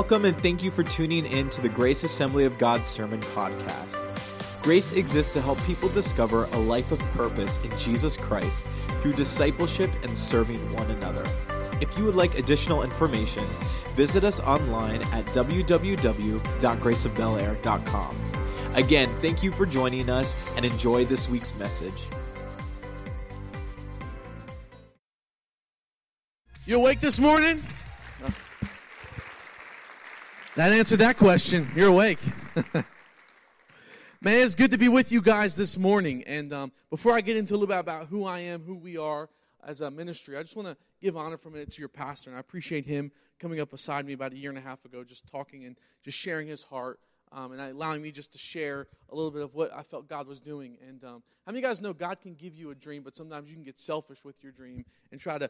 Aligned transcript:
Welcome 0.00 0.24
and 0.24 0.40
thank 0.40 0.62
you 0.62 0.70
for 0.70 0.82
tuning 0.82 1.26
in 1.26 1.50
to 1.50 1.60
the 1.60 1.68
Grace 1.68 2.04
Assembly 2.04 2.46
of 2.46 2.56
God 2.56 2.86
Sermon 2.86 3.20
Podcast. 3.20 4.62
Grace 4.62 4.94
exists 4.94 5.34
to 5.34 5.42
help 5.42 5.62
people 5.64 5.90
discover 5.90 6.44
a 6.44 6.56
life 6.56 6.90
of 6.90 6.98
purpose 7.12 7.62
in 7.64 7.78
Jesus 7.78 8.16
Christ 8.16 8.64
through 9.02 9.12
discipleship 9.12 9.90
and 10.02 10.16
serving 10.16 10.56
one 10.72 10.90
another. 10.90 11.22
If 11.82 11.98
you 11.98 12.06
would 12.06 12.14
like 12.14 12.38
additional 12.38 12.82
information, 12.82 13.44
visit 13.94 14.24
us 14.24 14.40
online 14.40 15.02
at 15.12 15.26
www.graceofbelair.com. 15.26 18.16
Again, 18.72 19.08
thank 19.20 19.42
you 19.42 19.52
for 19.52 19.66
joining 19.66 20.08
us 20.08 20.56
and 20.56 20.64
enjoy 20.64 21.04
this 21.04 21.28
week's 21.28 21.54
message. 21.56 22.06
You 26.64 26.78
awake 26.78 27.00
this 27.00 27.18
morning? 27.18 27.58
That 30.56 30.72
answered 30.72 30.98
that 30.98 31.16
question. 31.16 31.70
You're 31.76 31.90
awake. 31.90 32.18
Man, 32.74 32.84
it's 34.20 34.56
good 34.56 34.72
to 34.72 34.78
be 34.78 34.88
with 34.88 35.12
you 35.12 35.22
guys 35.22 35.54
this 35.54 35.78
morning. 35.78 36.24
And 36.26 36.52
um, 36.52 36.72
before 36.90 37.12
I 37.12 37.20
get 37.20 37.36
into 37.36 37.54
a 37.54 37.56
little 37.56 37.68
bit 37.68 37.78
about 37.78 38.08
who 38.08 38.24
I 38.24 38.40
am, 38.40 38.64
who 38.64 38.74
we 38.74 38.96
are 38.96 39.28
as 39.64 39.80
a 39.80 39.92
ministry, 39.92 40.36
I 40.36 40.42
just 40.42 40.56
want 40.56 40.66
to 40.66 40.76
give 41.00 41.16
honor 41.16 41.36
for 41.36 41.50
a 41.50 41.52
minute 41.52 41.70
to 41.70 41.78
your 41.78 41.88
pastor. 41.88 42.30
And 42.30 42.36
I 42.36 42.40
appreciate 42.40 42.84
him 42.84 43.12
coming 43.38 43.60
up 43.60 43.70
beside 43.70 44.04
me 44.04 44.12
about 44.12 44.32
a 44.32 44.36
year 44.36 44.50
and 44.50 44.58
a 44.58 44.60
half 44.60 44.84
ago, 44.84 45.04
just 45.04 45.30
talking 45.30 45.66
and 45.66 45.76
just 46.04 46.18
sharing 46.18 46.48
his 46.48 46.64
heart. 46.64 46.98
Um, 47.32 47.52
and 47.52 47.60
allowing 47.60 48.02
me 48.02 48.10
just 48.10 48.32
to 48.32 48.38
share 48.38 48.88
a 49.08 49.14
little 49.14 49.30
bit 49.30 49.42
of 49.42 49.54
what 49.54 49.72
I 49.72 49.84
felt 49.84 50.08
God 50.08 50.26
was 50.26 50.40
doing. 50.40 50.76
And 50.88 51.04
um, 51.04 51.22
how 51.46 51.52
many 51.52 51.58
of 51.60 51.62
you 51.62 51.68
guys 51.68 51.80
know 51.80 51.92
God 51.92 52.20
can 52.20 52.34
give 52.34 52.56
you 52.56 52.72
a 52.72 52.74
dream, 52.74 53.04
but 53.04 53.14
sometimes 53.14 53.48
you 53.48 53.54
can 53.54 53.62
get 53.62 53.78
selfish 53.78 54.24
with 54.24 54.42
your 54.42 54.50
dream 54.50 54.84
and 55.12 55.20
try 55.20 55.38
to 55.38 55.48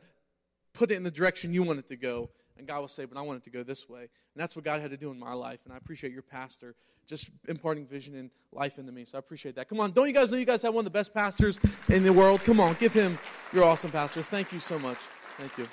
put 0.74 0.90
it 0.90 0.96
in 0.96 1.04
the 1.04 1.10
direction 1.10 1.54
you 1.54 1.62
want 1.62 1.78
it 1.78 1.88
to 1.88 1.96
go. 1.96 2.28
And 2.60 2.68
God 2.68 2.80
will 2.80 2.88
say, 2.88 3.04
But 3.04 3.18
I 3.18 3.22
want 3.22 3.38
it 3.38 3.44
to 3.44 3.50
go 3.50 3.62
this 3.62 3.88
way. 3.88 4.02
And 4.02 4.08
that's 4.36 4.54
what 4.54 4.64
God 4.64 4.80
had 4.80 4.90
to 4.90 4.96
do 4.96 5.10
in 5.10 5.18
my 5.18 5.32
life. 5.32 5.60
And 5.64 5.72
I 5.72 5.76
appreciate 5.76 6.12
your 6.12 6.22
pastor 6.22 6.74
just 7.06 7.28
imparting 7.48 7.86
vision 7.86 8.14
and 8.14 8.30
life 8.52 8.78
into 8.78 8.92
me. 8.92 9.04
So 9.04 9.18
I 9.18 9.20
appreciate 9.20 9.56
that. 9.56 9.68
Come 9.68 9.80
on, 9.80 9.90
don't 9.90 10.06
you 10.06 10.14
guys 10.14 10.30
know 10.30 10.38
you 10.38 10.44
guys 10.44 10.62
have 10.62 10.72
one 10.72 10.82
of 10.82 10.92
the 10.92 10.96
best 10.96 11.12
pastors 11.12 11.58
in 11.88 12.04
the 12.04 12.12
world? 12.12 12.40
Come 12.44 12.60
on, 12.60 12.76
give 12.78 12.92
him 12.92 13.18
your 13.52 13.64
awesome 13.64 13.90
pastor. 13.90 14.22
Thank 14.22 14.52
you 14.52 14.60
so 14.60 14.78
much. 14.78 14.98
Thank 15.36 15.58
you. 15.58 15.66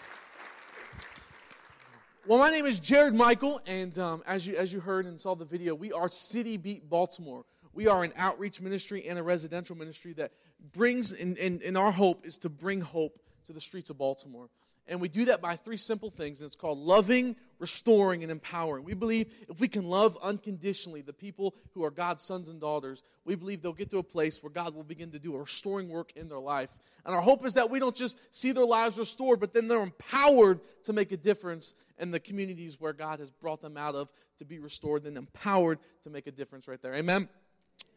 Well, 2.26 2.40
my 2.40 2.50
name 2.50 2.66
is 2.66 2.80
Jared 2.80 3.14
Michael, 3.14 3.62
and 3.68 3.98
um, 4.00 4.24
as, 4.26 4.48
you, 4.48 4.56
as 4.56 4.74
you 4.74 4.80
heard 4.80 5.06
and 5.06 5.22
saw 5.22 5.36
the 5.36 5.46
video, 5.46 5.76
we 5.76 5.94
are 5.94 6.10
City 6.10 6.58
Beat 6.58 6.90
Baltimore. 6.90 7.46
We 7.72 7.88
are 7.88 8.04
an 8.04 8.14
outreach 8.18 8.60
ministry 8.60 9.08
and 9.08 9.20
a 9.20 9.24
residential 9.24 9.78
ministry 9.78 10.14
that 10.14 10.32
brings, 10.74 11.14
and, 11.14 11.38
and, 11.38 11.62
and 11.62 11.78
our 11.78 11.92
hope 11.92 12.26
is 12.26 12.38
to 12.40 12.50
bring 12.50 12.82
hope 12.82 13.20
to 13.46 13.54
the 13.54 13.62
streets 13.62 13.90
of 13.90 13.98
Baltimore. 13.98 14.50
And 14.88 15.02
we 15.02 15.10
do 15.10 15.26
that 15.26 15.42
by 15.42 15.56
three 15.56 15.78
simple 15.78 16.10
things, 16.10 16.40
and 16.40 16.48
it's 16.48 16.56
called 16.56 16.78
loving, 16.78 17.36
restoring, 17.60 18.24
and 18.24 18.32
empowering. 18.32 18.86
We 18.86 18.94
believe 18.94 19.34
if 19.50 19.60
we 19.60 19.68
can 19.68 19.90
love 19.90 20.18
unconditionally 20.24 21.02
the 21.02 21.14
people 21.14 21.56
who 21.74 21.84
are 21.84 21.92
God's 21.92 22.24
sons 22.24 22.48
and 22.48 22.62
daughters, 22.62 23.04
we 23.26 23.36
believe 23.36 23.62
they'll 23.62 23.74
get 23.74 23.90
to 23.90 23.98
a 23.98 24.04
place 24.04 24.42
where 24.42 24.52
God 24.52 24.76
will 24.76 24.84
begin 24.84 25.12
to 25.12 25.20
do 25.20 25.36
a 25.36 25.40
restoring 25.40 25.90
work 25.90 26.14
in 26.16 26.30
their 26.30 26.40
life. 26.40 26.78
And 27.06 27.14
our 27.14 27.22
hope 27.22 27.46
is 27.46 27.56
that 27.56 27.70
we 27.70 27.80
don't 27.80 27.96
just 27.96 28.18
see 28.32 28.54
their 28.54 28.66
lives 28.66 28.98
restored, 28.98 29.40
but 29.40 29.54
then 29.54 29.68
they're 29.68 29.82
empowered 29.82 30.62
to 30.84 30.94
make 30.94 31.12
a 31.12 31.18
difference 31.18 31.74
in 32.00 32.12
the 32.12 32.20
communities 32.20 32.80
where 32.80 32.94
God 32.94 33.20
has 33.20 33.32
brought 33.32 33.62
them 33.62 33.76
out 33.76 33.96
of 33.96 34.10
to 34.38 34.46
be 34.46 34.60
restored, 34.60 35.06
and 35.06 35.18
empowered 35.18 35.80
to 36.04 36.10
make 36.10 36.28
a 36.28 36.32
difference 36.32 36.68
right 36.68 36.82
there. 36.82 36.94
Amen. 36.94 37.28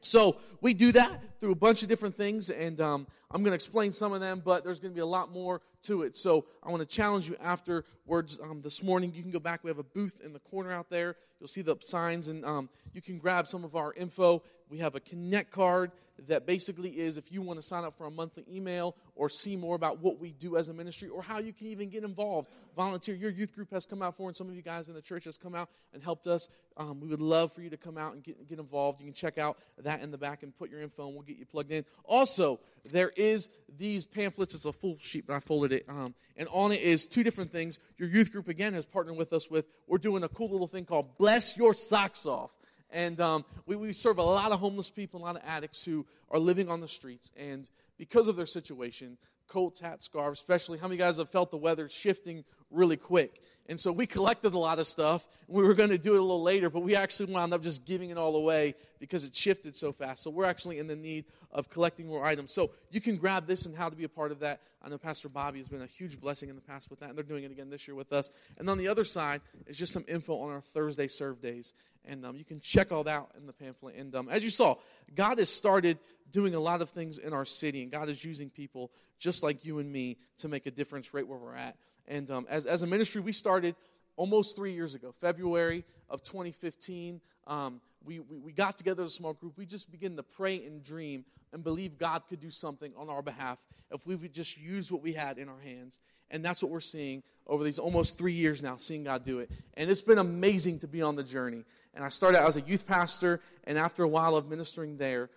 So 0.00 0.38
we 0.60 0.74
do 0.74 0.92
that 0.92 1.38
through 1.38 1.52
a 1.52 1.56
bunch 1.56 1.82
of 1.82 1.88
different 1.88 2.16
things, 2.16 2.50
and 2.50 2.80
um, 2.80 3.06
I'm 3.30 3.42
going 3.42 3.52
to 3.52 3.54
explain 3.54 3.92
some 3.92 4.12
of 4.12 4.20
them, 4.20 4.42
but 4.44 4.64
there's 4.64 4.80
going 4.80 4.92
to 4.92 4.94
be 4.94 5.02
a 5.02 5.06
lot 5.06 5.30
more 5.30 5.60
to 5.82 6.02
it. 6.02 6.16
So 6.16 6.46
I 6.62 6.70
want 6.70 6.80
to 6.80 6.88
challenge 6.88 7.28
you 7.28 7.36
afterwards 7.40 8.38
um, 8.42 8.62
this 8.62 8.82
morning. 8.82 9.12
You 9.14 9.22
can 9.22 9.30
go 9.30 9.40
back. 9.40 9.64
We 9.64 9.70
have 9.70 9.78
a 9.78 9.84
booth 9.84 10.20
in 10.24 10.32
the 10.32 10.38
corner 10.40 10.72
out 10.72 10.90
there. 10.90 11.16
You'll 11.38 11.48
see 11.48 11.62
the 11.62 11.76
signs, 11.80 12.28
and 12.28 12.44
um, 12.44 12.68
you 12.92 13.00
can 13.00 13.18
grab 13.18 13.48
some 13.48 13.64
of 13.64 13.74
our 13.74 13.92
info. 13.94 14.42
We 14.68 14.78
have 14.78 14.94
a 14.94 15.00
Connect 15.00 15.50
card 15.50 15.90
that 16.28 16.46
basically 16.46 16.90
is 17.00 17.16
if 17.16 17.32
you 17.32 17.42
want 17.42 17.58
to 17.58 17.62
sign 17.62 17.84
up 17.84 17.96
for 17.96 18.06
a 18.06 18.10
monthly 18.10 18.44
email 18.50 18.94
or 19.14 19.28
see 19.28 19.56
more 19.56 19.74
about 19.74 20.00
what 20.00 20.18
we 20.18 20.32
do 20.32 20.56
as 20.56 20.68
a 20.68 20.74
ministry 20.74 21.08
or 21.08 21.22
how 21.22 21.38
you 21.38 21.52
can 21.52 21.66
even 21.66 21.88
get 21.88 22.04
involved, 22.04 22.48
volunteer. 22.76 23.14
Your 23.14 23.30
youth 23.30 23.54
group 23.54 23.70
has 23.72 23.86
come 23.86 24.02
out 24.02 24.16
for, 24.16 24.28
and 24.28 24.36
some 24.36 24.48
of 24.48 24.54
you 24.54 24.62
guys 24.62 24.88
in 24.88 24.94
the 24.94 25.02
church 25.02 25.24
has 25.24 25.36
come 25.36 25.54
out 25.54 25.68
and 25.92 26.02
helped 26.02 26.26
us. 26.26 26.48
Um, 26.76 27.00
we 27.00 27.08
would 27.08 27.20
love 27.20 27.52
for 27.52 27.62
you 27.62 27.70
to 27.70 27.76
come 27.76 27.98
out 27.98 28.14
and 28.14 28.22
get, 28.22 28.48
get 28.48 28.58
involved. 28.58 29.00
You 29.00 29.06
can 29.06 29.14
check 29.14 29.38
out 29.38 29.58
that 29.78 30.02
in 30.02 30.10
the 30.10 30.18
back 30.18 30.42
and 30.42 30.56
put 30.56 30.70
your 30.70 30.80
info, 30.80 31.06
and 31.06 31.14
we'll 31.14 31.24
get 31.24 31.36
you 31.36 31.46
plugged 31.46 31.72
in. 31.72 31.84
Also, 32.04 32.60
there 32.84 33.12
is 33.16 33.48
these 33.78 34.04
pamphlets. 34.04 34.54
It's 34.54 34.64
a 34.64 34.72
full 34.72 34.96
sheet, 35.00 35.26
but 35.26 35.34
I 35.34 35.40
folded 35.40 35.69
it. 35.72 35.84
Um, 35.88 36.14
and 36.36 36.48
on 36.52 36.72
it 36.72 36.80
is 36.80 37.06
two 37.06 37.22
different 37.22 37.52
things. 37.52 37.78
Your 37.98 38.08
youth 38.08 38.32
group, 38.32 38.48
again, 38.48 38.72
has 38.74 38.86
partnered 38.86 39.16
with 39.16 39.32
us 39.32 39.50
with, 39.50 39.66
we're 39.86 39.98
doing 39.98 40.24
a 40.24 40.28
cool 40.28 40.50
little 40.50 40.66
thing 40.66 40.84
called 40.84 41.18
Bless 41.18 41.56
Your 41.56 41.74
Socks 41.74 42.26
Off. 42.26 42.52
And 42.92 43.20
um, 43.20 43.44
we, 43.66 43.76
we 43.76 43.92
serve 43.92 44.18
a 44.18 44.22
lot 44.22 44.52
of 44.52 44.58
homeless 44.58 44.90
people, 44.90 45.20
a 45.20 45.24
lot 45.24 45.36
of 45.36 45.42
addicts 45.44 45.84
who 45.84 46.06
are 46.30 46.38
living 46.38 46.68
on 46.68 46.80
the 46.80 46.88
streets. 46.88 47.30
And 47.36 47.68
because 47.98 48.26
of 48.26 48.36
their 48.36 48.46
situation, 48.46 49.16
coats, 49.50 49.80
hats, 49.80 50.06
scarves, 50.06 50.38
especially, 50.38 50.78
how 50.78 50.86
many 50.86 50.96
guys 50.96 51.18
have 51.18 51.28
felt 51.28 51.50
the 51.50 51.56
weather 51.56 51.88
shifting 51.88 52.44
really 52.70 52.96
quick? 52.96 53.42
And 53.68 53.78
so 53.78 53.92
we 53.92 54.06
collected 54.16 54.54
a 54.54 54.58
lot 54.58 54.78
of 54.78 54.86
stuff. 54.86 55.26
We 55.48 55.62
were 55.62 55.74
going 55.74 55.90
to 55.90 55.98
do 55.98 56.14
it 56.14 56.18
a 56.18 56.22
little 56.22 56.42
later, 56.42 56.70
but 56.70 56.80
we 56.80 56.96
actually 56.96 57.32
wound 57.32 57.52
up 57.52 57.62
just 57.62 57.84
giving 57.84 58.10
it 58.10 58.16
all 58.16 58.36
away 58.36 58.74
because 58.98 59.24
it 59.24 59.34
shifted 59.34 59.76
so 59.76 59.92
fast. 59.92 60.22
So 60.22 60.30
we're 60.30 60.44
actually 60.44 60.78
in 60.78 60.86
the 60.86 60.96
need 60.96 61.24
of 61.52 61.68
collecting 61.68 62.06
more 62.06 62.24
items. 62.24 62.52
So 62.52 62.70
you 62.90 63.00
can 63.00 63.16
grab 63.16 63.46
this 63.46 63.66
and 63.66 63.76
how 63.76 63.88
to 63.88 63.96
be 63.96 64.04
a 64.04 64.08
part 64.08 64.30
of 64.32 64.40
that. 64.40 64.60
I 64.82 64.88
know 64.88 64.98
Pastor 64.98 65.28
Bobby 65.28 65.58
has 65.58 65.68
been 65.68 65.82
a 65.82 65.86
huge 65.86 66.20
blessing 66.20 66.48
in 66.48 66.54
the 66.54 66.62
past 66.62 66.90
with 66.90 67.00
that, 67.00 67.10
and 67.10 67.18
they're 67.18 67.24
doing 67.24 67.44
it 67.44 67.50
again 67.50 67.70
this 67.70 67.86
year 67.86 67.94
with 67.94 68.12
us. 68.12 68.30
And 68.58 68.70
on 68.70 68.78
the 68.78 68.88
other 68.88 69.04
side 69.04 69.40
is 69.66 69.76
just 69.76 69.92
some 69.92 70.04
info 70.08 70.38
on 70.40 70.52
our 70.52 70.60
Thursday 70.60 71.08
serve 71.08 71.42
days. 71.42 71.74
And 72.06 72.24
um, 72.24 72.36
you 72.36 72.44
can 72.44 72.60
check 72.60 72.92
all 72.92 73.04
that 73.04 73.26
in 73.36 73.46
the 73.46 73.52
pamphlet. 73.52 73.96
And 73.96 74.14
um, 74.14 74.28
as 74.30 74.42
you 74.42 74.50
saw, 74.50 74.76
God 75.14 75.38
has 75.38 75.50
started 75.50 75.98
doing 76.30 76.54
a 76.54 76.60
lot 76.60 76.82
of 76.82 76.90
things 76.90 77.18
in 77.18 77.32
our 77.32 77.44
city, 77.44 77.82
and 77.82 77.90
God 77.90 78.08
is 78.08 78.24
using 78.24 78.50
people 78.50 78.90
just 79.18 79.42
like 79.42 79.64
you 79.64 79.78
and 79.78 79.90
me 79.92 80.16
to 80.38 80.48
make 80.48 80.66
a 80.66 80.70
difference 80.70 81.12
right 81.12 81.26
where 81.26 81.38
we're 81.38 81.54
at. 81.54 81.76
And 82.08 82.30
um, 82.30 82.46
as, 82.48 82.66
as 82.66 82.82
a 82.82 82.86
ministry, 82.86 83.20
we 83.20 83.32
started 83.32 83.76
almost 84.16 84.56
three 84.56 84.72
years 84.72 84.94
ago, 84.94 85.14
February 85.20 85.84
of 86.08 86.22
2015. 86.22 87.20
Um, 87.46 87.80
we, 88.04 88.18
we, 88.20 88.38
we, 88.38 88.52
got 88.52 88.76
together 88.76 89.04
as 89.04 89.12
a 89.12 89.14
small 89.14 89.34
group. 89.34 89.56
We 89.56 89.66
just 89.66 89.90
began 89.90 90.16
to 90.16 90.22
pray 90.22 90.64
and 90.64 90.82
dream 90.82 91.24
and 91.52 91.62
believe 91.62 91.98
God 91.98 92.22
could 92.28 92.40
do 92.40 92.50
something 92.50 92.92
on 92.96 93.08
our 93.08 93.22
behalf 93.22 93.58
if 93.90 94.06
we 94.06 94.16
would 94.16 94.32
just 94.32 94.58
use 94.58 94.90
what 94.90 95.02
we 95.02 95.12
had 95.12 95.38
in 95.38 95.48
our 95.48 95.60
hands. 95.60 96.00
And 96.30 96.44
that's 96.44 96.62
what 96.62 96.70
we're 96.70 96.80
seeing 96.80 97.22
over 97.46 97.64
these 97.64 97.78
almost 97.78 98.16
three 98.16 98.32
years 98.32 98.62
now, 98.62 98.76
seeing 98.76 99.04
God 99.04 99.24
do 99.24 99.40
it. 99.40 99.50
And 99.74 99.90
it's 99.90 100.02
been 100.02 100.18
amazing 100.18 100.78
to 100.80 100.88
be 100.88 101.02
on 101.02 101.16
the 101.16 101.24
journey. 101.24 101.64
And 101.94 102.04
I 102.04 102.08
started 102.08 102.38
out 102.38 102.48
as 102.48 102.56
a 102.56 102.60
youth 102.60 102.86
pastor, 102.86 103.40
and 103.64 103.76
after 103.76 104.04
a 104.04 104.08
while 104.08 104.36
of 104.36 104.48
ministering 104.48 104.96
there, 104.96 105.28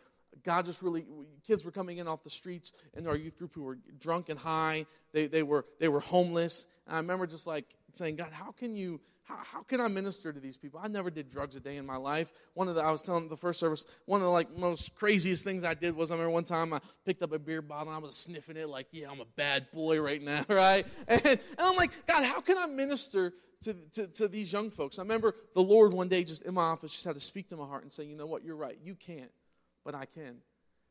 God 0.44 0.66
just 0.66 0.82
really, 0.82 1.06
kids 1.46 1.64
were 1.64 1.72
coming 1.72 1.98
in 1.98 2.08
off 2.08 2.24
the 2.24 2.30
streets 2.30 2.74
in 2.96 3.08
our 3.08 3.16
youth 3.16 3.38
group 3.38 3.54
who 3.54 3.64
were 3.64 3.78
drunk 4.00 4.30
and 4.30 4.40
high. 4.40 4.86
They, 5.12 5.28
they, 5.28 5.44
were, 5.44 5.66
they 5.80 5.88
were 5.88 6.00
homeless. 6.00 6.68
And 6.88 6.96
I 6.96 7.00
remember 7.00 7.28
just 7.28 7.48
like 7.48 7.66
saying, 7.94 8.16
God, 8.16 8.32
how 8.32 8.52
can 8.52 8.76
you, 8.76 9.00
how, 9.24 9.38
how 9.38 9.62
can 9.62 9.80
I 9.80 9.88
minister 9.88 10.34
to 10.34 10.40
these 10.40 10.58
people? 10.58 10.80
I 10.84 10.88
never 10.88 11.10
did 11.10 11.30
drugs 11.30 11.56
a 11.56 11.60
day 11.60 11.78
in 11.78 11.86
my 11.86 11.96
life. 11.96 12.34
One 12.56 12.68
of 12.68 12.76
the, 12.76 12.84
I 12.84 12.92
was 12.92 13.02
telling 13.02 13.30
the 13.30 13.38
first 13.38 13.60
service, 13.60 13.86
one 14.06 14.22
of 14.22 14.26
the 14.26 14.32
like 14.32 14.58
most 14.58 14.96
craziest 14.96 15.44
things 15.44 15.64
I 15.64 15.74
did 15.74 15.96
was 15.96 16.12
I 16.12 16.16
remember 16.16 16.32
one 16.32 16.44
time 16.44 16.74
I 16.74 16.80
picked 17.06 17.22
up 17.22 17.32
a 17.32 17.40
beer 17.40 17.62
bottle 17.62 17.94
and 17.94 17.96
I 17.96 18.00
was 18.00 18.16
sniffing 18.16 18.58
it 18.58 18.70
like, 18.70 18.88
yeah, 18.92 19.08
I'm 19.12 19.22
a 19.22 19.28
bad 19.36 19.68
boy 19.72 20.02
right 20.02 20.22
now, 20.22 20.44
right? 20.50 20.86
And, 21.08 21.26
and 21.26 21.40
I'm 21.60 21.76
like, 21.76 21.92
God, 22.08 22.26
how 22.26 22.42
can 22.42 22.58
I 22.58 22.66
minister 22.66 23.34
to, 23.64 23.74
to, 23.74 24.08
to, 24.08 24.28
these 24.28 24.52
young 24.52 24.70
folks. 24.70 25.00
I 25.00 25.04
remember 25.04 25.36
the 25.54 25.62
Lord 25.62 25.94
one 25.94 26.10
day 26.10 26.24
just 26.24 26.44
in 26.44 26.54
my 26.54 26.64
office 26.64 26.92
just 26.92 27.06
had 27.06 27.16
to 27.16 27.22
speak 27.22 27.50
to 27.50 27.56
my 27.56 27.66
heart 27.66 27.84
and 27.84 27.92
say, 27.92 28.04
you 28.04 28.16
know 28.16 28.26
what, 28.26 28.44
you're 28.44 28.56
right. 28.56 28.78
You 28.84 28.96
can't 28.96 29.32
but 29.84 29.96
I 29.96 30.06
can. 30.06 30.38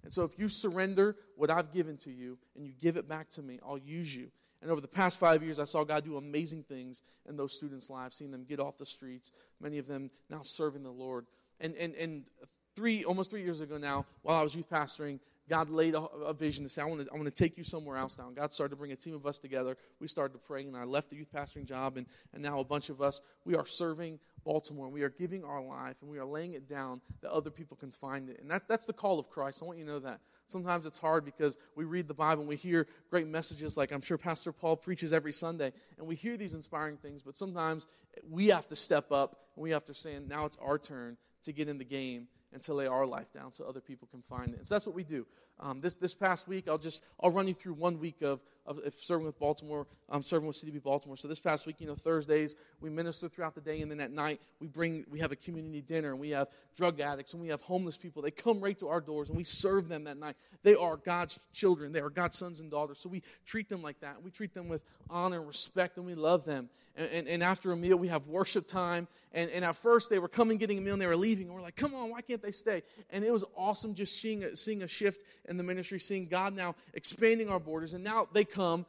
And 0.05 0.13
so 0.13 0.25
if 0.25 0.39
you 0.39 0.49
surrender 0.49 1.17
what 1.37 1.51
I've 1.51 1.73
given 1.73 1.97
to 1.99 2.11
you 2.11 2.39
and 2.57 2.67
you 2.67 2.73
give 2.81 2.97
it 2.97 3.09
back 3.09 3.29
to 3.31 3.43
me, 3.43 3.61
I'll 3.65 3.79
use 3.79 4.15
you. 4.15 4.31
And 4.61 4.71
over 4.71 4.81
the 4.81 4.89
past 4.89 5.19
five 5.19 5.43
years, 5.43 5.59
I 5.59 5.65
saw 5.65 5.83
God 5.85 6.05
do 6.05 6.17
amazing 6.17 6.63
things 6.65 7.03
in 7.29 7.37
those 7.37 7.55
students' 7.55 7.91
lives, 7.91 8.17
seeing 8.17 8.31
them 8.31 8.45
get 8.45 8.61
off 8.61 8.79
the 8.79 8.87
streets, 8.87 9.33
many 9.61 9.79
of 9.79 9.89
them 9.89 10.11
now 10.31 10.43
serving 10.43 10.85
the 10.85 10.91
Lord. 10.91 11.27
And, 11.61 11.75
and, 11.77 11.95
and 11.97 12.31
three, 12.77 13.05
almost 13.05 13.31
three 13.31 13.43
years 13.43 13.61
ago 13.61 13.77
now, 13.77 14.07
while 14.23 14.39
I 14.39 14.43
was 14.43 14.55
youth 14.55 14.71
pastoring, 14.71 15.19
God 15.49 15.71
laid 15.71 15.95
a, 15.95 16.01
a, 16.01 16.33
vision 16.33 16.65
to 16.65 16.71
say, 16.71 16.83
I 16.83 16.85
want 16.85 17.01
to, 17.01 17.13
I 17.13 17.17
want 17.17 17.27
to 17.27 17.31
take 17.31 17.59
you 17.59 17.65
somewhere 17.65 17.97
else 17.97 18.17
now. 18.17 18.29
And 18.29 18.37
God 18.37 18.53
started 18.53 18.71
to 18.71 18.77
bring 18.77 18.93
a 18.93 18.97
team 18.97 19.15
of 19.15 19.27
us 19.27 19.39
together. 19.39 19.77
We 20.01 20.07
started 20.07 20.35
to 20.35 20.39
pray, 20.39 20.63
and 20.63 20.77
I 20.77 20.85
left 20.85 21.11
the 21.11 21.17
youth 21.17 21.33
pastoring 21.35 21.65
job, 21.65 21.97
and, 21.97 22.07
and 22.33 22.43
now 22.43 22.61
a 22.61 22.65
bunch 22.65 22.91
of 22.91 23.03
us, 23.03 23.21
we 23.45 23.57
are 23.57 23.67
serving 23.67 24.21
Baltimore, 24.45 24.87
and 24.87 24.95
we 24.95 25.03
are 25.03 25.11
giving 25.11 25.45
our 25.45 25.63
life, 25.63 25.97
and 26.01 26.11
we 26.11 26.19
are 26.19 26.25
laying 26.25 26.55
it 26.55 26.69
down 26.69 27.01
that 27.23 27.31
other 27.33 27.51
people 27.51 27.77
can 27.77 27.91
find 27.91 28.29
it. 28.29 28.39
And 28.41 28.51
that, 28.51 28.69
that's 28.69 28.87
the 28.87 28.93
call 28.93 29.19
of 29.19 29.29
Christ. 29.31 29.63
I 29.63 29.67
want 29.67 29.79
you 29.79 29.85
to 29.85 29.91
know 29.91 29.99
that. 30.01 30.21
Sometimes 30.47 30.87
it's 30.87 30.99
hard 30.99 31.25
because 31.25 31.59
we 31.77 31.85
read 31.85 32.09
the 32.09 32.15
Bible 32.15 32.43
and 32.43 32.49
we 32.49 32.57
hear 32.57 32.87
great 33.11 33.27
messages 33.27 33.77
like 33.77 33.93
I'm 33.93 34.03
sure 34.03 34.19
Pastor 34.19 34.53
Paul 34.53 34.77
preaches 34.77 35.13
every 35.13 35.33
Sunday, 35.33 35.73
and 35.99 36.07
we 36.07 36.15
hear 36.15 36.37
these 36.37 36.55
inspiring 36.55 36.99
things, 36.99 37.23
but 37.23 37.37
sometimes 37.37 37.87
we 38.29 38.49
have 38.49 38.69
to 38.69 38.77
step 38.77 39.11
up, 39.11 39.39
and 39.57 39.63
we 39.63 39.71
have 39.71 39.85
to 39.87 39.95
say, 39.95 40.19
now 40.27 40.45
it's 40.45 40.59
our 40.59 40.79
turn 40.79 41.17
to 41.45 41.53
get 41.53 41.69
in 41.69 41.79
the 41.79 41.85
game 41.85 42.29
and 42.53 42.63
to 42.63 42.75
lay 42.75 42.87
our 42.87 43.07
life 43.07 43.33
down 43.33 43.53
so 43.53 43.65
other 43.65 43.81
people 43.81 44.09
can 44.11 44.23
find 44.23 44.55
it. 44.55 44.67
So 44.67 44.75
that's 44.75 44.87
what 44.87 44.95
we 44.95 45.05
do. 45.05 45.27
Um, 45.63 45.81
this 45.81 45.95
this 45.95 46.13
past 46.13 46.49
week, 46.49 46.69
I'll 46.69 46.77
just 46.77 47.05
I'll 47.21 47.31
run 47.31 47.47
you 47.47 47.55
through 47.55 47.75
one 47.75 48.01
week 48.01 48.21
of 48.21 48.41
of 48.67 48.81
serving 48.97 49.27
with 49.27 49.39
Baltimore, 49.39 49.87
um, 50.09 50.23
serving 50.23 50.47
with 50.47 50.57
CDB 50.57 50.83
Baltimore. 50.83 51.17
So 51.17 51.29
this 51.29 51.39
past 51.39 51.67
week, 51.67 51.77
you 51.81 51.87
know, 51.87 51.95
Thursdays 51.95 52.57
we 52.81 52.91
minister 52.91 53.29
throughout 53.29 53.55
the 53.55 53.61
day, 53.61 53.81
and 53.81 53.91
then 53.91 54.01
at 54.01 54.11
night 54.11 54.41
we 54.61 54.67
bring 54.67 55.05
we 55.09 55.21
have 55.21 55.31
a 55.31 55.37
community 55.37 55.81
dinner, 55.81 56.11
and 56.11 56.19
we 56.19 56.31
have 56.31 56.49
drug 56.77 57.01
addicts, 57.01 57.33
and 57.33 57.41
we 57.41 57.49
have 57.49 57.61
homeless 57.63 57.97
people. 57.97 58.23
They 58.23 58.33
come 58.33 58.61
right 58.61 58.79
to 58.81 58.89
our 58.89 59.01
doors, 59.01 59.29
and 59.29 59.37
we 59.37 59.45
serve 59.45 59.89
them 59.89 60.05
that 60.05 60.17
night. 60.17 60.35
They 60.65 60.75
are 60.75 60.97
God's 60.97 61.39
children. 61.53 61.93
They 61.93 62.01
are 62.01 62.11
God's 62.11 62.37
sons 62.37 62.59
and 62.59 62.69
daughters. 62.69 62.99
So 62.99 63.09
we 63.09 63.23
treat 63.47 63.69
them 63.69 63.83
like 63.83 64.01
that. 64.01 64.21
We 64.21 64.33
treat 64.33 64.55
them 64.55 64.69
with 64.69 64.83
honor 65.11 65.39
and 65.39 65.47
respect, 65.47 65.97
and 65.97 66.07
we 66.07 66.15
love 66.15 66.45
them. 66.45 66.71
And, 66.95 67.09
and, 67.11 67.29
and, 67.29 67.43
after 67.43 67.73
a 67.73 67.77
meal, 67.77 67.97
we 67.97 68.09
have 68.09 68.27
worship 68.27 68.67
time. 68.67 69.09
And, 69.33 69.51
and 69.51 69.65
at 69.65 69.77
first, 69.77 70.11
they 70.11 70.19
were 70.19 70.29
coming, 70.29 70.59
getting 70.59 70.77
a 70.77 70.81
meal, 70.83 70.93
and 70.93 71.01
they 71.01 71.07
were 71.07 71.17
leaving. 71.17 71.47
And 71.47 71.55
we're 71.55 71.63
like, 71.63 71.75
come 71.75 71.95
on, 71.95 72.11
why 72.11 72.21
can't 72.21 72.43
they 72.43 72.51
stay? 72.51 72.83
And 73.09 73.25
it 73.25 73.33
was 73.33 73.45
awesome 73.57 73.95
just 73.95 74.21
seeing 74.21 74.45
a, 74.45 74.55
seeing 74.55 74.83
a 74.83 74.89
shift 74.89 75.23
in 75.53 75.57
the 75.59 75.63
ministry, 75.63 76.01
seeing 76.01 76.27
God 76.27 76.57
now 76.57 76.75
expanding 76.95 77.49
our 77.49 77.61
borders. 77.61 77.95
And 77.95 78.03
now 78.03 78.27
they 78.33 78.45
come 78.45 78.85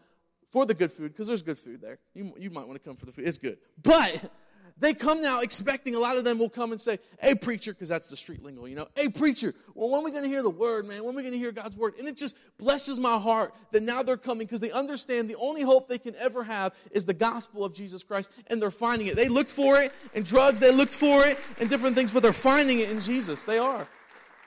for 0.51 0.65
the 0.65 0.74
good 0.74 0.92
food, 0.92 1.12
because 1.12 1.27
there's 1.27 1.42
good 1.42 1.57
food 1.57 1.81
there. 1.81 2.00
You, 2.13 2.33
you 2.38 2.50
might 2.50 2.68
want 2.68 2.81
to 2.81 2.88
come 2.88 2.95
for 2.95 3.06
the 3.06 3.12
food, 3.12 3.27
it's 3.27 3.38
good. 3.38 3.57
But 3.81 4.31
they 4.77 4.94
come 4.94 5.21
now 5.21 5.42
expecting, 5.42 5.95
a 5.95 6.00
lot 6.00 6.18
of 6.18 6.24
them 6.24 6.39
will 6.39 6.50
come 6.50 6.71
and 6.71 6.80
say, 6.80 7.00
Hey, 7.19 7.36
preacher, 7.36 7.74
because 7.74 7.89
that's 7.89 8.10
the 8.10 8.15
street 8.15 8.44
lingo, 8.44 8.65
you 8.65 8.75
know, 8.75 8.88
Hey, 8.95 9.10
preacher, 9.10 9.54
well, 9.75 9.89
when 9.89 10.01
are 10.01 10.04
we 10.04 10.12
going 10.12 10.24
to 10.24 10.30
hear 10.30 10.44
the 10.44 10.50
word, 10.50 10.86
man? 10.86 11.04
When 11.04 11.15
are 11.15 11.18
we 11.18 11.24
going 11.24 11.33
to 11.33 11.39
hear 11.39 11.51
God's 11.51 11.75
word? 11.75 11.95
And 12.00 12.07
it 12.07 12.18
just 12.18 12.38
blesses 12.57 13.00
my 13.00 13.18
heart 13.18 13.54
that 13.71 13.83
now 13.83 14.04
they're 14.04 14.15
coming 14.15 14.45
because 14.45 14.60
they 14.60 14.71
understand 14.71 15.30
the 15.30 15.36
only 15.36 15.62
hope 15.62 15.89
they 15.89 15.98
can 15.98 16.15
ever 16.15 16.44
have 16.44 16.74
is 16.92 17.06
the 17.06 17.13
gospel 17.13 17.65
of 17.65 17.74
Jesus 17.74 18.04
Christ, 18.04 18.31
and 18.48 18.62
they're 18.62 18.71
finding 18.71 19.07
it. 19.07 19.15
They 19.15 19.30
looked 19.30 19.50
for 19.50 19.80
it 19.80 19.92
in 20.13 20.24
drugs, 20.24 20.60
they 20.60 20.71
looked 20.71 20.95
for 20.95 21.25
it 21.25 21.39
in 21.60 21.68
different 21.68 21.95
things, 21.95 22.13
but 22.13 22.24
they're 22.24 22.33
finding 22.33 22.80
it 22.80 22.89
in 22.89 23.00
Jesus. 23.00 23.44
They 23.44 23.57
are. 23.57 23.88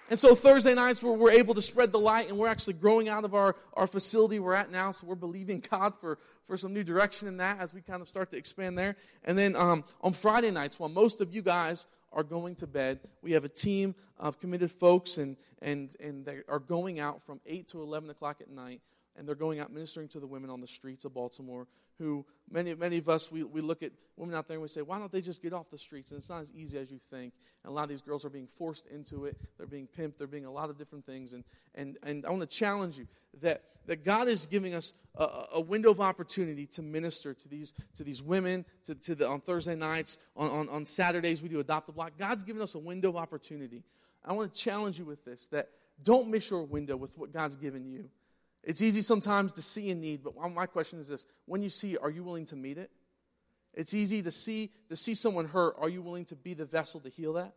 And 0.09 0.21
so 0.21 0.35
Thursday 0.35 0.75
nights 0.75 1.03
where 1.03 1.13
we're 1.13 1.33
able 1.33 1.55
to 1.55 1.63
spread 1.63 1.91
the 1.91 1.99
light 1.99 2.29
and 2.29 2.39
we're 2.39 2.47
actually 2.47 2.75
growing 2.75 3.09
out 3.09 3.25
of 3.25 3.35
our, 3.35 3.57
our 3.75 3.87
facility 3.89 4.39
we're 4.39 4.55
at 4.55 4.71
now. 4.71 4.93
So 4.93 5.07
we're 5.07 5.17
believing 5.17 5.65
God 5.71 5.95
for, 6.01 6.19
for 6.47 6.57
some 6.57 6.73
new 6.73 6.85
direction 6.85 7.27
in 7.27 7.39
that 7.39 7.59
as 7.59 7.75
we 7.75 7.81
kind 7.81 8.01
of 8.01 8.09
start 8.09 8.31
to 8.31 8.37
expand 8.37 8.79
there. 8.79 8.97
And 9.25 9.37
then 9.37 9.57
um, 9.57 9.85
on 10.01 10.13
Friday 10.13 10.53
nights, 10.53 10.79
while 10.79 10.89
most 10.89 11.21
of 11.21 11.35
you 11.35 11.43
guys 11.43 11.87
are 12.13 12.23
going 12.23 12.55
to 12.57 12.67
bed, 12.67 13.01
we 13.21 13.33
have 13.33 13.45
a 13.45 13.49
team 13.49 13.95
of 14.19 14.39
committed 14.39 14.71
folks 14.71 15.19
and, 15.19 15.37
and, 15.61 15.95
and 15.99 16.25
they 16.25 16.39
are 16.49 16.61
going 16.61 17.01
out 17.01 17.23
from 17.23 17.41
8 17.45 17.67
to 17.69 17.83
11 17.83 18.09
o'clock 18.11 18.41
at 18.41 18.49
night 18.49 18.81
and 19.17 19.27
they're 19.27 19.35
going 19.35 19.61
out 19.61 19.73
ministering 19.73 20.09
to 20.09 20.21
the 20.21 20.27
women 20.27 20.51
on 20.51 20.61
the 20.61 20.67
streets 20.67 21.05
of 21.05 21.15
Baltimore 21.15 21.67
who 21.99 22.25
many, 22.51 22.75
many 22.75 22.99
of 22.99 23.09
us, 23.09 23.31
we, 23.31 23.43
we 23.43 23.61
look 23.61 23.83
at 23.83 23.93
women 24.17 24.35
out 24.35 24.49
there 24.49 24.57
and 24.57 24.63
we 24.63 24.69
say, 24.69 24.83
why 24.83 24.99
don't 24.99 25.11
they 25.11 25.21
just 25.21 25.43
get 25.43 25.53
off 25.53 25.71
the 25.71 25.79
streets? 25.79 26.11
And 26.11 26.19
it's 26.19 26.29
not 26.29 26.43
as 26.43 26.53
easy 26.53 26.79
as 26.79 26.91
you 26.91 26.99
think. 27.11 27.33
And 27.65 27.71
a 27.71 27.75
lot 27.75 27.85
of 27.85 27.89
these 27.89 28.03
girls 28.03 28.25
are 28.25 28.31
being 28.31 28.47
forced 28.47 28.87
into 28.89 29.25
it. 29.25 29.37
They're 29.57 29.67
being 29.67 29.89
pimped. 29.99 30.19
They're 30.19 30.27
being 30.27 30.45
a 30.45 30.51
lot 30.51 30.71
of 30.71 30.77
different 30.77 31.07
things. 31.07 31.33
And, 31.33 31.45
and, 31.75 31.99
and 32.03 32.27
I 32.27 32.31
want 32.31 32.43
to 32.43 32.47
challenge 32.47 32.99
you 32.99 33.07
that, 33.41 33.63
that 33.87 34.05
God 34.05 34.29
is 34.29 34.47
giving 34.47 34.75
us 34.75 34.93
a, 35.15 35.29
a 35.55 35.61
window 35.61 35.91
of 35.91 36.01
opportunity 36.01 36.67
to 36.67 36.83
minister 36.83 37.35
to 37.35 37.49
these, 37.49 37.73
to 37.97 38.05
these 38.05 38.23
women 38.23 38.65
to, 38.85 38.95
to 38.95 39.15
the, 39.15 39.29
on 39.29 39.41
Thursday 39.41 39.77
nights. 39.77 40.19
On, 40.37 40.51
on, 40.51 40.69
on 40.69 40.87
Saturdays, 40.87 41.43
we 41.43 41.49
do 41.49 41.61
Adopt 41.61 41.89
a 41.89 41.93
Block. 41.93 42.13
God's 42.19 42.43
given 42.43 42.63
us 42.63 42.75
a 42.75 42.79
window 42.79 43.11
of 43.11 43.17
opportunity. 43.17 43.83
I 44.25 44.33
want 44.33 44.53
to 44.53 44.61
challenge 44.61 44.99
you 44.99 45.05
with 45.05 45.25
this 45.25 45.47
that 45.49 45.69
don't 46.03 46.29
miss 46.29 46.51
your 46.51 46.63
window 46.65 46.97
with 46.97 47.17
what 47.17 47.33
God's 47.33 47.57
given 47.57 47.87
you. 47.87 48.11
It's 48.67 48.83
easy 48.83 49.01
sometimes 49.01 49.53
to 49.55 49.63
see 49.63 49.91
a 49.91 49.95
need, 49.95 50.25
but 50.25 50.35
my 50.53 50.67
question 50.67 50.99
is 50.99 51.07
this 51.07 51.25
when 51.47 51.63
you 51.63 51.71
see, 51.71 51.97
are 51.97 52.11
you 52.11 52.25
willing 52.25 52.45
to 52.47 52.57
meet 52.57 52.79
it? 52.79 52.91
It's 53.73 53.95
easy 53.95 54.23
to 54.23 54.33
see 54.33 54.73
to 54.89 54.97
see 54.97 55.15
someone 55.15 55.47
hurt. 55.47 55.77
Are 55.79 55.89
you 55.89 56.03
willing 56.03 56.25
to 56.27 56.35
be 56.35 56.53
the 56.53 56.65
vessel 56.65 56.99
to 57.01 57.09
heal 57.09 57.35
that? 57.35 57.55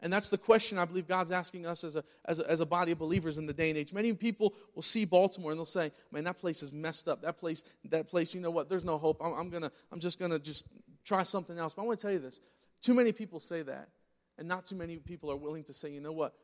And 0.00 0.12
that's 0.12 0.28
the 0.28 0.36
question 0.36 0.76
I 0.76 0.84
believe 0.84 1.08
God's 1.08 1.32
asking 1.32 1.64
us 1.64 1.82
as 1.82 1.96
a, 1.96 2.04
as 2.26 2.38
a, 2.38 2.50
as 2.50 2.60
a 2.60 2.66
body 2.66 2.92
of 2.92 2.98
believers 2.98 3.38
in 3.38 3.46
the 3.46 3.54
day 3.54 3.70
and 3.70 3.78
age. 3.78 3.94
Many 3.94 4.12
people 4.12 4.52
will 4.74 4.82
see 4.82 5.06
Baltimore 5.06 5.52
and 5.52 5.58
they'll 5.58 5.64
say, 5.64 5.90
"Man, 6.12 6.24
that 6.24 6.36
place 6.36 6.62
is 6.62 6.70
messed 6.70 7.08
up. 7.08 7.22
That 7.22 7.38
place, 7.38 7.62
that 7.88 8.06
place. 8.06 8.34
You 8.34 8.42
know 8.42 8.50
what? 8.50 8.68
There's 8.68 8.84
no 8.84 8.98
hope. 8.98 9.22
I'm, 9.24 9.32
I'm 9.32 9.48
gonna, 9.48 9.72
I'm 9.90 10.00
just 10.00 10.18
gonna 10.18 10.38
just 10.38 10.66
try 11.02 11.22
something 11.22 11.58
else." 11.58 11.72
But 11.72 11.82
I 11.82 11.84
want 11.86 11.98
to 11.98 12.02
tell 12.02 12.12
you 12.12 12.18
this: 12.18 12.40
too 12.82 12.92
many 12.92 13.12
people 13.12 13.40
say 13.40 13.62
that, 13.62 13.88
and 14.36 14.46
not 14.46 14.66
too 14.66 14.76
many 14.76 14.98
people 14.98 15.30
are 15.30 15.36
willing 15.36 15.64
to 15.64 15.72
say, 15.72 15.90
"You 15.90 16.02
know 16.02 16.12
what? 16.12 16.34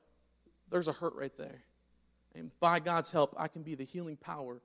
There's 0.71 0.89
a 0.89 0.93
hurt 0.93 1.15
right 1.15 1.37
there." 1.37 1.63
And 2.35 2.51
by 2.61 2.81
God's 2.81 3.11
help, 3.11 3.35
I 3.39 3.49
can 3.49 3.63
be 3.63 3.75
the 3.75 3.85
healing 3.85 4.17
power 4.17 4.61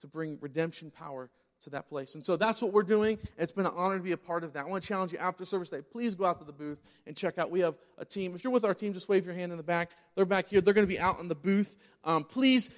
to 0.00 0.06
bring 0.06 0.38
redemption 0.40 0.90
power 0.90 1.30
to 1.62 1.70
that 1.70 1.88
place. 1.88 2.14
And 2.14 2.24
so 2.24 2.36
that's 2.36 2.60
what 2.60 2.72
we're 2.72 2.82
doing. 2.82 3.18
It's 3.38 3.52
been 3.52 3.66
an 3.66 3.72
honor 3.76 3.96
to 3.96 4.02
be 4.02 4.12
a 4.12 4.16
part 4.16 4.44
of 4.44 4.52
that. 4.52 4.66
I 4.66 4.68
want 4.68 4.82
to 4.82 4.88
challenge 4.88 5.12
you 5.12 5.18
after 5.18 5.44
service 5.44 5.70
day. 5.70 5.80
Please 5.80 6.14
go 6.14 6.26
out 6.26 6.38
to 6.40 6.44
the 6.44 6.52
booth 6.52 6.82
and 7.06 7.16
check 7.16 7.38
out. 7.38 7.50
We 7.50 7.60
have 7.60 7.74
a 7.96 8.04
team. 8.04 8.34
If 8.34 8.44
you're 8.44 8.52
with 8.52 8.64
our 8.64 8.74
team, 8.74 8.92
just 8.92 9.08
wave 9.08 9.24
your 9.24 9.34
hand 9.34 9.52
in 9.52 9.58
the 9.58 9.64
back. 9.64 9.90
They're 10.14 10.26
back 10.26 10.48
here. 10.48 10.60
They're 10.60 10.74
going 10.74 10.86
to 10.86 10.92
be 10.92 10.98
out 10.98 11.18
in 11.20 11.28
the 11.28 11.34
booth. 11.34 11.76
Um, 12.04 12.24
please 12.24 12.70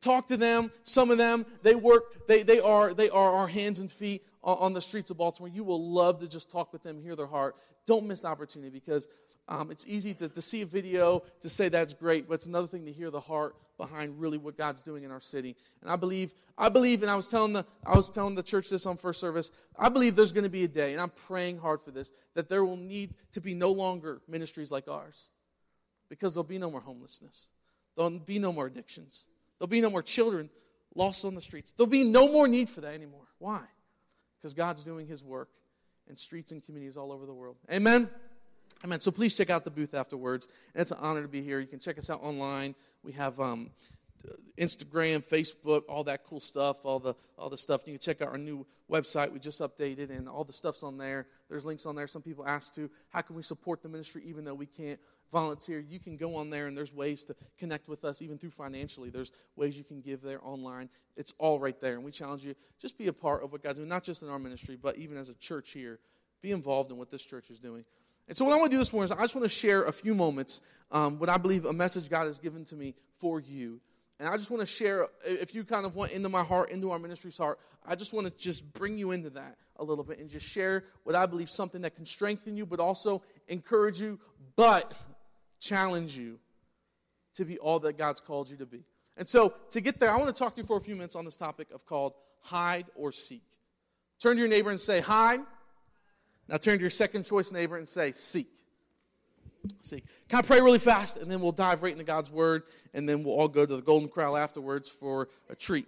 talk 0.00 0.28
to 0.28 0.36
them. 0.36 0.72
Some 0.82 1.10
of 1.10 1.18
them, 1.18 1.44
they 1.62 1.74
work, 1.74 2.26
they, 2.26 2.42
they, 2.42 2.60
are, 2.60 2.94
they 2.94 3.10
are 3.10 3.32
our 3.32 3.48
hands 3.48 3.78
and 3.80 3.92
feet 3.92 4.24
on 4.42 4.72
the 4.72 4.80
streets 4.80 5.10
of 5.10 5.18
Baltimore. 5.18 5.48
You 5.48 5.62
will 5.62 5.92
love 5.92 6.18
to 6.20 6.28
just 6.28 6.50
talk 6.50 6.72
with 6.72 6.82
them, 6.82 7.00
hear 7.00 7.14
their 7.14 7.26
heart. 7.26 7.56
Don't 7.86 8.06
miss 8.06 8.22
the 8.22 8.28
opportunity 8.28 8.70
because 8.70 9.08
um, 9.48 9.70
it's 9.70 9.86
easy 9.86 10.14
to, 10.14 10.28
to 10.28 10.42
see 10.42 10.62
a 10.62 10.66
video 10.66 11.22
to 11.42 11.48
say 11.48 11.68
that's 11.68 11.94
great, 11.94 12.28
but 12.28 12.34
it's 12.34 12.46
another 12.46 12.66
thing 12.66 12.86
to 12.86 12.92
hear 12.92 13.10
the 13.10 13.20
heart 13.20 13.54
behind 13.82 14.20
really 14.20 14.38
what 14.38 14.56
God's 14.56 14.80
doing 14.80 15.02
in 15.02 15.10
our 15.10 15.20
city. 15.20 15.56
And 15.80 15.90
I 15.90 15.96
believe, 15.96 16.36
I 16.56 16.68
believe, 16.68 17.02
and 17.02 17.10
I 17.10 17.16
was 17.16 17.26
telling 17.26 17.52
the, 17.52 17.66
I 17.84 17.96
was 17.96 18.08
telling 18.08 18.36
the 18.36 18.42
church 18.42 18.70
this 18.70 18.86
on 18.86 18.96
first 18.96 19.18
service. 19.18 19.50
I 19.76 19.88
believe 19.88 20.14
there's 20.14 20.30
going 20.30 20.44
to 20.44 20.50
be 20.50 20.62
a 20.62 20.68
day, 20.68 20.92
and 20.92 21.00
I'm 21.00 21.10
praying 21.10 21.58
hard 21.58 21.82
for 21.82 21.90
this, 21.90 22.12
that 22.34 22.48
there 22.48 22.64
will 22.64 22.76
need 22.76 23.14
to 23.32 23.40
be 23.40 23.54
no 23.54 23.72
longer 23.72 24.20
ministries 24.28 24.70
like 24.70 24.86
ours, 24.86 25.30
because 26.08 26.34
there'll 26.34 26.44
be 26.44 26.58
no 26.58 26.70
more 26.70 26.80
homelessness, 26.80 27.48
there'll 27.96 28.10
be 28.10 28.38
no 28.38 28.52
more 28.52 28.66
addictions, 28.66 29.26
there'll 29.58 29.68
be 29.68 29.80
no 29.80 29.90
more 29.90 30.02
children 30.02 30.48
lost 30.94 31.24
on 31.24 31.34
the 31.34 31.40
streets. 31.40 31.72
There'll 31.72 31.90
be 31.90 32.04
no 32.04 32.28
more 32.28 32.46
need 32.46 32.68
for 32.68 32.82
that 32.82 32.94
anymore. 32.94 33.26
Why? 33.38 33.62
Because 34.38 34.54
God's 34.54 34.84
doing 34.84 35.08
His 35.08 35.24
work 35.24 35.48
in 36.08 36.16
streets 36.16 36.52
and 36.52 36.62
communities 36.62 36.96
all 36.96 37.10
over 37.10 37.26
the 37.26 37.34
world. 37.34 37.56
Amen. 37.70 38.08
Amen. 38.84 38.98
So 38.98 39.12
please 39.12 39.34
check 39.34 39.48
out 39.48 39.64
the 39.64 39.70
booth 39.70 39.94
afterwards. 39.94 40.48
And 40.74 40.82
it's 40.82 40.90
an 40.90 40.98
honor 41.00 41.22
to 41.22 41.28
be 41.28 41.40
here. 41.40 41.60
You 41.60 41.68
can 41.68 41.78
check 41.78 41.98
us 41.98 42.10
out 42.10 42.20
online. 42.22 42.74
We 43.04 43.12
have 43.12 43.38
um, 43.38 43.70
Instagram, 44.58 45.24
Facebook, 45.24 45.82
all 45.88 46.04
that 46.04 46.24
cool 46.24 46.40
stuff, 46.40 46.84
all 46.84 46.98
the 46.98 47.14
all 47.38 47.48
the 47.48 47.56
stuff. 47.56 47.82
You 47.86 47.92
can 47.94 48.00
check 48.00 48.20
out 48.22 48.28
our 48.28 48.38
new 48.38 48.66
website 48.90 49.32
we 49.32 49.38
just 49.38 49.60
updated, 49.60 50.10
and 50.10 50.28
all 50.28 50.44
the 50.44 50.52
stuff's 50.52 50.82
on 50.82 50.98
there. 50.98 51.26
There's 51.48 51.64
links 51.64 51.86
on 51.86 51.94
there. 51.94 52.06
Some 52.06 52.22
people 52.22 52.46
ask 52.46 52.74
to 52.74 52.90
how 53.10 53.20
can 53.22 53.36
we 53.36 53.42
support 53.42 53.82
the 53.82 53.88
ministry 53.88 54.22
even 54.26 54.44
though 54.44 54.54
we 54.54 54.66
can't 54.66 55.00
volunteer. 55.32 55.80
You 55.80 55.98
can 55.98 56.16
go 56.16 56.36
on 56.36 56.50
there, 56.50 56.66
and 56.66 56.76
there's 56.76 56.92
ways 56.92 57.24
to 57.24 57.36
connect 57.58 57.88
with 57.88 58.04
us 58.04 58.20
even 58.20 58.36
through 58.36 58.50
financially. 58.50 59.10
There's 59.10 59.32
ways 59.56 59.78
you 59.78 59.84
can 59.84 60.00
give 60.00 60.22
there 60.22 60.44
online. 60.44 60.88
It's 61.16 61.32
all 61.38 61.58
right 61.58 61.80
there, 61.80 61.94
and 61.94 62.04
we 62.04 62.10
challenge 62.10 62.44
you 62.44 62.54
just 62.80 62.98
be 62.98 63.06
a 63.06 63.12
part 63.12 63.42
of 63.42 63.52
what 63.52 63.62
God's 63.62 63.78
doing, 63.78 63.88
not 63.88 64.02
just 64.02 64.22
in 64.22 64.28
our 64.28 64.38
ministry, 64.38 64.76
but 64.80 64.96
even 64.98 65.16
as 65.16 65.28
a 65.28 65.34
church 65.34 65.70
here. 65.70 66.00
Be 66.42 66.50
involved 66.50 66.90
in 66.90 66.98
what 66.98 67.08
this 67.08 67.22
church 67.22 67.50
is 67.50 67.60
doing. 67.60 67.84
And 68.32 68.38
so, 68.38 68.46
what 68.46 68.54
I 68.54 68.56
want 68.56 68.70
to 68.70 68.74
do 68.76 68.78
this 68.78 68.94
morning 68.94 69.12
is 69.12 69.18
I 69.18 69.20
just 69.20 69.34
want 69.34 69.44
to 69.44 69.50
share 69.50 69.84
a 69.84 69.92
few 69.92 70.14
moments, 70.14 70.62
um, 70.90 71.18
what 71.18 71.28
I 71.28 71.36
believe 71.36 71.66
a 71.66 71.72
message 71.74 72.08
God 72.08 72.24
has 72.24 72.38
given 72.38 72.64
to 72.64 72.74
me 72.74 72.94
for 73.18 73.40
you. 73.40 73.78
And 74.18 74.26
I 74.26 74.38
just 74.38 74.50
want 74.50 74.62
to 74.62 74.66
share, 74.66 75.06
if 75.26 75.54
you 75.54 75.64
kind 75.64 75.84
of 75.84 75.96
want 75.96 76.12
into 76.12 76.30
my 76.30 76.42
heart, 76.42 76.70
into 76.70 76.92
our 76.92 76.98
ministry's 76.98 77.36
heart, 77.36 77.58
I 77.86 77.94
just 77.94 78.14
want 78.14 78.26
to 78.26 78.32
just 78.38 78.72
bring 78.72 78.96
you 78.96 79.10
into 79.10 79.28
that 79.28 79.58
a 79.76 79.84
little 79.84 80.02
bit 80.02 80.18
and 80.18 80.30
just 80.30 80.46
share 80.46 80.84
what 81.02 81.14
I 81.14 81.26
believe 81.26 81.50
something 81.50 81.82
that 81.82 81.94
can 81.94 82.06
strengthen 82.06 82.56
you, 82.56 82.64
but 82.64 82.80
also 82.80 83.20
encourage 83.48 84.00
you, 84.00 84.18
but 84.56 84.94
challenge 85.60 86.16
you 86.16 86.38
to 87.34 87.44
be 87.44 87.58
all 87.58 87.80
that 87.80 87.98
God's 87.98 88.20
called 88.20 88.48
you 88.48 88.56
to 88.56 88.66
be. 88.66 88.82
And 89.18 89.28
so, 89.28 89.52
to 89.72 89.82
get 89.82 90.00
there, 90.00 90.08
I 90.08 90.16
want 90.16 90.34
to 90.34 90.38
talk 90.38 90.54
to 90.54 90.62
you 90.62 90.66
for 90.66 90.78
a 90.78 90.80
few 90.80 90.94
minutes 90.96 91.16
on 91.16 91.26
this 91.26 91.36
topic 91.36 91.68
of 91.70 91.84
called 91.84 92.14
hide 92.40 92.86
or 92.94 93.12
seek. 93.12 93.44
Turn 94.22 94.36
to 94.36 94.40
your 94.40 94.48
neighbor 94.48 94.70
and 94.70 94.80
say, 94.80 95.00
hide 95.00 95.40
now 96.48 96.56
turn 96.56 96.76
to 96.76 96.80
your 96.80 96.90
second 96.90 97.24
choice 97.24 97.52
neighbor 97.52 97.76
and 97.76 97.88
say, 97.88 98.12
Seek. 98.12 98.48
Seek. 99.80 100.04
Can 100.28 100.40
I 100.40 100.42
pray 100.42 100.60
really 100.60 100.80
fast? 100.80 101.18
And 101.18 101.30
then 101.30 101.40
we'll 101.40 101.52
dive 101.52 101.82
right 101.82 101.92
into 101.92 102.04
God's 102.04 102.30
word, 102.30 102.64
and 102.94 103.08
then 103.08 103.22
we'll 103.22 103.34
all 103.34 103.48
go 103.48 103.64
to 103.64 103.76
the 103.76 103.82
Golden 103.82 104.08
Corral 104.08 104.36
afterwards 104.36 104.88
for 104.88 105.28
a 105.48 105.54
treat. 105.54 105.86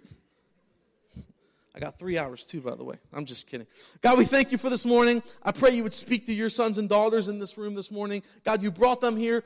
I 1.75 1.79
got 1.79 1.99
three 1.99 2.17
hours 2.17 2.45
too, 2.45 2.61
by 2.61 2.75
the 2.75 2.85
way. 2.85 2.95
I'm 3.11 3.25
just 3.25 3.47
kidding. 3.47 3.67
God, 4.01 4.17
we 4.17 4.23
thank 4.23 4.53
you 4.53 4.57
for 4.57 4.69
this 4.69 4.85
morning. 4.85 5.21
I 5.43 5.51
pray 5.51 5.71
you 5.71 5.83
would 5.83 5.93
speak 5.93 6.25
to 6.27 6.33
your 6.33 6.49
sons 6.49 6.77
and 6.77 6.87
daughters 6.87 7.27
in 7.27 7.37
this 7.37 7.57
room 7.57 7.75
this 7.75 7.91
morning. 7.91 8.23
God, 8.45 8.63
you 8.63 8.71
brought 8.71 9.01
them 9.01 9.17
here 9.17 9.43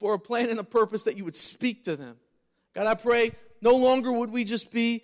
for 0.00 0.14
a 0.14 0.18
plan 0.18 0.48
and 0.48 0.58
a 0.58 0.64
purpose 0.64 1.04
that 1.04 1.18
you 1.18 1.24
would 1.24 1.36
speak 1.36 1.84
to 1.84 1.96
them. 1.96 2.16
God, 2.74 2.86
I 2.86 2.94
pray 2.94 3.32
no 3.60 3.76
longer 3.76 4.10
would 4.10 4.30
we 4.30 4.44
just 4.44 4.72
be 4.72 5.02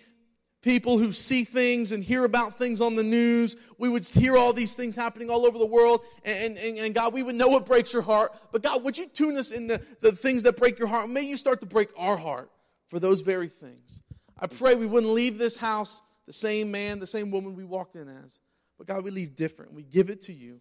people 0.61 0.97
who 0.97 1.11
see 1.11 1.43
things 1.43 1.91
and 1.91 2.03
hear 2.03 2.23
about 2.23 2.57
things 2.57 2.81
on 2.81 2.95
the 2.95 3.03
news. 3.03 3.55
We 3.77 3.89
would 3.89 4.05
hear 4.05 4.37
all 4.37 4.53
these 4.53 4.75
things 4.75 4.95
happening 4.95 5.29
all 5.29 5.45
over 5.45 5.57
the 5.57 5.65
world. 5.65 6.01
And, 6.23 6.57
and, 6.57 6.77
and 6.77 6.93
God, 6.93 7.13
we 7.13 7.23
would 7.23 7.35
know 7.35 7.47
what 7.47 7.65
breaks 7.65 7.93
your 7.93 8.03
heart. 8.03 8.33
But 8.51 8.61
God, 8.61 8.83
would 8.83 8.97
you 8.97 9.07
tune 9.07 9.37
us 9.37 9.51
in 9.51 9.67
the, 9.67 9.81
the 9.99 10.11
things 10.11 10.43
that 10.43 10.57
break 10.57 10.77
your 10.77 10.87
heart? 10.87 11.09
May 11.09 11.23
you 11.23 11.35
start 11.35 11.61
to 11.61 11.65
break 11.65 11.89
our 11.97 12.17
heart 12.17 12.51
for 12.87 12.99
those 12.99 13.21
very 13.21 13.47
things. 13.47 14.01
I 14.39 14.47
pray 14.47 14.75
we 14.75 14.85
wouldn't 14.85 15.13
leave 15.13 15.37
this 15.37 15.57
house 15.57 16.01
the 16.27 16.33
same 16.33 16.71
man, 16.71 16.99
the 16.99 17.07
same 17.07 17.31
woman 17.31 17.55
we 17.55 17.63
walked 17.63 17.95
in 17.95 18.07
as. 18.07 18.39
But 18.77 18.87
God, 18.87 19.03
we 19.03 19.11
leave 19.11 19.35
different. 19.35 19.73
We 19.73 19.83
give 19.83 20.09
it 20.09 20.21
to 20.21 20.33
you. 20.33 20.59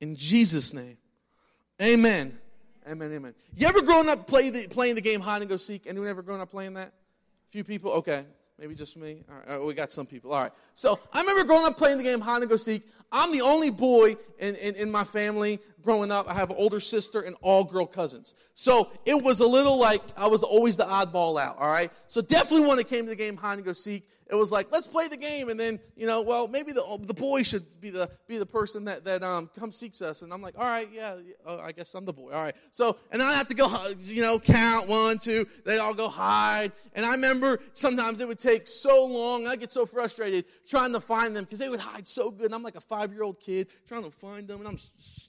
In 0.00 0.16
Jesus' 0.16 0.72
name. 0.72 0.96
Amen. 1.80 2.38
Amen, 2.88 3.12
amen. 3.12 3.34
You 3.54 3.66
ever 3.66 3.82
grown 3.82 4.08
up 4.08 4.26
play 4.26 4.50
the, 4.50 4.66
playing 4.68 4.94
the 4.94 5.00
game 5.00 5.20
hide 5.20 5.42
and 5.42 5.50
go 5.50 5.58
seek? 5.58 5.86
Anyone 5.86 6.08
ever 6.08 6.22
grown 6.22 6.40
up 6.40 6.50
playing 6.50 6.74
that? 6.74 6.92
Few 7.50 7.64
people? 7.64 7.92
Okay. 7.92 8.24
Maybe 8.60 8.74
just 8.74 8.94
me? 8.98 9.24
All 9.26 9.36
right. 9.36 9.62
Uh, 9.62 9.64
we 9.64 9.72
got 9.72 9.90
some 9.90 10.04
people. 10.04 10.34
All 10.34 10.42
right. 10.42 10.52
So 10.74 11.00
I 11.14 11.22
remember 11.22 11.44
growing 11.44 11.64
up 11.64 11.78
playing 11.78 11.96
the 11.96 12.04
game 12.04 12.20
hide 12.20 12.42
and 12.42 12.50
go 12.50 12.58
seek. 12.58 12.82
I'm 13.10 13.32
the 13.32 13.40
only 13.40 13.70
boy 13.70 14.16
in, 14.38 14.54
in, 14.56 14.74
in 14.74 14.90
my 14.90 15.02
family 15.02 15.60
growing 15.82 16.12
up. 16.12 16.30
I 16.30 16.34
have 16.34 16.50
an 16.50 16.56
older 16.58 16.78
sister 16.78 17.22
and 17.22 17.36
all 17.40 17.64
girl 17.64 17.86
cousins. 17.86 18.34
So 18.54 18.90
it 19.06 19.22
was 19.22 19.40
a 19.40 19.46
little 19.46 19.78
like 19.78 20.02
I 20.14 20.26
was 20.26 20.42
always 20.42 20.76
the 20.76 20.84
oddball 20.84 21.40
out, 21.40 21.56
all 21.56 21.70
right? 21.70 21.90
So 22.06 22.20
definitely 22.20 22.68
when 22.68 22.78
it 22.78 22.88
came 22.88 23.04
to 23.04 23.10
the 23.10 23.16
game 23.16 23.38
hide 23.38 23.54
and 23.54 23.64
go 23.64 23.72
seek, 23.72 24.06
it 24.30 24.36
was 24.36 24.52
like, 24.52 24.68
let's 24.70 24.86
play 24.86 25.08
the 25.08 25.16
game. 25.16 25.48
And 25.48 25.58
then, 25.58 25.80
you 25.96 26.06
know, 26.06 26.22
well, 26.22 26.46
maybe 26.46 26.72
the, 26.72 26.98
the 27.02 27.14
boy 27.14 27.42
should 27.42 27.80
be 27.80 27.90
the, 27.90 28.10
be 28.28 28.38
the 28.38 28.46
person 28.46 28.84
that, 28.84 29.04
that 29.04 29.22
um, 29.22 29.50
comes 29.58 29.76
seeks 29.76 30.00
us. 30.02 30.22
And 30.22 30.32
I'm 30.32 30.40
like, 30.40 30.56
all 30.56 30.64
right, 30.64 30.88
yeah, 30.92 31.16
oh, 31.46 31.58
I 31.58 31.72
guess 31.72 31.94
I'm 31.94 32.04
the 32.04 32.12
boy. 32.12 32.32
All 32.32 32.42
right. 32.42 32.54
So, 32.70 32.96
and 33.10 33.22
I 33.22 33.32
have 33.32 33.48
to 33.48 33.54
go, 33.54 33.74
you 33.98 34.22
know, 34.22 34.38
count 34.38 34.88
one, 34.88 35.18
two. 35.18 35.46
They 35.64 35.78
all 35.78 35.94
go 35.94 36.08
hide. 36.08 36.72
And 36.94 37.04
I 37.04 37.12
remember 37.12 37.60
sometimes 37.72 38.20
it 38.20 38.28
would 38.28 38.38
take 38.38 38.68
so 38.68 39.04
long. 39.06 39.48
I 39.48 39.56
get 39.56 39.72
so 39.72 39.84
frustrated 39.86 40.44
trying 40.68 40.92
to 40.92 41.00
find 41.00 41.34
them 41.34 41.44
because 41.44 41.58
they 41.58 41.68
would 41.68 41.80
hide 41.80 42.06
so 42.06 42.30
good. 42.30 42.46
And 42.46 42.54
I'm 42.54 42.62
like 42.62 42.76
a 42.76 42.80
five 42.80 43.12
year 43.12 43.24
old 43.24 43.40
kid 43.40 43.68
trying 43.88 44.04
to 44.04 44.10
find 44.10 44.46
them. 44.46 44.60
And 44.60 44.68
I'm, 44.68 44.78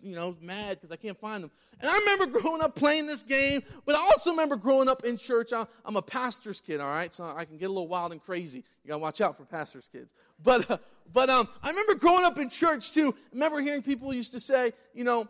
you 0.01 0.15
know, 0.15 0.35
mad 0.41 0.77
because 0.79 0.91
I 0.91 0.95
can't 0.95 1.17
find 1.17 1.43
them. 1.43 1.51
And 1.81 1.89
I 1.89 1.97
remember 1.97 2.39
growing 2.39 2.61
up 2.61 2.75
playing 2.75 3.07
this 3.07 3.23
game, 3.23 3.63
but 3.85 3.95
I 3.95 3.99
also 3.99 4.29
remember 4.29 4.55
growing 4.55 4.87
up 4.87 5.03
in 5.03 5.17
church. 5.17 5.51
I'm 5.53 5.95
a 5.95 6.01
pastor's 6.01 6.61
kid, 6.61 6.79
all 6.79 6.89
right? 6.89 7.13
So 7.13 7.23
I 7.23 7.45
can 7.45 7.57
get 7.57 7.65
a 7.65 7.73
little 7.73 7.87
wild 7.87 8.11
and 8.11 8.21
crazy. 8.21 8.63
You 8.83 8.89
got 8.89 8.95
to 8.95 8.99
watch 8.99 9.21
out 9.21 9.35
for 9.35 9.45
pastor's 9.45 9.87
kids. 9.87 10.13
But, 10.43 10.69
uh, 10.69 10.77
but 11.11 11.29
um, 11.29 11.47
I 11.63 11.69
remember 11.69 11.95
growing 11.95 12.23
up 12.23 12.37
in 12.37 12.49
church 12.49 12.93
too. 12.93 13.09
I 13.09 13.33
remember 13.33 13.61
hearing 13.61 13.81
people 13.81 14.13
used 14.13 14.33
to 14.33 14.39
say, 14.39 14.73
you 14.93 15.03
know, 15.03 15.27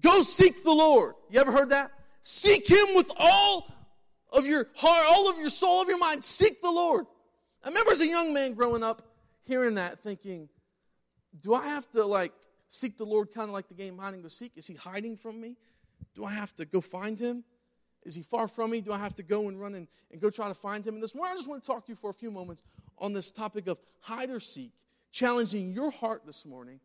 go 0.00 0.22
seek 0.22 0.64
the 0.64 0.72
Lord. 0.72 1.14
You 1.30 1.40
ever 1.40 1.52
heard 1.52 1.70
that? 1.70 1.92
Seek 2.22 2.68
Him 2.68 2.94
with 2.94 3.10
all 3.16 3.72
of 4.32 4.46
your 4.46 4.68
heart, 4.74 5.06
all 5.08 5.30
of 5.30 5.38
your 5.38 5.50
soul, 5.50 5.70
all 5.70 5.82
of 5.82 5.88
your 5.88 5.98
mind. 5.98 6.24
Seek 6.24 6.60
the 6.60 6.70
Lord. 6.70 7.06
I 7.64 7.68
remember 7.68 7.92
as 7.92 8.00
a 8.00 8.06
young 8.06 8.34
man 8.34 8.54
growing 8.54 8.82
up 8.82 9.02
hearing 9.44 9.76
that, 9.76 10.00
thinking, 10.00 10.48
do 11.40 11.54
I 11.54 11.66
have 11.68 11.88
to 11.92 12.04
like 12.04 12.32
seek 12.68 12.96
the 12.96 13.04
Lord 13.04 13.32
kind 13.32 13.48
of 13.48 13.54
like 13.54 13.68
the 13.68 13.74
game 13.74 13.98
hiding 13.98 14.22
go 14.22 14.28
seek? 14.28 14.52
Is 14.56 14.66
He 14.66 14.74
hiding 14.74 15.16
from 15.16 15.40
me? 15.40 15.56
Do 16.14 16.24
I 16.24 16.32
have 16.32 16.54
to 16.56 16.64
go 16.64 16.80
find 16.80 17.18
him? 17.18 17.44
Is 18.04 18.14
he 18.14 18.22
far 18.22 18.48
from 18.48 18.70
me? 18.70 18.80
Do 18.80 18.92
I 18.92 18.98
have 18.98 19.14
to 19.16 19.22
go 19.22 19.48
and 19.48 19.58
run 19.58 19.74
and, 19.74 19.88
and 20.12 20.20
go 20.20 20.30
try 20.30 20.48
to 20.48 20.54
find 20.54 20.86
him? 20.86 20.94
And 20.94 21.02
this 21.02 21.14
morning, 21.14 21.32
I 21.32 21.36
just 21.36 21.48
want 21.48 21.62
to 21.62 21.66
talk 21.66 21.86
to 21.86 21.92
you 21.92 21.96
for 21.96 22.10
a 22.10 22.14
few 22.14 22.30
moments 22.30 22.62
on 22.98 23.12
this 23.12 23.30
topic 23.30 23.66
of 23.66 23.78
hide 24.00 24.30
or 24.30 24.40
seek, 24.40 24.72
challenging 25.10 25.72
your 25.72 25.90
heart 25.90 26.22
this 26.26 26.44
morning. 26.44 26.80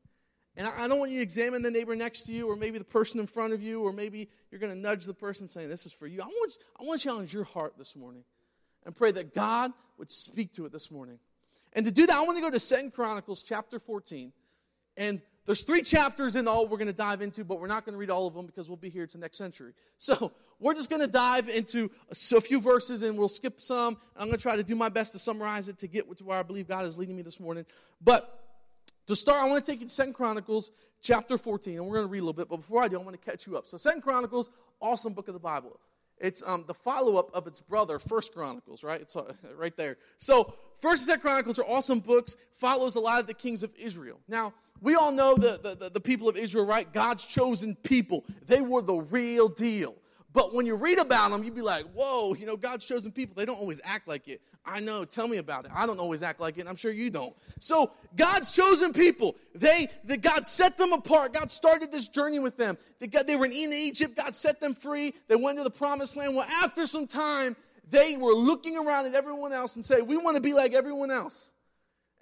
And 0.55 0.67
I, 0.67 0.85
I 0.85 0.87
don't 0.87 0.99
want 0.99 1.11
you 1.11 1.17
to 1.17 1.23
examine 1.23 1.61
the 1.61 1.71
neighbor 1.71 1.95
next 1.95 2.23
to 2.23 2.31
you, 2.31 2.49
or 2.49 2.55
maybe 2.55 2.77
the 2.77 2.85
person 2.85 3.19
in 3.19 3.27
front 3.27 3.53
of 3.53 3.61
you, 3.61 3.81
or 3.81 3.91
maybe 3.91 4.29
you're 4.49 4.59
going 4.59 4.73
to 4.73 4.79
nudge 4.79 5.05
the 5.05 5.13
person 5.13 5.47
saying, 5.47 5.69
This 5.69 5.85
is 5.85 5.93
for 5.93 6.07
you. 6.07 6.21
I 6.21 6.25
want, 6.25 6.57
I 6.79 6.83
want 6.83 7.01
to 7.01 7.03
challenge 7.03 7.33
your 7.33 7.43
heart 7.43 7.73
this 7.77 7.95
morning 7.95 8.23
and 8.85 8.95
pray 8.95 9.11
that 9.11 9.35
God 9.35 9.71
would 9.97 10.09
speak 10.09 10.53
to 10.53 10.65
it 10.65 10.71
this 10.71 10.89
morning. 10.89 11.19
And 11.73 11.85
to 11.85 11.91
do 11.91 12.07
that, 12.07 12.15
I 12.15 12.21
want 12.21 12.37
to 12.37 12.41
go 12.41 12.49
to 12.49 12.59
Second 12.59 12.93
Chronicles 12.93 13.43
chapter 13.43 13.77
14. 13.77 14.31
And 14.97 15.21
there's 15.45 15.63
three 15.63 15.81
chapters 15.81 16.35
in 16.35 16.47
all 16.47 16.67
we're 16.67 16.77
going 16.77 16.87
to 16.87 16.93
dive 16.93 17.21
into, 17.21 17.43
but 17.43 17.59
we're 17.59 17.67
not 17.67 17.85
going 17.85 17.93
to 17.93 17.99
read 17.99 18.09
all 18.09 18.27
of 18.27 18.33
them 18.33 18.45
because 18.45 18.69
we'll 18.69 18.77
be 18.77 18.89
here 18.89 19.07
to 19.07 19.17
next 19.17 19.37
century. 19.37 19.73
So 20.01 20.31
we're 20.59 20.75
just 20.75 20.89
going 20.89 21.01
to 21.01 21.07
dive 21.07 21.49
into 21.49 21.91
a 22.09 22.41
few 22.41 22.61
verses 22.61 23.01
and 23.01 23.17
we'll 23.17 23.27
skip 23.27 23.61
some. 23.61 23.97
I'm 24.15 24.27
going 24.27 24.37
to 24.37 24.41
try 24.41 24.55
to 24.55 24.63
do 24.63 24.75
my 24.75 24.87
best 24.87 25.11
to 25.13 25.19
summarize 25.19 25.67
it 25.67 25.77
to 25.79 25.87
get 25.87 26.17
to 26.17 26.23
where 26.23 26.37
I 26.37 26.43
believe 26.43 26.67
God 26.67 26.85
is 26.85 26.97
leading 26.97 27.17
me 27.17 27.21
this 27.21 27.39
morning. 27.39 27.65
But 28.01 28.39
to 29.07 29.15
start, 29.15 29.43
I 29.43 29.49
want 29.49 29.63
to 29.63 29.71
take 29.71 29.81
you 29.81 29.87
to 29.87 29.91
Second 29.91 30.13
Chronicles 30.13 30.71
chapter 31.01 31.37
14, 31.37 31.75
and 31.75 31.85
we're 31.85 31.95
going 31.95 32.07
to 32.07 32.11
read 32.11 32.19
a 32.19 32.21
little 32.21 32.33
bit. 32.33 32.47
But 32.47 32.57
before 32.57 32.83
I 32.83 32.87
do, 32.87 32.99
I 32.99 33.03
want 33.03 33.21
to 33.21 33.29
catch 33.29 33.47
you 33.47 33.57
up. 33.57 33.67
So 33.67 33.77
Second 33.77 34.01
Chronicles, 34.01 34.49
awesome 34.79 35.13
book 35.13 35.27
of 35.27 35.33
the 35.33 35.39
Bible. 35.39 35.79
It's 36.19 36.43
um, 36.45 36.65
the 36.67 36.73
follow-up 36.73 37.31
of 37.33 37.47
its 37.47 37.61
brother, 37.61 37.99
First 37.99 38.33
Chronicles, 38.33 38.83
right? 38.83 38.99
It's 39.01 39.15
uh, 39.15 39.31
right 39.57 39.75
there. 39.77 39.97
So 40.17 40.53
First 40.79 41.01
and 41.01 41.07
Second 41.07 41.21
Chronicles 41.21 41.59
are 41.59 41.65
awesome 41.65 41.99
books. 41.99 42.35
Follows 42.53 42.95
a 42.95 42.99
lot 42.99 43.19
of 43.19 43.27
the 43.27 43.33
kings 43.33 43.63
of 43.63 43.71
Israel. 43.77 44.19
Now 44.27 44.53
we 44.81 44.95
all 44.95 45.11
know 45.11 45.35
the, 45.35 45.75
the, 45.79 45.89
the, 45.89 45.99
people 45.99 46.29
of 46.29 46.37
Israel, 46.37 46.65
right? 46.65 46.91
God's 46.91 47.25
chosen 47.25 47.75
people. 47.75 48.23
They 48.47 48.61
were 48.61 48.81
the 48.81 48.95
real 48.95 49.49
deal. 49.49 49.95
But 50.31 50.53
when 50.53 50.65
you 50.65 50.75
read 50.75 50.99
about 50.99 51.31
them, 51.31 51.43
you'd 51.43 51.55
be 51.55 51.61
like, 51.61 51.85
whoa, 51.93 52.33
you 52.35 52.45
know, 52.45 52.55
God's 52.55 52.85
chosen 52.85 53.11
people. 53.11 53.35
They 53.35 53.45
don't 53.45 53.59
always 53.59 53.81
act 53.83 54.07
like 54.07 54.27
it. 54.27 54.41
I 54.65 54.79
know. 54.79 55.05
Tell 55.05 55.27
me 55.27 55.37
about 55.37 55.65
it. 55.65 55.71
I 55.73 55.85
don't 55.85 55.99
always 55.99 56.21
act 56.21 56.39
like 56.39 56.57
it, 56.57 56.67
I'm 56.67 56.75
sure 56.75 56.91
you 56.91 57.09
don't. 57.09 57.35
So, 57.59 57.91
God's 58.15 58.51
chosen 58.51 58.93
people, 58.93 59.35
they, 59.55 59.87
the, 60.03 60.17
God 60.17 60.47
set 60.47 60.77
them 60.77 60.93
apart. 60.93 61.33
God 61.33 61.51
started 61.51 61.91
this 61.91 62.07
journey 62.07 62.39
with 62.39 62.57
them. 62.57 62.77
They, 62.99 63.07
got, 63.07 63.25
they 63.25 63.35
were 63.35 63.45
in 63.45 63.53
Egypt. 63.53 64.15
God 64.15 64.35
set 64.35 64.59
them 64.59 64.75
free. 64.75 65.13
They 65.27 65.35
went 65.35 65.57
to 65.57 65.63
the 65.63 65.71
promised 65.71 66.17
land. 66.17 66.35
Well, 66.35 66.47
after 66.63 66.85
some 66.85 67.07
time, 67.07 67.55
they 67.89 68.17
were 68.17 68.33
looking 68.33 68.77
around 68.77 69.07
at 69.07 69.15
everyone 69.15 69.53
else 69.53 69.75
and 69.75 69.83
say, 69.83 70.01
we 70.01 70.17
want 70.17 70.35
to 70.35 70.41
be 70.41 70.53
like 70.53 70.73
everyone 70.73 71.09
else. 71.09 71.51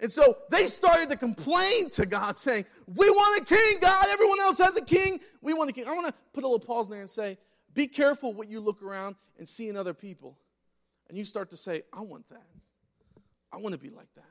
And 0.00 0.12
so 0.12 0.38
they 0.50 0.66
started 0.66 1.10
to 1.10 1.16
complain 1.16 1.90
to 1.90 2.06
God, 2.06 2.38
saying, 2.38 2.66
We 2.86 3.10
want 3.10 3.42
a 3.42 3.44
king, 3.44 3.78
God. 3.80 4.06
Everyone 4.10 4.40
else 4.40 4.58
has 4.58 4.76
a 4.76 4.80
king. 4.80 5.20
We 5.42 5.54
want 5.54 5.70
a 5.70 5.72
king. 5.72 5.88
I 5.88 5.92
want 5.92 6.06
to 6.06 6.14
put 6.32 6.44
a 6.44 6.46
little 6.46 6.64
pause 6.64 6.88
there 6.88 7.00
and 7.00 7.10
say, 7.10 7.36
Be 7.74 7.88
careful 7.88 8.32
what 8.32 8.48
you 8.48 8.60
look 8.60 8.82
around 8.82 9.16
and 9.38 9.48
see 9.48 9.68
in 9.68 9.76
other 9.76 9.94
people. 9.94 10.38
And 11.08 11.16
you 11.16 11.24
start 11.24 11.50
to 11.50 11.56
say, 11.56 11.82
I 11.92 12.00
want 12.00 12.28
that. 12.30 12.46
I 13.52 13.56
want 13.56 13.74
to 13.74 13.80
be 13.80 13.90
like 13.90 14.12
that. 14.16 14.24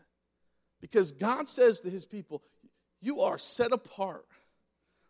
Because 0.79 1.11
God 1.11 1.49
says 1.49 1.79
to 1.81 1.89
his 1.89 2.05
people, 2.05 2.43
You 3.01 3.21
are 3.21 3.37
set 3.37 3.71
apart 3.71 4.25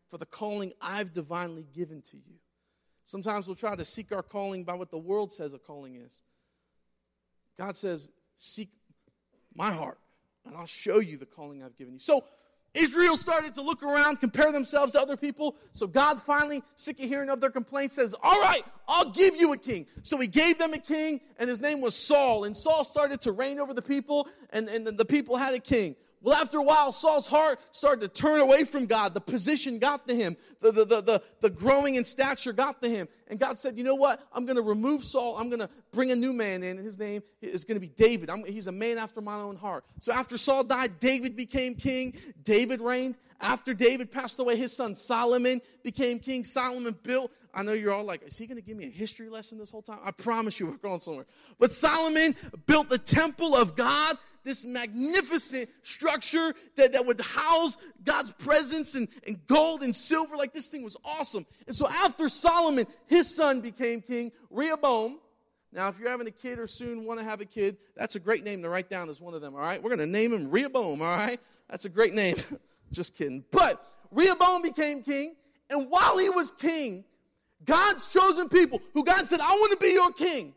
for 0.07 0.17
the 0.17 0.25
calling 0.25 0.73
I've 0.81 1.13
divinely 1.13 1.65
given 1.73 2.01
to 2.03 2.17
you. 2.17 2.35
Sometimes 3.03 3.47
we'll 3.47 3.55
try 3.55 3.75
to 3.75 3.85
seek 3.85 4.11
our 4.11 4.23
calling 4.23 4.63
by 4.63 4.73
what 4.75 4.91
the 4.91 4.97
world 4.97 5.31
says 5.31 5.53
a 5.53 5.59
calling 5.59 5.95
is. 5.95 6.21
God 7.57 7.75
says, 7.75 8.09
Seek 8.37 8.69
my 9.55 9.71
heart 9.71 9.97
and 10.45 10.55
I'll 10.55 10.65
show 10.65 10.99
you 10.99 11.17
the 11.17 11.25
calling 11.25 11.63
I've 11.63 11.77
given 11.77 11.95
you. 11.95 11.99
So 11.99 12.23
Israel 12.73 13.17
started 13.17 13.55
to 13.55 13.61
look 13.61 13.81
around, 13.81 14.17
compare 14.17 14.51
themselves 14.51 14.93
to 14.93 15.01
other 15.01 15.17
people. 15.17 15.55
So 15.71 15.87
God 15.87 16.19
finally, 16.19 16.63
sick 16.75 16.99
of 16.99 17.09
hearing 17.09 17.29
of 17.29 17.41
their 17.41 17.49
complaints, 17.49 17.95
says, 17.95 18.15
All 18.21 18.41
right, 18.41 18.61
I'll 18.87 19.11
give 19.11 19.35
you 19.35 19.53
a 19.53 19.57
king. 19.57 19.87
So 20.03 20.19
he 20.19 20.27
gave 20.27 20.57
them 20.57 20.73
a 20.73 20.77
king, 20.77 21.21
and 21.39 21.49
his 21.49 21.61
name 21.61 21.81
was 21.81 21.95
Saul. 21.95 22.43
And 22.43 22.55
Saul 22.55 22.83
started 22.83 23.21
to 23.21 23.31
reign 23.31 23.59
over 23.59 23.73
the 23.73 23.81
people, 23.81 24.27
and, 24.51 24.69
and 24.69 24.85
the 24.85 25.05
people 25.05 25.37
had 25.37 25.53
a 25.53 25.59
king. 25.59 25.95
Well, 26.21 26.35
after 26.35 26.57
a 26.57 26.63
while, 26.63 26.91
Saul's 26.91 27.27
heart 27.27 27.59
started 27.71 28.01
to 28.01 28.07
turn 28.07 28.39
away 28.39 28.63
from 28.63 28.87
God. 28.87 29.13
The 29.13 29.21
position 29.21 29.77
got 29.77 30.07
to 30.07 30.15
him. 30.15 30.35
The, 30.61 30.71
the, 30.71 30.85
the, 30.85 31.01
the, 31.01 31.23
the 31.41 31.49
growing 31.49 31.95
in 31.95 32.03
stature 32.03 32.53
got 32.53 32.81
to 32.81 32.89
him. 32.89 33.07
And 33.27 33.39
God 33.39 33.59
said, 33.59 33.77
You 33.77 33.83
know 33.83 33.95
what? 33.95 34.27
I'm 34.33 34.45
going 34.45 34.55
to 34.55 34.63
remove 34.63 35.03
Saul. 35.03 35.37
I'm 35.37 35.49
going 35.49 35.59
to 35.59 35.69
bring 35.91 36.11
a 36.11 36.15
new 36.15 36.33
man 36.33 36.63
in. 36.63 36.77
His 36.77 36.97
name 36.97 37.21
is 37.41 37.65
going 37.65 37.75
to 37.75 37.81
be 37.81 37.89
David. 37.89 38.29
I'm, 38.29 38.43
he's 38.45 38.67
a 38.67 38.71
man 38.71 38.97
after 38.97 39.21
my 39.21 39.35
own 39.35 39.55
heart. 39.55 39.85
So 39.99 40.11
after 40.11 40.37
Saul 40.37 40.63
died, 40.63 40.99
David 40.99 41.35
became 41.35 41.75
king. 41.75 42.13
David 42.43 42.81
reigned. 42.81 43.17
After 43.39 43.75
David 43.75 44.11
passed 44.11 44.39
away, 44.39 44.55
his 44.55 44.75
son 44.75 44.95
Solomon 44.95 45.61
became 45.83 46.17
king. 46.17 46.43
Solomon 46.43 46.95
built. 47.03 47.31
I 47.53 47.63
know 47.63 47.73
you're 47.73 47.93
all 47.93 48.03
like, 48.03 48.23
is 48.23 48.37
he 48.37 48.47
going 48.47 48.57
to 48.57 48.63
give 48.63 48.77
me 48.77 48.85
a 48.85 48.89
history 48.89 49.29
lesson 49.29 49.57
this 49.57 49.69
whole 49.69 49.81
time? 49.81 49.99
I 50.03 50.11
promise 50.11 50.59
you 50.59 50.67
we're 50.67 50.77
going 50.77 50.99
somewhere. 50.99 51.25
But 51.59 51.71
Solomon 51.71 52.35
built 52.65 52.89
the 52.89 52.97
temple 52.97 53.55
of 53.55 53.75
God 53.75 54.17
this 54.47 54.65
magnificent 54.65 55.69
structure 55.83 56.55
that, 56.75 56.93
that 56.93 57.05
would 57.05 57.19
house 57.21 57.77
God's 58.03 58.31
presence 58.31 58.95
and, 58.95 59.07
and 59.27 59.45
gold 59.47 59.83
and 59.83 59.95
silver. 59.95 60.35
Like 60.37 60.53
this 60.53 60.69
thing 60.69 60.83
was 60.83 60.97
awesome. 61.03 61.45
And 61.67 61.75
so 61.75 61.87
after 61.87 62.27
Solomon, 62.29 62.87
his 63.05 63.33
son 63.33 63.61
became 63.61 64.01
king, 64.01 64.31
Rehoboam. 64.49 65.19
Now, 65.73 65.89
if 65.89 65.99
you're 65.99 66.09
having 66.09 66.27
a 66.27 66.31
kid 66.31 66.59
or 66.59 66.65
soon 66.65 67.05
want 67.05 67.19
to 67.19 67.25
have 67.25 67.41
a 67.41 67.45
kid, 67.45 67.77
that's 67.95 68.15
a 68.15 68.19
great 68.19 68.43
name 68.43 68.63
to 68.63 68.69
write 68.69 68.89
down 68.89 69.09
as 69.09 69.19
one 69.19 69.33
of 69.33 69.41
them, 69.41 69.53
all 69.53 69.61
right? 69.61 69.83
We're 69.83 69.89
going 69.89 69.99
to 69.99 70.07
name 70.07 70.33
him 70.33 70.49
Rehoboam, 70.49 71.01
all 71.01 71.17
right? 71.17 71.39
That's 71.69 71.85
a 71.85 71.89
great 71.89 72.13
name. 72.13 72.37
Just 72.91 73.15
kidding. 73.15 73.43
But 73.51 73.85
Rehoboam 74.11 74.61
became 74.61 75.03
king, 75.03 75.35
and 75.69 75.89
while 75.89 76.17
he 76.17 76.29
was 76.29 76.51
king, 76.51 77.03
God's 77.65 78.11
chosen 78.13 78.47
people 78.47 78.81
who 78.93 79.03
God 79.03 79.25
said, 79.25 79.41
I 79.41 79.51
want 79.59 79.73
to 79.73 79.77
be 79.77 79.91
your 79.91 80.11
king. 80.13 80.55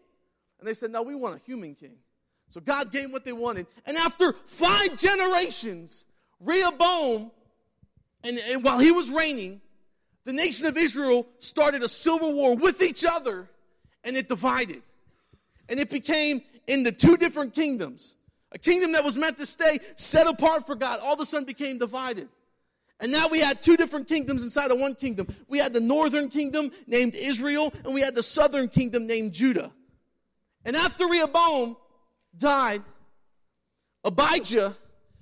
And 0.61 0.69
they 0.69 0.75
said, 0.75 0.91
No, 0.91 1.03
we 1.03 1.15
want 1.15 1.37
a 1.37 1.39
human 1.45 1.75
king. 1.75 1.97
So 2.51 2.61
God 2.61 2.93
gave 2.93 3.05
them 3.05 3.13
what 3.13 3.25
they 3.25 3.33
wanted. 3.33 3.67
And 3.87 3.97
after 3.97 4.33
five 4.33 4.97
generations, 4.97 6.05
Rehoboam, 6.41 7.31
and, 8.25 8.39
and 8.51 8.63
while 8.63 8.79
he 8.79 8.93
was 8.93 9.11
reigning, 9.11 9.61
the 10.25 10.33
nation 10.33 10.67
of 10.67 10.77
Israel 10.77 11.27
started 11.39 11.83
a 11.83 11.89
civil 11.89 12.33
war 12.35 12.57
with 12.57 12.83
each 12.83 13.05
other 13.05 13.49
and 14.05 14.17
it 14.17 14.29
divided. 14.29 14.83
And 15.69 15.79
it 15.79 15.89
became 15.89 16.43
into 16.67 16.93
two 16.93 17.17
different 17.17 17.55
kingdoms. 17.55 18.17
A 18.53 18.59
kingdom 18.59 18.93
that 18.93 19.05
was 19.05 19.17
meant 19.17 19.39
to 19.39 19.47
stay 19.47 19.79
set 19.97 20.27
apart 20.27 20.67
for 20.67 20.75
God 20.75 20.99
all 21.03 21.15
of 21.15 21.21
a 21.21 21.25
sudden 21.25 21.47
became 21.47 21.79
divided. 21.79 22.29
And 22.99 23.13
now 23.13 23.29
we 23.29 23.39
had 23.39 23.63
two 23.63 23.77
different 23.77 24.09
kingdoms 24.09 24.43
inside 24.43 24.71
of 24.71 24.79
one 24.79 24.95
kingdom. 24.95 25.29
We 25.49 25.59
had 25.59 25.73
the 25.73 25.81
northern 25.81 26.29
kingdom 26.29 26.71
named 26.87 27.15
Israel, 27.15 27.73
and 27.85 27.95
we 27.95 28.03
had 28.03 28.15
the 28.15 28.23
southern 28.23 28.69
kingdom 28.69 29.07
named 29.07 29.33
Judah. 29.33 29.73
And 30.67 30.77
after 30.77 31.07
Rehoboam, 31.07 31.77
died, 32.37 32.83
Abijah 34.05 34.77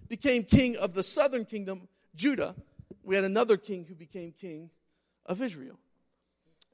became 0.09 0.43
king 0.43 0.77
of 0.77 0.95
the 0.95 1.03
southern 1.03 1.45
kingdom, 1.45 1.89
Judah. 2.15 2.55
We 3.03 3.15
had 3.15 3.25
another 3.25 3.57
king 3.57 3.85
who 3.89 3.95
became 3.95 4.33
king 4.33 4.71
of 5.27 5.43
Israel. 5.43 5.79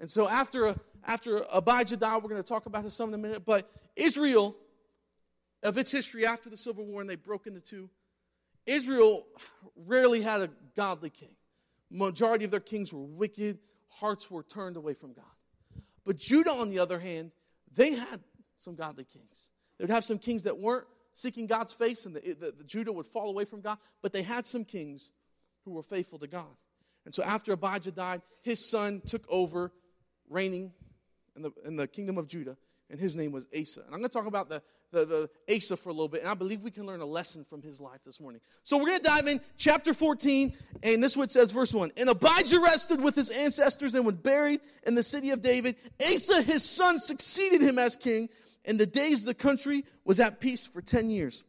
And 0.01 0.11
so 0.11 0.29
after, 0.29 0.75
after 1.05 1.45
Abijah 1.53 1.97
died, 1.97 2.23
we're 2.23 2.29
going 2.29 2.43
to 2.43 2.49
talk 2.49 2.67
about 2.67 2.85
his 2.85 2.95
son 2.95 3.09
in 3.09 3.15
a 3.15 3.19
minute, 3.19 3.45
but 3.45 3.71
Israel, 3.97 4.57
of 5.63 5.79
its 5.79 5.91
history 5.91 6.27
after 6.27 6.51
the 6.51 6.57
Civil 6.57 6.85
War 6.85 7.01
and 7.01 7.09
they 7.09 7.17
broke 7.17 7.47
into 7.47 7.61
two, 7.61 7.89
Israel 8.67 9.27
rarely 9.77 10.21
had 10.21 10.41
a 10.41 10.51
godly 10.77 11.11
king. 11.11 11.35
Majority 11.91 12.45
of 12.45 12.51
their 12.51 12.61
kings 12.61 12.93
were 12.93 13.03
wicked, 13.03 13.59
hearts 13.89 14.31
were 14.31 14.43
turned 14.43 14.77
away 14.77 14.95
from 14.95 15.13
God. 15.13 15.25
But 16.05 16.17
Judah, 16.17 16.51
on 16.51 16.71
the 16.71 16.79
other 16.79 16.99
hand, 16.99 17.31
they 17.75 17.93
had 17.93 18.21
some 18.57 18.75
godly 18.75 19.05
kings. 19.05 19.51
They 19.79 19.85
would 19.85 19.91
have 19.91 20.05
some 20.05 20.19
kings 20.19 20.45
that 20.45 20.59
weren't 20.59 20.87
seeking 21.15 21.47
God's 21.47 21.73
face, 21.73 22.07
and 22.07 22.15
the, 22.15 22.21
the, 22.21 22.53
the 22.59 22.65
Judah 22.65 22.93
would 22.93 23.07
fall 23.07 23.31
away 23.31 23.45
from 23.45 23.61
God, 23.61 23.79
but 24.03 24.13
they 24.13 24.23
had 24.23 24.47
some 24.47 24.65
kings 24.65 25.11
who 25.65 25.73
were 25.73 25.83
faithful 25.83 26.19
to 26.19 26.27
God. 26.27 26.47
And 27.05 27.15
so 27.15 27.23
after 27.23 27.53
Abijah 27.53 27.93
died, 27.93 28.23
his 28.43 28.69
son 28.69 29.03
took 29.05 29.25
over 29.29 29.73
reigning 30.29 30.73
in 31.37 31.43
the, 31.43 31.51
in 31.65 31.77
the 31.77 31.87
kingdom 31.87 32.19
of 32.19 32.29
Judah, 32.29 32.57
and 32.91 32.99
his 32.99 33.17
name 33.17 33.33
was 33.33 33.47
Asa. 33.59 33.81
And 33.81 33.95
I'm 33.95 34.01
going 34.01 34.11
to 34.11 34.17
talk 34.19 34.27
about 34.27 34.49
the, 34.49 34.63
the, 34.91 35.05
the 35.05 35.55
Asa 35.55 35.77
for 35.77 35.91
a 35.91 35.93
little 35.93 36.09
bit, 36.09 36.23
and 36.23 36.31
I 36.31 36.35
believe 36.35 36.63
we 36.63 36.71
can 36.71 36.87
learn 36.87 37.01
a 37.01 37.07
lesson 37.07 37.45
from 37.45 37.63
his 37.63 37.81
life 37.81 38.01
this 38.05 38.21
morning. 38.21 38.41
So 38.63 38.79
we're 38.79 38.87
going 38.87 38.99
to 38.99 39.05
dive 39.05 39.27
in 39.27 39.41
chapter 39.57 39.93
14, 39.93 40.57
and 40.83 41.03
this 41.03 41.13
is 41.13 41.17
what 41.17 41.31
says, 41.31 41.53
verse 41.53 41.75
1. 41.75 41.93
And 41.97 42.09
Abijah 42.09 42.61
rested 42.61 43.01
with 43.01 43.15
his 43.15 43.31
ancestors 43.31 43.95
and 43.95 44.07
was 44.07 44.17
buried 44.17 44.61
in 44.87 44.95
the 44.95 45.03
city 45.03 45.31
of 45.31 45.43
David. 45.43 45.77
Asa, 46.01 46.43
his 46.43 46.69
son, 46.69 46.99
succeeded 46.99 47.61
him 47.61 47.79
as 47.79 47.97
king, 47.97 48.29
and 48.65 48.79
the 48.79 48.87
days 48.87 49.25
the 49.25 49.35
country 49.35 49.85
was 50.05 50.21
at 50.21 50.41
peace 50.41 50.67
for 50.67 50.81
10 50.81 51.11
years. 51.11 51.45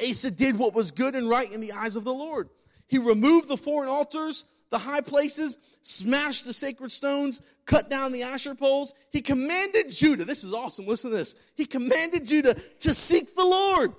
Asa 0.00 0.30
did 0.30 0.58
what 0.58 0.74
was 0.74 0.90
good 0.90 1.14
and 1.14 1.28
right 1.28 1.50
in 1.50 1.60
the 1.60 1.72
eyes 1.72 1.96
of 1.96 2.04
the 2.04 2.12
Lord. 2.12 2.48
He 2.86 2.98
removed 2.98 3.48
the 3.48 3.56
foreign 3.56 3.88
altars 3.88 4.44
the 4.70 4.78
high 4.78 5.00
places, 5.00 5.58
smashed 5.82 6.44
the 6.44 6.52
sacred 6.52 6.90
stones, 6.90 7.40
cut 7.66 7.88
down 7.88 8.12
the 8.12 8.22
Asherah 8.22 8.54
poles. 8.54 8.94
He 9.10 9.22
commanded 9.22 9.90
Judah, 9.90 10.24
this 10.24 10.44
is 10.44 10.52
awesome, 10.52 10.86
listen 10.86 11.10
to 11.10 11.16
this. 11.16 11.34
He 11.54 11.66
commanded 11.66 12.26
Judah 12.26 12.54
to 12.80 12.94
seek 12.94 13.34
the 13.36 13.44
Lord, 13.44 13.92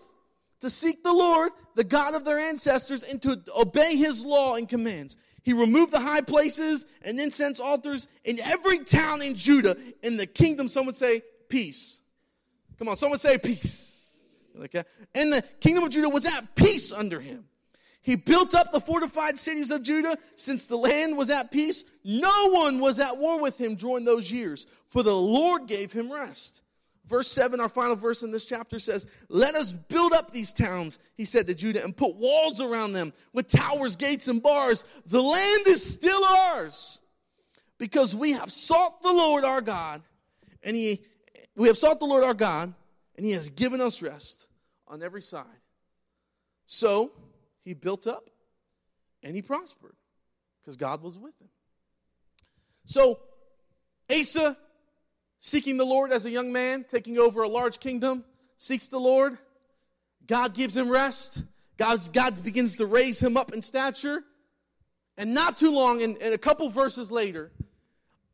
to 0.62 0.70
seek 0.70 1.03
the 1.03 1.13
Lord, 1.13 1.51
the 1.75 1.84
God 1.84 2.15
of 2.15 2.25
their 2.25 2.39
ancestors, 2.39 3.03
and 3.03 3.22
to 3.22 3.41
obey 3.58 3.96
his 3.96 4.25
law 4.25 4.56
and 4.56 4.67
commands. 4.67 5.15
He 5.44 5.53
removed 5.53 5.94
the 5.94 6.01
high 6.01 6.22
places 6.22 6.86
and 7.01 7.20
incense 7.20 7.62
altars 7.62 8.10
in 8.25 8.38
every 8.41 8.79
town 8.79 9.22
in 9.22 9.36
Judah. 9.36 9.77
In 10.03 10.17
the 10.17 10.27
kingdom, 10.27 10.67
some 10.67 10.86
would 10.86 10.98
say, 10.98 11.22
peace. 11.48 12.01
Come 12.77 12.89
on, 12.89 12.98
someone 12.98 13.19
say 13.19 13.38
peace. 13.38 14.15
Okay? 14.63 14.84
And 15.13 15.34
the 15.34 15.43
kingdom 15.60 15.84
of 15.84 15.89
Judah 15.89 16.10
was 16.10 16.25
at 16.25 16.55
peace 16.55 16.91
under 16.91 17.19
him. 17.19 17.46
He 18.01 18.15
built 18.15 18.55
up 18.55 18.72
the 18.72 18.79
fortified 18.79 19.38
cities 19.38 19.69
of 19.69 19.84
Judah 19.84 20.17
since 20.36 20.65
the 20.65 20.77
land 20.77 21.17
was 21.17 21.29
at 21.29 21.51
peace. 21.51 21.84
No 22.05 22.51
one 22.51 22.79
was 22.79 23.00
at 23.00 23.17
war 23.17 23.39
with 23.41 23.60
him 23.60 23.75
during 23.75 24.05
those 24.05 24.31
years, 24.31 24.65
for 24.89 25.03
the 25.03 25.13
Lord 25.13 25.67
gave 25.67 25.91
him 25.91 26.12
rest. 26.12 26.62
Verse 27.05 27.29
7, 27.29 27.60
our 27.62 27.69
final 27.69 27.96
verse 27.96 28.24
in 28.24 28.31
this 28.31 28.46
chapter 28.46 28.79
says, 28.79 29.07
Let 29.29 29.55
us 29.55 29.72
build 29.72 30.13
up 30.13 30.31
these 30.31 30.53
towns, 30.53 31.00
he 31.15 31.25
said 31.25 31.48
to 31.48 31.55
Judah, 31.55 31.84
and 31.84 31.96
put 31.96 32.15
walls 32.15 32.62
around 32.62 32.93
them 32.93 33.13
with 33.34 33.48
towers, 33.48 33.96
gates, 33.96 34.27
and 34.27 34.43
bars. 34.43 34.84
The 35.05 35.22
land 35.22 35.67
is 35.67 35.86
still 35.86 36.24
ours 36.24 37.00
because 37.77 38.13
we 38.13 38.34
have 38.34 38.51
sought 38.51 39.01
the 39.01 39.12
Lord 39.12 39.46
our 39.46 39.62
God, 39.62 40.01
and 40.63 40.75
he, 40.75 41.01
we 41.58 41.68
have 41.68 41.78
sought 41.78 42.00
the 42.00 42.06
Lord 42.06 42.24
our 42.24 42.34
God, 42.34 42.74
and 43.16 43.26
he 43.26 43.32
has 43.34 43.50
given 43.50 43.82
us 43.82 44.02
rest 44.02 44.48
on 44.88 45.04
every 45.04 45.22
side. 45.22 45.46
So, 46.68 47.12
he 47.64 47.74
built 47.74 48.08
up 48.08 48.30
and 49.24 49.36
he 49.36 49.42
prospered 49.42 49.96
because 50.62 50.78
God 50.78 51.02
was 51.02 51.18
with 51.18 51.34
him. 51.42 51.50
So, 52.86 53.20
Asa, 54.10 54.56
seeking 55.40 55.78
the 55.78 55.86
Lord 55.86 56.12
as 56.12 56.26
a 56.26 56.30
young 56.30 56.54
man, 56.54 56.86
taking 56.88 57.18
over 57.18 57.42
a 57.42 57.50
large 57.50 57.80
kingdom, 57.80 58.24
seeks 58.58 58.88
the 58.88 59.00
Lord. 59.00 59.38
God 60.26 60.54
gives 60.54 60.78
him 60.78 60.89
rest. 60.89 61.43
God's, 61.78 62.10
God 62.10 62.41
begins 62.43 62.78
to 62.78 62.86
raise 62.86 63.20
him 63.20 63.36
up 63.36 63.54
in 63.54 63.62
stature. 63.62 64.24
And 65.17 65.34
not 65.34 65.58
too 65.58 65.72
long, 65.72 66.04
and, 66.04 66.22
and 66.22 66.34
a 66.34 66.38
couple 66.38 66.70
verses 66.70 67.12
later, 67.12 67.52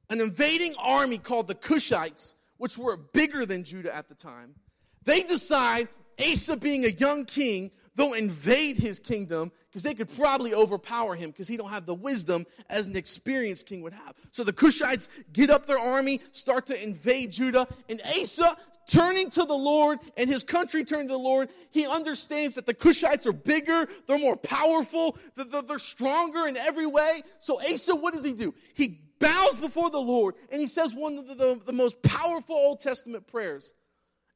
an 0.09 0.19
invading 0.19 0.75
army 0.79 1.17
called 1.17 1.47
the 1.47 1.55
Cushites, 1.55 2.35
which 2.57 2.77
were 2.77 2.97
bigger 2.97 3.45
than 3.45 3.63
Judah 3.63 3.95
at 3.95 4.09
the 4.09 4.15
time, 4.15 4.55
they 5.03 5.23
decide, 5.23 5.87
Asa 6.19 6.57
being 6.57 6.85
a 6.85 6.89
young 6.89 7.25
king, 7.25 7.71
they'll 7.95 8.13
invade 8.13 8.77
his 8.77 8.99
kingdom 8.99 9.51
because 9.69 9.83
they 9.83 9.93
could 9.93 10.09
probably 10.15 10.53
overpower 10.53 11.15
him 11.15 11.31
because 11.31 11.47
he 11.47 11.57
don't 11.57 11.71
have 11.71 11.85
the 11.85 11.95
wisdom 11.95 12.45
as 12.69 12.87
an 12.87 12.95
experienced 12.95 13.67
king 13.67 13.81
would 13.81 13.93
have. 13.93 14.13
So 14.31 14.43
the 14.43 14.53
Cushites 14.53 15.09
get 15.31 15.49
up 15.49 15.65
their 15.65 15.79
army, 15.79 16.21
start 16.31 16.67
to 16.67 16.83
invade 16.83 17.31
Judah, 17.31 17.67
and 17.89 18.01
Asa 18.19 18.55
turning 18.85 19.29
to 19.31 19.45
the 19.45 19.53
Lord 19.53 19.99
and 20.17 20.29
his 20.29 20.43
country 20.43 20.83
turning 20.83 21.07
to 21.07 21.13
the 21.13 21.19
Lord, 21.19 21.49
he 21.71 21.87
understands 21.87 22.55
that 22.55 22.65
the 22.65 22.73
Cushites 22.73 23.25
are 23.25 23.33
bigger, 23.33 23.87
they're 24.07 24.19
more 24.19 24.35
powerful, 24.35 25.17
they're 25.35 25.79
stronger 25.79 26.47
in 26.47 26.57
every 26.57 26.85
way. 26.85 27.21
So 27.39 27.59
Asa, 27.61 27.95
what 27.95 28.13
does 28.13 28.23
he 28.23 28.33
do? 28.33 28.53
He 28.73 28.99
bows 29.23 29.55
before 29.55 29.89
the 29.89 29.99
Lord 29.99 30.35
and 30.51 30.59
he 30.59 30.67
says 30.67 30.93
one 30.93 31.17
of 31.17 31.27
the, 31.27 31.35
the, 31.35 31.61
the 31.65 31.73
most 31.73 32.01
powerful 32.03 32.55
Old 32.55 32.79
Testament 32.79 33.27
prayers. 33.27 33.73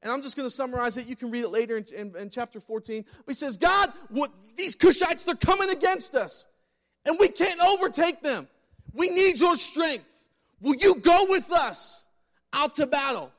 And 0.03 0.11
I'm 0.11 0.21
just 0.21 0.35
going 0.35 0.47
to 0.47 0.53
summarize 0.53 0.97
it. 0.97 1.07
You 1.07 1.15
can 1.15 1.31
read 1.31 1.43
it 1.43 1.49
later 1.49 1.77
in, 1.77 1.85
in, 1.95 2.15
in 2.15 2.29
chapter 2.29 2.59
14. 2.59 3.03
But 3.25 3.27
he 3.27 3.33
says, 3.33 3.57
God, 3.57 3.91
what, 4.09 4.31
these 4.55 4.75
Cushites, 4.75 5.25
they're 5.25 5.35
coming 5.35 5.69
against 5.69 6.13
us. 6.13 6.47
And 7.05 7.17
we 7.19 7.29
can't 7.29 7.59
overtake 7.61 8.21
them. 8.21 8.47
We 8.93 9.09
need 9.09 9.39
your 9.39 9.57
strength. 9.57 10.05
Will 10.61 10.75
you 10.75 10.95
go 10.95 11.25
with 11.29 11.51
us 11.51 12.05
out 12.53 12.75
to 12.75 12.85
battle? 12.85 13.31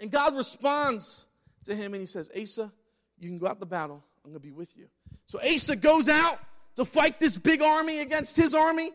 And 0.00 0.10
God 0.10 0.36
responds 0.36 1.26
to 1.64 1.74
him 1.74 1.92
and 1.92 2.00
he 2.00 2.06
says, 2.06 2.30
Asa, 2.40 2.72
you 3.18 3.28
can 3.28 3.38
go 3.38 3.46
out 3.46 3.60
to 3.60 3.66
battle. 3.66 4.02
I'm 4.24 4.30
going 4.30 4.40
to 4.40 4.46
be 4.46 4.52
with 4.52 4.76
you. 4.76 4.86
So 5.26 5.38
Asa 5.40 5.76
goes 5.76 6.08
out 6.08 6.38
to 6.76 6.84
fight 6.84 7.18
this 7.18 7.36
big 7.36 7.62
army 7.62 8.00
against 8.00 8.36
his 8.36 8.54
army. 8.54 8.92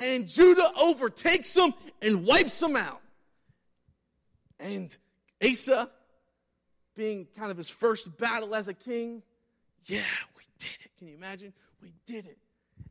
And 0.00 0.26
Judah 0.26 0.66
overtakes 0.80 1.54
them 1.54 1.72
and 2.02 2.26
wipes 2.26 2.58
them 2.60 2.76
out. 2.76 3.00
And 4.58 4.96
Asa 5.42 5.90
being 6.94 7.26
kind 7.36 7.50
of 7.50 7.56
his 7.56 7.70
first 7.70 8.16
battle 8.18 8.54
as 8.54 8.68
a 8.68 8.74
king. 8.74 9.22
Yeah, 9.84 10.00
we 10.36 10.44
did 10.58 10.76
it. 10.84 10.90
Can 10.98 11.08
you 11.08 11.14
imagine? 11.14 11.52
We 11.82 11.92
did 12.06 12.26
it. 12.26 12.38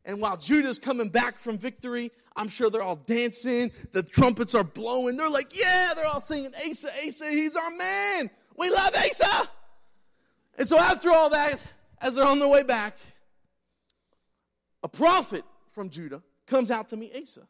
And 0.04 0.20
while 0.20 0.36
Judah's 0.36 0.78
coming 0.78 1.08
back 1.08 1.38
from 1.38 1.56
victory, 1.56 2.12
I'm 2.36 2.48
sure 2.48 2.68
they're 2.68 2.82
all 2.82 2.96
dancing. 2.96 3.72
The 3.92 4.02
trumpets 4.02 4.54
are 4.54 4.64
blowing. 4.64 5.16
They're 5.16 5.30
like, 5.30 5.58
yeah, 5.58 5.92
they're 5.96 6.06
all 6.06 6.20
singing, 6.20 6.52
Asa, 6.68 6.90
Asa, 7.06 7.30
he's 7.30 7.56
our 7.56 7.70
man. 7.70 8.30
We 8.56 8.70
love 8.70 8.94
Asa. 8.94 9.48
And 10.58 10.68
so 10.68 10.78
after 10.78 11.10
all 11.10 11.30
that, 11.30 11.58
as 12.00 12.16
they're 12.16 12.26
on 12.26 12.38
their 12.38 12.48
way 12.48 12.62
back, 12.62 12.96
a 14.82 14.88
prophet 14.88 15.44
from 15.70 15.88
Judah 15.88 16.22
comes 16.46 16.70
out 16.70 16.88
to 16.90 16.96
meet 16.96 17.16
Asa. 17.20 17.46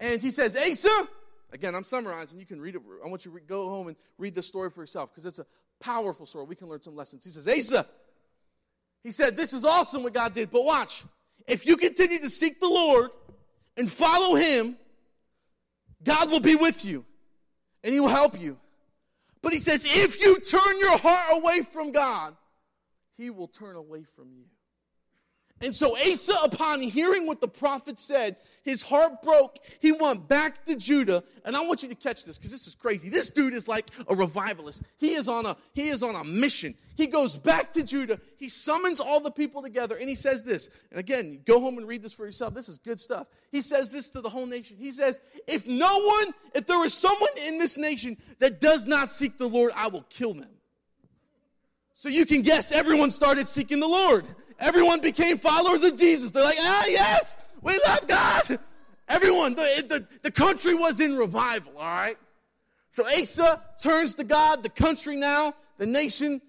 And 0.00 0.22
he 0.22 0.30
says, 0.30 0.56
Asa, 0.56 1.08
Again, 1.52 1.74
I'm 1.74 1.84
summarizing. 1.84 2.38
You 2.38 2.46
can 2.46 2.60
read 2.60 2.74
it. 2.74 2.82
I 3.04 3.08
want 3.08 3.24
you 3.24 3.32
to 3.32 3.40
go 3.40 3.68
home 3.70 3.88
and 3.88 3.96
read 4.18 4.34
the 4.34 4.42
story 4.42 4.70
for 4.70 4.82
yourself 4.82 5.10
because 5.10 5.24
it's 5.24 5.38
a 5.38 5.46
powerful 5.80 6.26
story. 6.26 6.44
We 6.44 6.56
can 6.56 6.68
learn 6.68 6.82
some 6.82 6.94
lessons. 6.94 7.24
He 7.24 7.30
says, 7.30 7.48
Asa, 7.48 7.86
he 9.02 9.10
said, 9.10 9.36
This 9.36 9.52
is 9.52 9.64
awesome 9.64 10.02
what 10.02 10.12
God 10.12 10.34
did, 10.34 10.50
but 10.50 10.64
watch. 10.64 11.04
If 11.46 11.64
you 11.64 11.78
continue 11.78 12.18
to 12.18 12.28
seek 12.28 12.60
the 12.60 12.68
Lord 12.68 13.10
and 13.76 13.90
follow 13.90 14.34
Him, 14.34 14.76
God 16.02 16.30
will 16.30 16.40
be 16.40 16.56
with 16.56 16.84
you 16.84 17.06
and 17.82 17.94
He 17.94 18.00
will 18.00 18.08
help 18.08 18.38
you. 18.38 18.58
But 19.40 19.54
He 19.54 19.58
says, 19.58 19.86
if 19.88 20.20
you 20.20 20.38
turn 20.40 20.78
your 20.78 20.98
heart 20.98 21.28
away 21.30 21.62
from 21.62 21.92
God, 21.92 22.36
He 23.16 23.30
will 23.30 23.48
turn 23.48 23.76
away 23.76 24.04
from 24.14 24.32
you. 24.36 24.44
And 25.60 25.74
so 25.74 25.96
Asa, 25.96 26.34
upon 26.44 26.80
hearing 26.80 27.26
what 27.26 27.40
the 27.40 27.48
prophet 27.48 27.98
said, 27.98 28.36
his 28.62 28.82
heart 28.82 29.22
broke. 29.22 29.58
He 29.80 29.92
went 29.92 30.28
back 30.28 30.64
to 30.66 30.76
Judah. 30.76 31.24
And 31.44 31.56
I 31.56 31.60
want 31.66 31.82
you 31.82 31.88
to 31.88 31.94
catch 31.94 32.24
this 32.24 32.36
because 32.36 32.50
this 32.50 32.66
is 32.66 32.74
crazy. 32.74 33.08
This 33.08 33.30
dude 33.30 33.54
is 33.54 33.66
like 33.66 33.90
a 34.06 34.14
revivalist. 34.14 34.82
He 34.98 35.14
is 35.14 35.26
on 35.26 35.46
a 35.46 35.56
he 35.72 35.88
is 35.88 36.02
on 36.02 36.14
a 36.14 36.22
mission. 36.22 36.74
He 36.94 37.06
goes 37.06 37.36
back 37.36 37.72
to 37.72 37.82
Judah. 37.82 38.20
He 38.36 38.48
summons 38.48 39.00
all 39.00 39.20
the 39.20 39.30
people 39.30 39.62
together 39.62 39.96
and 39.96 40.08
he 40.08 40.14
says 40.14 40.44
this. 40.44 40.68
And 40.90 41.00
again, 41.00 41.40
go 41.44 41.60
home 41.60 41.78
and 41.78 41.88
read 41.88 42.02
this 42.02 42.12
for 42.12 42.26
yourself. 42.26 42.54
This 42.54 42.68
is 42.68 42.78
good 42.78 43.00
stuff. 43.00 43.26
He 43.50 43.60
says 43.60 43.90
this 43.90 44.10
to 44.10 44.20
the 44.20 44.28
whole 44.28 44.46
nation. 44.46 44.76
He 44.78 44.92
says, 44.92 45.18
"If 45.46 45.66
no 45.66 46.00
one, 46.00 46.34
if 46.54 46.66
there 46.66 46.84
is 46.84 46.94
someone 46.94 47.30
in 47.46 47.58
this 47.58 47.76
nation 47.76 48.16
that 48.38 48.60
does 48.60 48.86
not 48.86 49.10
seek 49.10 49.38
the 49.38 49.48
Lord, 49.48 49.72
I 49.74 49.88
will 49.88 50.04
kill 50.10 50.34
them." 50.34 50.50
So 51.94 52.08
you 52.08 52.26
can 52.26 52.42
guess 52.42 52.70
everyone 52.70 53.10
started 53.10 53.48
seeking 53.48 53.80
the 53.80 53.88
Lord 53.88 54.24
everyone 54.58 55.00
became 55.00 55.38
followers 55.38 55.82
of 55.82 55.96
Jesus. 55.96 56.32
They're 56.32 56.44
like, 56.44 56.58
ah, 56.60 56.84
yes, 56.88 57.36
we 57.62 57.78
love 57.86 58.08
God. 58.08 58.58
Everyone, 59.08 59.54
the, 59.54 59.84
the, 59.88 60.08
the 60.22 60.30
country 60.30 60.74
was 60.74 61.00
in 61.00 61.16
revival, 61.16 61.72
all 61.78 61.84
right? 61.84 62.18
So 62.90 63.06
Asa 63.06 63.62
turns 63.82 64.14
to 64.16 64.24
God. 64.24 64.62
The 64.62 64.70
country 64.70 65.16
now, 65.16 65.54
the 65.78 65.86
nation 65.86 66.42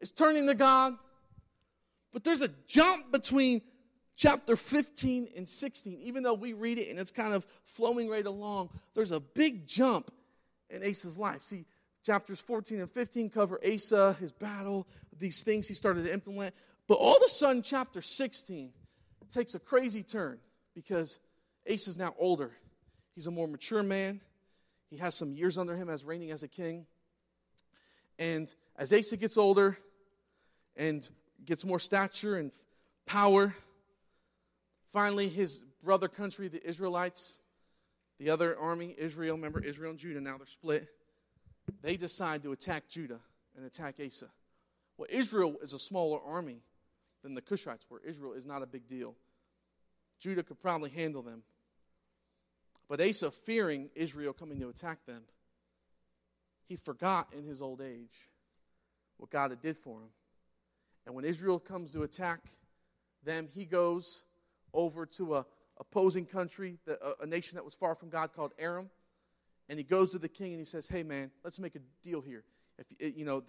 is 0.00 0.10
turning 0.10 0.46
to 0.46 0.54
God. 0.54 0.94
But 2.12 2.24
there's 2.24 2.42
a 2.42 2.50
jump 2.66 3.10
between 3.12 3.62
chapter 4.16 4.56
15 4.56 5.28
and 5.36 5.48
16, 5.48 6.00
even 6.02 6.22
though 6.22 6.34
we 6.34 6.52
read 6.52 6.78
it 6.78 6.88
and 6.88 6.98
it's 6.98 7.12
kind 7.12 7.34
of 7.34 7.46
flowing 7.64 8.08
right 8.08 8.26
along, 8.26 8.70
there's 8.94 9.10
a 9.10 9.20
big 9.20 9.66
jump 9.66 10.10
in 10.70 10.82
Asa's 10.82 11.18
life. 11.18 11.42
See, 11.42 11.64
chapters 12.04 12.40
14 12.40 12.80
and 12.80 12.90
15 12.90 13.30
cover 13.30 13.58
Asa, 13.66 14.14
his 14.20 14.32
battle, 14.32 14.86
these 15.18 15.42
things 15.42 15.68
he 15.68 15.74
started 15.74 16.04
to 16.04 16.12
implement. 16.12 16.54
But 16.92 16.98
all 16.98 17.16
of 17.16 17.22
a 17.24 17.28
sudden, 17.30 17.62
chapter 17.62 18.02
16 18.02 18.70
takes 19.32 19.54
a 19.54 19.58
crazy 19.58 20.02
turn 20.02 20.38
because 20.74 21.20
Asa's 21.66 21.96
now 21.96 22.14
older. 22.18 22.52
He's 23.14 23.26
a 23.26 23.30
more 23.30 23.48
mature 23.48 23.82
man. 23.82 24.20
He 24.90 24.98
has 24.98 25.14
some 25.14 25.32
years 25.32 25.56
under 25.56 25.74
him 25.74 25.88
as 25.88 26.04
reigning 26.04 26.32
as 26.32 26.42
a 26.42 26.48
king. 26.48 26.84
And 28.18 28.54
as 28.76 28.92
Asa 28.92 29.16
gets 29.16 29.38
older 29.38 29.78
and 30.76 31.08
gets 31.46 31.64
more 31.64 31.78
stature 31.78 32.36
and 32.36 32.52
power, 33.06 33.54
finally 34.92 35.30
his 35.30 35.64
brother 35.82 36.08
country, 36.08 36.48
the 36.48 36.62
Israelites, 36.62 37.40
the 38.18 38.28
other 38.28 38.54
army, 38.58 38.94
Israel, 38.98 39.36
remember 39.36 39.64
Israel 39.64 39.92
and 39.92 39.98
Judah, 39.98 40.20
now 40.20 40.36
they're 40.36 40.46
split. 40.46 40.88
They 41.80 41.96
decide 41.96 42.42
to 42.42 42.52
attack 42.52 42.90
Judah 42.90 43.20
and 43.56 43.64
attack 43.64 43.94
Asa. 43.98 44.28
Well, 44.98 45.08
Israel 45.08 45.56
is 45.62 45.72
a 45.72 45.78
smaller 45.78 46.20
army 46.22 46.60
than 47.22 47.34
the 47.34 47.42
Cushites 47.42 47.88
were. 47.88 48.00
Israel 48.04 48.32
is 48.32 48.46
not 48.46 48.62
a 48.62 48.66
big 48.66 48.86
deal. 48.86 49.14
Judah 50.18 50.42
could 50.42 50.60
probably 50.60 50.90
handle 50.90 51.22
them. 51.22 51.42
But 52.88 53.00
Asa, 53.00 53.30
fearing 53.30 53.90
Israel 53.94 54.32
coming 54.32 54.60
to 54.60 54.68
attack 54.68 55.06
them, 55.06 55.22
he 56.68 56.76
forgot 56.76 57.28
in 57.36 57.44
his 57.44 57.62
old 57.62 57.80
age 57.80 58.28
what 59.16 59.30
God 59.30 59.50
had 59.50 59.60
did 59.60 59.76
for 59.76 60.00
him. 60.00 60.10
And 61.06 61.14
when 61.14 61.24
Israel 61.24 61.58
comes 61.58 61.90
to 61.92 62.02
attack 62.02 62.40
them, 63.24 63.48
he 63.52 63.64
goes 63.64 64.24
over 64.72 65.06
to 65.06 65.36
a 65.36 65.46
opposing 65.78 66.26
country, 66.26 66.78
a, 66.86 67.22
a 67.22 67.26
nation 67.26 67.56
that 67.56 67.64
was 67.64 67.74
far 67.74 67.94
from 67.94 68.08
God 68.08 68.32
called 68.32 68.52
Aram. 68.58 68.90
And 69.68 69.78
he 69.78 69.84
goes 69.84 70.10
to 70.12 70.18
the 70.18 70.28
king 70.28 70.52
and 70.52 70.58
he 70.58 70.64
says, 70.64 70.88
Hey, 70.88 71.02
man, 71.02 71.30
let's 71.44 71.58
make 71.58 71.74
a 71.76 71.80
deal 72.02 72.20
here. 72.20 72.44
If 72.98 73.16
you 73.16 73.24
know 73.24 73.42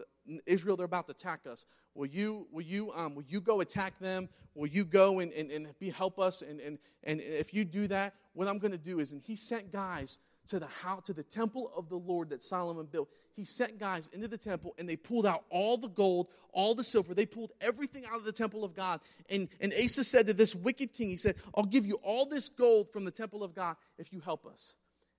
Israel, 0.45 0.77
they're 0.77 0.85
about 0.85 1.07
to 1.07 1.11
attack 1.11 1.41
us. 1.49 1.65
Will 1.95 2.07
you, 2.07 2.47
will 2.51 2.63
you, 2.63 2.91
um, 2.93 3.15
will 3.15 3.25
you 3.27 3.41
go 3.41 3.61
attack 3.61 3.97
them? 3.99 4.29
Will 4.55 4.67
you 4.67 4.83
go 4.83 5.19
and, 5.19 5.31
and, 5.33 5.51
and 5.51 5.79
be, 5.79 5.89
help 5.89 6.19
us? 6.19 6.41
And, 6.41 6.59
and, 6.59 6.77
and 7.03 7.21
if 7.21 7.53
you 7.53 7.65
do 7.65 7.87
that, 7.87 8.15
what 8.33 8.47
I'm 8.47 8.57
going 8.57 8.71
to 8.71 8.77
do 8.77 8.99
is, 8.99 9.11
and 9.11 9.21
he 9.21 9.35
sent 9.35 9.71
guys 9.71 10.17
to 10.47 10.59
the 10.59 10.67
house, 10.67 11.03
to 11.05 11.13
the 11.13 11.23
temple 11.23 11.71
of 11.75 11.89
the 11.89 11.95
Lord 11.95 12.29
that 12.29 12.43
Solomon 12.43 12.85
built. 12.85 13.09
He 13.35 13.45
sent 13.45 13.79
guys 13.79 14.09
into 14.09 14.27
the 14.27 14.37
temple 14.37 14.75
and 14.77 14.87
they 14.87 14.95
pulled 14.95 15.25
out 15.25 15.45
all 15.49 15.77
the 15.77 15.87
gold, 15.87 16.27
all 16.51 16.75
the 16.75 16.83
silver. 16.83 17.13
They 17.13 17.25
pulled 17.25 17.51
everything 17.61 18.05
out 18.05 18.17
of 18.17 18.25
the 18.25 18.31
temple 18.31 18.63
of 18.63 18.75
God. 18.75 18.99
And, 19.29 19.47
and 19.61 19.73
Asa 19.81 20.03
said 20.03 20.27
to 20.27 20.33
this 20.33 20.53
wicked 20.53 20.93
king, 20.93 21.09
he 21.09 21.17
said, 21.17 21.35
I'll 21.55 21.63
give 21.63 21.85
you 21.85 21.99
all 22.03 22.25
this 22.25 22.49
gold 22.49 22.91
from 22.91 23.05
the 23.05 23.11
temple 23.11 23.43
of 23.43 23.55
God 23.55 23.75
if 23.97 24.11
you 24.11 24.19
help 24.19 24.45
us. 24.45 24.75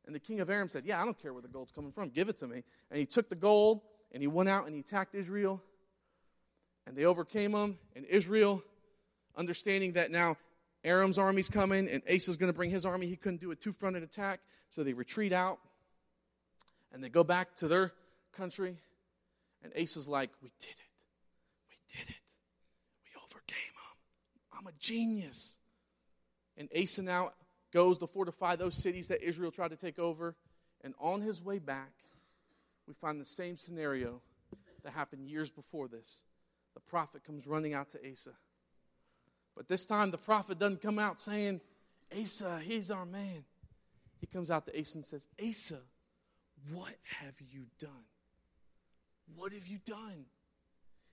And 0.06 0.14
the 0.14 0.20
king 0.20 0.40
of 0.40 0.50
Aram 0.50 0.68
said, 0.68 0.84
Yeah, 0.84 1.00
I 1.00 1.04
don't 1.04 1.18
care 1.18 1.32
where 1.32 1.42
the 1.42 1.48
gold's 1.48 1.72
coming 1.72 1.90
from. 1.90 2.10
Give 2.10 2.28
it 2.28 2.36
to 2.38 2.46
me. 2.46 2.62
And 2.90 3.00
he 3.00 3.06
took 3.06 3.28
the 3.30 3.36
gold 3.36 3.80
and 4.14 4.22
he 4.22 4.28
went 4.28 4.48
out 4.48 4.64
and 4.66 4.74
he 4.74 4.80
attacked 4.80 5.14
Israel. 5.14 5.60
And 6.86 6.96
they 6.96 7.04
overcame 7.04 7.52
him. 7.52 7.78
And 7.96 8.06
Israel, 8.06 8.62
understanding 9.36 9.94
that 9.94 10.12
now 10.12 10.36
Aram's 10.84 11.18
army's 11.18 11.48
coming 11.48 11.88
and 11.88 12.00
Asa's 12.08 12.36
going 12.36 12.50
to 12.50 12.56
bring 12.56 12.70
his 12.70 12.86
army, 12.86 13.06
he 13.06 13.16
couldn't 13.16 13.40
do 13.40 13.50
a 13.50 13.56
two 13.56 13.72
fronted 13.72 14.04
attack. 14.04 14.40
So 14.70 14.84
they 14.84 14.92
retreat 14.92 15.32
out 15.32 15.58
and 16.92 17.02
they 17.02 17.08
go 17.08 17.24
back 17.24 17.56
to 17.56 17.68
their 17.68 17.92
country. 18.32 18.76
And 19.64 19.72
Asa's 19.76 20.08
like, 20.08 20.30
We 20.40 20.52
did 20.60 20.70
it. 20.70 21.70
We 21.70 21.76
did 21.98 22.08
it. 22.08 22.20
We 23.02 23.10
overcame 23.20 23.72
them. 23.74 24.58
I'm 24.58 24.66
a 24.68 24.72
genius. 24.78 25.58
And 26.56 26.68
Asa 26.80 27.02
now 27.02 27.30
goes 27.72 27.98
to 27.98 28.06
fortify 28.06 28.54
those 28.54 28.76
cities 28.76 29.08
that 29.08 29.22
Israel 29.22 29.50
tried 29.50 29.70
to 29.70 29.76
take 29.76 29.98
over. 29.98 30.36
And 30.82 30.94
on 31.00 31.20
his 31.20 31.42
way 31.42 31.58
back, 31.58 31.90
we 32.86 32.94
find 32.94 33.20
the 33.20 33.24
same 33.24 33.56
scenario 33.56 34.20
that 34.82 34.92
happened 34.92 35.26
years 35.26 35.50
before 35.50 35.88
this. 35.88 36.24
The 36.74 36.80
prophet 36.80 37.24
comes 37.24 37.46
running 37.46 37.74
out 37.74 37.90
to 37.90 37.98
Asa. 38.10 38.32
But 39.56 39.68
this 39.68 39.86
time, 39.86 40.10
the 40.10 40.18
prophet 40.18 40.58
doesn't 40.58 40.82
come 40.82 40.98
out 40.98 41.20
saying, 41.20 41.60
Asa, 42.20 42.60
he's 42.62 42.90
our 42.90 43.06
man. 43.06 43.44
He 44.20 44.26
comes 44.26 44.50
out 44.50 44.66
to 44.66 44.80
Asa 44.80 44.98
and 44.98 45.06
says, 45.06 45.26
Asa, 45.46 45.78
what 46.72 46.94
have 47.20 47.34
you 47.50 47.66
done? 47.78 47.90
What 49.36 49.52
have 49.52 49.66
you 49.66 49.78
done? 49.84 50.26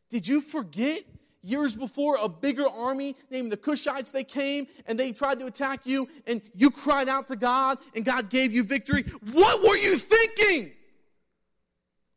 Did 0.10 0.28
you 0.28 0.42
forget 0.42 1.04
years 1.44 1.76
before 1.76 2.18
a 2.22 2.28
bigger 2.28 2.68
army 2.68 3.16
named 3.30 3.52
the 3.52 3.58
Cushites 3.58 4.12
they 4.12 4.24
came 4.24 4.68
and 4.86 5.00
they 5.00 5.12
tried 5.12 5.40
to 5.40 5.46
attack 5.46 5.82
you 5.86 6.08
and 6.28 6.42
you 6.54 6.70
cried 6.70 7.10
out 7.10 7.28
to 7.30 7.36
God 7.36 7.78
and 7.96 8.04
God 8.04 8.30
gave 8.30 8.52
you 8.52 8.64
victory? 8.64 9.04
What 9.32 9.62
were 9.62 9.78
you 9.78 9.98
thinking? 9.98 10.74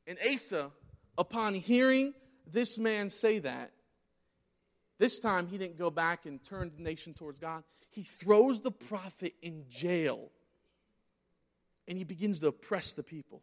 And 0.06 0.18
Asa, 0.32 0.70
upon 1.16 1.54
hearing 1.54 2.14
this 2.50 2.78
man 2.78 3.08
say 3.08 3.38
that, 3.40 3.72
this 4.98 5.18
time 5.18 5.46
he 5.48 5.58
didn't 5.58 5.78
go 5.78 5.90
back 5.90 6.26
and 6.26 6.42
turn 6.42 6.70
the 6.76 6.82
nation 6.82 7.14
towards 7.14 7.38
God. 7.38 7.64
He 7.90 8.02
throws 8.02 8.60
the 8.60 8.70
prophet 8.70 9.34
in 9.42 9.64
jail 9.68 10.30
and 11.86 11.98
he 11.98 12.04
begins 12.04 12.40
to 12.40 12.48
oppress 12.48 12.92
the 12.92 13.02
people. 13.02 13.42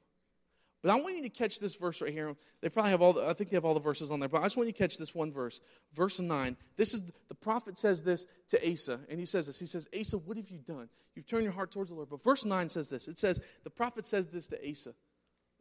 But 0.82 0.90
I 0.90 0.96
want 0.96 1.16
you 1.16 1.24
to 1.24 1.30
catch 1.30 1.60
this 1.60 1.76
verse 1.76 2.02
right 2.02 2.12
here. 2.12 2.36
They 2.62 2.70
probably 2.70 2.92
have 2.92 3.02
all 3.02 3.14
the, 3.14 3.28
I 3.28 3.34
think 3.34 3.52
they 3.52 3.56
have 3.56 3.66
all 3.66 3.76
the 3.76 3.80
verses 3.80 4.10
on 4.10 4.20
there, 4.20 4.30
but 4.30 4.40
I 4.40 4.46
just 4.46 4.58
want 4.58 4.68
you 4.68 4.74
to 4.74 4.78
catch 4.78 4.98
this 4.98 5.14
one 5.14 5.32
verse. 5.32 5.60
Verse 5.94 6.20
9. 6.20 6.58
This 6.76 6.96
is 6.96 7.04
the 7.28 7.36
prophet 7.36 7.78
says 7.78 8.02
this 8.02 8.26
to 8.50 8.72
Asa, 8.72 9.00
and 9.10 9.20
he 9.20 9.26
says 9.26 9.46
this. 9.46 9.60
He 9.60 9.68
says, 9.68 9.88
Asa, 9.98 10.18
what 10.18 10.38
have 10.38 10.50
you 10.50 10.58
done? 10.58 10.90
You've 11.14 11.28
turned 11.28 11.44
your 11.44 11.52
heart 11.52 11.72
towards 11.72 11.92
the 11.92 11.96
Lord. 11.96 12.10
But 12.10 12.24
verse 12.24 12.46
9 12.46 12.70
says 12.70 12.90
this. 12.90 13.08
It 13.08 13.20
says, 13.20 13.40
the 13.64 13.70
prophet 13.70 14.06
says 14.08 14.28
this 14.28 14.48
to 14.48 14.70
Asa. 14.70 14.96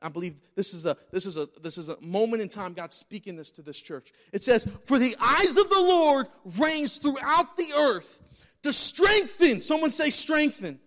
I 0.02 0.08
believe 0.08 0.36
this 0.54 0.74
is 0.74 0.86
a 0.86 0.96
this 1.10 1.26
is 1.26 1.36
a 1.36 1.48
this 1.62 1.78
is 1.78 1.88
a 1.88 2.00
moment 2.00 2.42
in 2.42 2.48
time 2.48 2.72
God's 2.72 2.96
speaking 2.96 3.36
this 3.36 3.50
to 3.52 3.62
this 3.62 3.80
church. 3.80 4.12
It 4.32 4.42
says, 4.44 4.66
"For 4.84 4.98
the 4.98 5.16
eyes 5.20 5.56
of 5.56 5.68
the 5.70 5.80
Lord 5.80 6.28
reigns 6.58 6.98
throughout 6.98 7.56
the 7.56 7.72
earth 7.72 8.20
to 8.62 8.72
strengthen." 8.72 9.60
Someone 9.60 9.90
say 9.90 10.10
strengthen. 10.10 10.80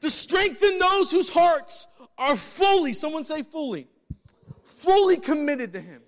To 0.00 0.10
strengthen 0.10 0.78
those 0.78 1.10
whose 1.10 1.30
hearts 1.30 1.86
are 2.18 2.36
fully, 2.36 2.92
someone 2.92 3.24
say 3.24 3.42
fully, 3.42 3.88
fully 4.62 5.16
committed 5.16 5.72
to 5.72 5.80
him. 5.80 6.02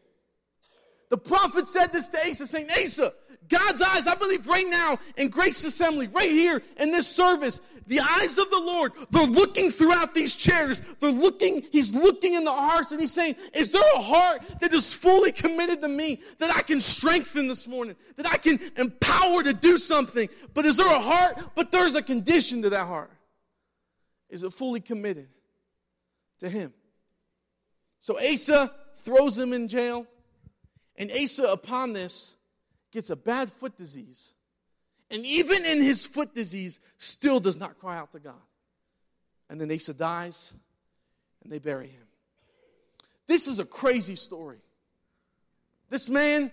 The 1.09 1.17
prophet 1.17 1.69
said 1.69 1.93
this 1.93 2.09
to 2.11 2.19
Asa, 2.19 2.47
saying, 2.47 2.69
Asa, 2.71 3.15
God's 3.49 3.83
eyes, 3.83 4.07
I 4.07 4.15
believe 4.15 4.47
right 4.47 4.67
now 4.69 4.99
in 5.17 5.29
Grace 5.29 5.65
Assembly, 5.65 6.09
right 6.09 6.31
here 6.31 6.63
in 6.79 6.91
this 6.91 7.07
service, 7.07 7.61
the 7.87 8.01
eyes 8.01 8.37
of 8.37 8.51
the 8.51 8.59
Lord, 8.59 8.93
they're 9.11 9.27
looking 9.27 9.71
throughout 9.71 10.13
these 10.13 10.35
chairs. 10.35 10.83
They're 10.99 11.13
looking, 11.13 11.67
He's 11.71 11.93
looking 11.95 12.35
in 12.35 12.45
the 12.45 12.53
hearts 12.53 12.91
and 12.93 13.01
He's 13.01 13.13
saying, 13.13 13.37
Is 13.55 13.71
there 13.71 13.95
a 13.95 14.01
heart 14.01 14.43
that 14.61 14.73
is 14.73 14.93
fully 14.93 15.31
committed 15.31 15.81
to 15.83 15.89
me 15.89 16.21
that 16.39 16.51
I 16.51 16.63
can 16.63 16.81
strengthen 16.81 17.47
this 17.47 17.69
morning, 17.69 17.95
that 18.17 18.27
I 18.27 18.39
can 18.39 18.59
empower 18.77 19.43
to 19.45 19.53
do 19.53 19.79
something? 19.79 20.29
But 20.53 20.67
is 20.67 20.79
there 20.79 20.95
a 20.95 21.01
heart? 21.01 21.39
But 21.55 21.71
there's 21.71 21.95
a 21.95 22.03
condition 22.03 22.63
to 22.63 22.71
that 22.71 22.87
heart. 22.87 23.13
Is 24.29 24.43
it 24.43 24.53
fully 24.53 24.81
committed 24.81 25.29
to 26.41 26.49
Him? 26.49 26.73
So 28.01 28.19
Asa 28.19 28.73
throws 28.99 29.37
him 29.37 29.53
in 29.53 29.67
jail, 29.67 30.07
and 30.97 31.11
Asa, 31.11 31.45
upon 31.45 31.93
this, 31.93 32.37
gets 32.97 33.11
a 33.11 33.17
bad 33.17 33.53
foot 33.53 33.77
disease 33.77 34.33
and 35.11 35.25
even 35.25 35.65
in 35.65 35.83
his 35.83 36.05
foot 36.05 36.35
disease, 36.35 36.81
still 36.99 37.41
does 37.41 37.61
not 37.61 37.79
cry 37.79 37.97
out 37.97 38.13
to 38.13 38.19
God. 38.19 38.35
And 39.49 39.61
then 39.61 39.71
Asa 39.71 39.95
dies, 39.95 40.53
and 41.43 41.53
they 41.53 41.61
bury 41.61 41.87
him. 41.87 42.03
This 43.27 43.47
is 43.47 43.59
a 43.59 43.65
crazy 43.65 44.17
story. 44.17 44.59
This 45.91 46.09
man, 46.09 46.51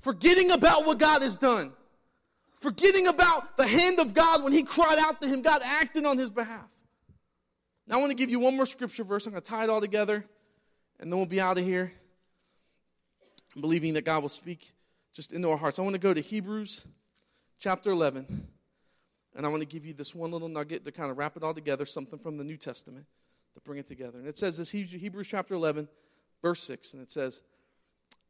forgetting 0.00 0.50
about 0.50 0.84
what 0.84 0.98
God 0.98 1.22
has 1.22 1.38
done, 1.38 1.72
forgetting 2.52 3.06
about 3.06 3.56
the 3.56 3.66
hand 3.66 4.00
of 4.00 4.12
God 4.12 4.44
when 4.44 4.52
he 4.52 4.62
cried 4.62 4.98
out 4.98 5.22
to 5.22 5.28
him, 5.28 5.40
God 5.40 5.62
acted 5.64 6.04
on 6.04 6.18
his 6.18 6.30
behalf. 6.30 6.68
Now, 7.86 7.96
I 7.96 8.00
want 8.00 8.10
to 8.10 8.16
give 8.16 8.30
you 8.30 8.40
one 8.40 8.56
more 8.56 8.66
scripture 8.66 9.04
verse. 9.04 9.26
I'm 9.26 9.32
going 9.32 9.42
to 9.42 9.48
tie 9.48 9.64
it 9.64 9.70
all 9.70 9.80
together, 9.80 10.26
and 11.00 11.10
then 11.10 11.18
we'll 11.18 11.26
be 11.26 11.40
out 11.40 11.56
of 11.56 11.64
here. 11.64 11.92
I'm 13.54 13.62
believing 13.62 13.94
that 13.94 14.04
God 14.04 14.20
will 14.20 14.28
speak 14.28 14.74
just 15.14 15.32
into 15.32 15.48
our 15.48 15.56
hearts. 15.56 15.78
I 15.78 15.82
want 15.82 15.94
to 15.94 16.00
go 16.00 16.12
to 16.12 16.20
Hebrews 16.20 16.84
chapter 17.58 17.90
11. 17.90 18.48
And 19.36 19.46
I 19.46 19.48
want 19.48 19.62
to 19.62 19.68
give 19.68 19.86
you 19.86 19.94
this 19.94 20.14
one 20.14 20.30
little 20.30 20.48
nugget 20.48 20.84
to 20.84 20.92
kind 20.92 21.10
of 21.10 21.18
wrap 21.18 21.36
it 21.36 21.42
all 21.42 21.54
together, 21.54 21.86
something 21.86 22.18
from 22.18 22.36
the 22.36 22.44
New 22.44 22.56
Testament 22.56 23.06
to 23.54 23.60
bring 23.60 23.78
it 23.78 23.86
together. 23.86 24.18
And 24.18 24.28
it 24.28 24.36
says 24.36 24.58
this 24.58 24.70
Hebrews 24.70 25.28
chapter 25.28 25.54
11, 25.54 25.88
verse 26.42 26.62
6, 26.62 26.92
and 26.92 27.02
it 27.02 27.10
says, 27.10 27.42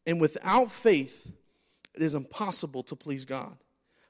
And 0.06 0.20
without 0.20 0.70
faith, 0.70 1.30
it 1.94 2.02
is 2.02 2.14
impossible 2.14 2.82
to 2.84 2.96
please 2.96 3.24
God, 3.24 3.56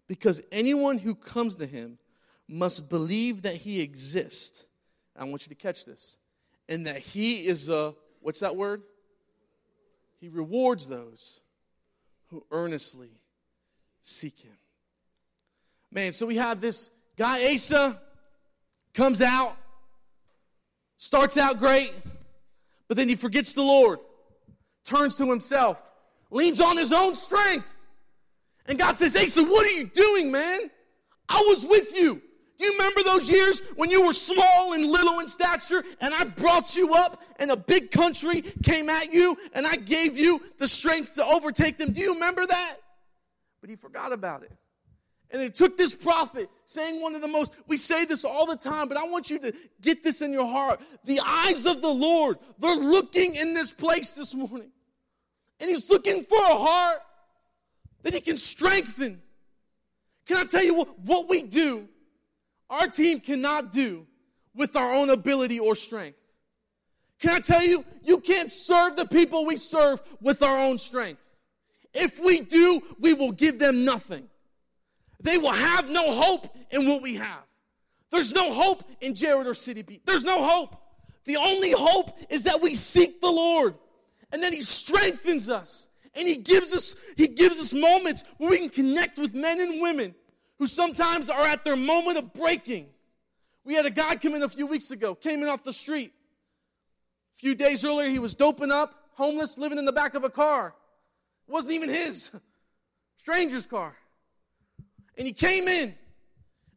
because 0.06 0.40
anyone 0.52 0.98
who 0.98 1.14
comes 1.14 1.56
to 1.56 1.66
him 1.66 1.98
must 2.48 2.88
believe 2.88 3.42
that 3.42 3.56
he 3.56 3.80
exists. 3.80 4.66
I 5.16 5.24
want 5.24 5.46
you 5.46 5.54
to 5.54 5.60
catch 5.60 5.84
this. 5.84 6.18
And 6.68 6.86
that 6.86 6.98
he 6.98 7.46
is 7.46 7.68
a, 7.68 7.94
what's 8.20 8.40
that 8.40 8.56
word? 8.56 8.82
He 10.20 10.28
rewards 10.28 10.86
those 10.86 11.40
who 12.34 12.44
earnestly 12.50 13.10
seek 14.02 14.36
him. 14.38 14.56
Man, 15.92 16.12
so 16.12 16.26
we 16.26 16.34
have 16.34 16.60
this 16.60 16.90
guy, 17.16 17.54
Asa, 17.54 18.00
comes 18.92 19.22
out, 19.22 19.56
starts 20.96 21.36
out 21.36 21.60
great, 21.60 21.92
but 22.88 22.96
then 22.96 23.08
he 23.08 23.14
forgets 23.14 23.54
the 23.54 23.62
Lord, 23.62 24.00
turns 24.84 25.16
to 25.18 25.30
himself, 25.30 25.80
leans 26.32 26.60
on 26.60 26.76
his 26.76 26.92
own 26.92 27.14
strength. 27.14 27.76
And 28.66 28.80
God 28.80 28.98
says, 28.98 29.14
Asa, 29.14 29.44
what 29.44 29.64
are 29.64 29.70
you 29.70 29.84
doing, 29.84 30.32
man? 30.32 30.72
I 31.28 31.40
was 31.48 31.64
with 31.64 31.96
you. 31.96 32.20
Do 32.56 32.64
you 32.64 32.72
remember 32.72 33.02
those 33.02 33.28
years 33.28 33.60
when 33.74 33.90
you 33.90 34.06
were 34.06 34.12
small 34.12 34.74
and 34.74 34.86
little 34.86 35.18
in 35.20 35.28
stature 35.28 35.82
and 36.00 36.14
I 36.14 36.24
brought 36.24 36.76
you 36.76 36.94
up 36.94 37.22
and 37.38 37.50
a 37.50 37.56
big 37.56 37.90
country 37.90 38.42
came 38.62 38.88
at 38.88 39.12
you 39.12 39.36
and 39.54 39.66
I 39.66 39.76
gave 39.76 40.16
you 40.16 40.40
the 40.58 40.68
strength 40.68 41.14
to 41.16 41.24
overtake 41.24 41.78
them? 41.78 41.92
Do 41.92 42.00
you 42.00 42.14
remember 42.14 42.46
that? 42.46 42.76
But 43.60 43.70
he 43.70 43.76
forgot 43.76 44.12
about 44.12 44.44
it. 44.44 44.52
And 45.32 45.42
it 45.42 45.56
took 45.56 45.76
this 45.76 45.92
prophet 45.92 46.48
saying 46.64 47.00
one 47.02 47.16
of 47.16 47.20
the 47.20 47.26
most, 47.28 47.52
we 47.66 47.76
say 47.76 48.04
this 48.04 48.24
all 48.24 48.46
the 48.46 48.56
time, 48.56 48.88
but 48.88 48.96
I 48.96 49.04
want 49.04 49.30
you 49.30 49.40
to 49.40 49.52
get 49.80 50.04
this 50.04 50.22
in 50.22 50.32
your 50.32 50.46
heart. 50.46 50.80
The 51.04 51.20
eyes 51.26 51.66
of 51.66 51.82
the 51.82 51.88
Lord, 51.88 52.38
they're 52.58 52.76
looking 52.76 53.34
in 53.34 53.52
this 53.52 53.72
place 53.72 54.12
this 54.12 54.32
morning. 54.32 54.70
And 55.58 55.68
he's 55.68 55.90
looking 55.90 56.22
for 56.22 56.38
a 56.38 56.56
heart 56.56 56.98
that 58.04 58.14
he 58.14 58.20
can 58.20 58.36
strengthen. 58.36 59.22
Can 60.26 60.36
I 60.36 60.44
tell 60.44 60.62
you 60.62 60.74
what, 60.74 60.98
what 61.00 61.28
we 61.28 61.42
do, 61.42 61.88
our 62.70 62.86
team 62.86 63.20
cannot 63.20 63.72
do 63.72 64.06
with 64.54 64.76
our 64.76 64.92
own 64.92 65.10
ability 65.10 65.58
or 65.58 65.74
strength? 65.74 66.18
Can 67.20 67.30
I 67.30 67.40
tell 67.40 67.62
you, 67.62 67.84
you 68.02 68.18
can't 68.18 68.50
serve 68.50 68.96
the 68.96 69.06
people 69.06 69.46
we 69.46 69.56
serve 69.56 70.00
with 70.20 70.42
our 70.42 70.58
own 70.64 70.78
strength. 70.78 71.24
If 71.94 72.20
we 72.22 72.40
do, 72.40 72.82
we 72.98 73.14
will 73.14 73.32
give 73.32 73.58
them 73.58 73.84
nothing. 73.84 74.28
They 75.20 75.38
will 75.38 75.52
have 75.52 75.88
no 75.88 76.12
hope 76.20 76.54
in 76.70 76.88
what 76.88 77.00
we 77.00 77.14
have. 77.14 77.44
There's 78.10 78.32
no 78.32 78.52
hope 78.52 78.84
in 79.00 79.14
Jared 79.14 79.46
or 79.46 79.54
City 79.54 79.82
Beat. 79.82 80.04
There's 80.04 80.24
no 80.24 80.46
hope. 80.46 80.76
The 81.24 81.36
only 81.36 81.72
hope 81.72 82.10
is 82.28 82.44
that 82.44 82.60
we 82.60 82.74
seek 82.74 83.20
the 83.20 83.30
Lord 83.30 83.74
and 84.32 84.42
then 84.42 84.52
He 84.52 84.60
strengthens 84.60 85.48
us 85.48 85.88
and 86.14 86.28
He 86.28 86.36
gives 86.36 86.74
us 86.74 86.94
He 87.16 87.28
gives 87.28 87.58
us 87.58 87.72
moments 87.72 88.24
where 88.36 88.50
we 88.50 88.58
can 88.58 88.68
connect 88.68 89.18
with 89.18 89.34
men 89.34 89.60
and 89.60 89.80
women 89.80 90.14
who 90.64 90.68
sometimes 90.68 91.28
are 91.28 91.44
at 91.44 91.62
their 91.62 91.76
moment 91.76 92.16
of 92.16 92.32
breaking. 92.32 92.86
We 93.66 93.74
had 93.74 93.84
a 93.84 93.90
guy 93.90 94.16
come 94.16 94.34
in 94.34 94.42
a 94.42 94.48
few 94.48 94.66
weeks 94.66 94.92
ago, 94.92 95.14
came 95.14 95.42
in 95.42 95.48
off 95.50 95.62
the 95.62 95.74
street. 95.74 96.14
A 97.36 97.38
few 97.38 97.54
days 97.54 97.84
earlier, 97.84 98.08
he 98.08 98.18
was 98.18 98.34
doping 98.34 98.72
up, 98.72 98.94
homeless, 99.12 99.58
living 99.58 99.76
in 99.76 99.84
the 99.84 99.92
back 99.92 100.14
of 100.14 100.24
a 100.24 100.30
car. 100.30 100.74
It 101.46 101.52
wasn't 101.52 101.74
even 101.74 101.90
his, 101.90 102.32
stranger's 103.18 103.66
car. 103.66 103.94
And 105.18 105.26
he 105.26 105.34
came 105.34 105.68
in. 105.68 105.94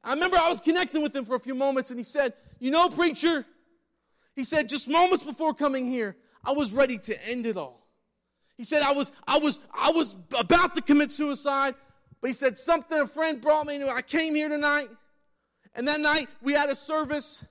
I 0.03 0.15
remember 0.15 0.35
I 0.35 0.49
was 0.49 0.59
connecting 0.59 1.01
with 1.01 1.15
him 1.15 1.23
for 1.23 1.37
a 1.37 1.39
few 1.39 1.55
moments, 1.55 1.89
and 1.89 1.97
he 1.97 2.03
said, 2.03 2.33
You 2.59 2.71
know, 2.71 2.89
preacher, 2.89 3.45
he 4.35 4.43
said, 4.43 4.67
just 4.67 4.89
moments 4.89 5.23
before 5.23 5.53
coming 5.53 5.87
here, 5.87 6.17
I 6.43 6.51
was 6.51 6.73
ready 6.73 6.97
to 6.97 7.29
end 7.29 7.45
it 7.45 7.55
all. 7.55 7.87
He 8.57 8.65
said, 8.65 8.81
I 8.81 8.91
was, 8.91 9.13
I 9.25 9.39
was, 9.39 9.59
I 9.73 9.91
was 9.91 10.17
about 10.37 10.75
to 10.75 10.81
commit 10.81 11.13
suicide, 11.13 11.75
but 12.21 12.27
he 12.27 12.33
said, 12.33 12.57
something 12.57 12.99
a 12.99 13.07
friend 13.07 13.41
brought 13.41 13.67
me. 13.67 13.81
I 13.83 14.01
came 14.01 14.35
here 14.35 14.49
tonight, 14.49 14.89
and 15.75 15.87
that 15.87 16.01
night 16.01 16.27
we 16.41 16.53
had 16.53 16.69
a 16.69 16.75
service. 16.75 17.45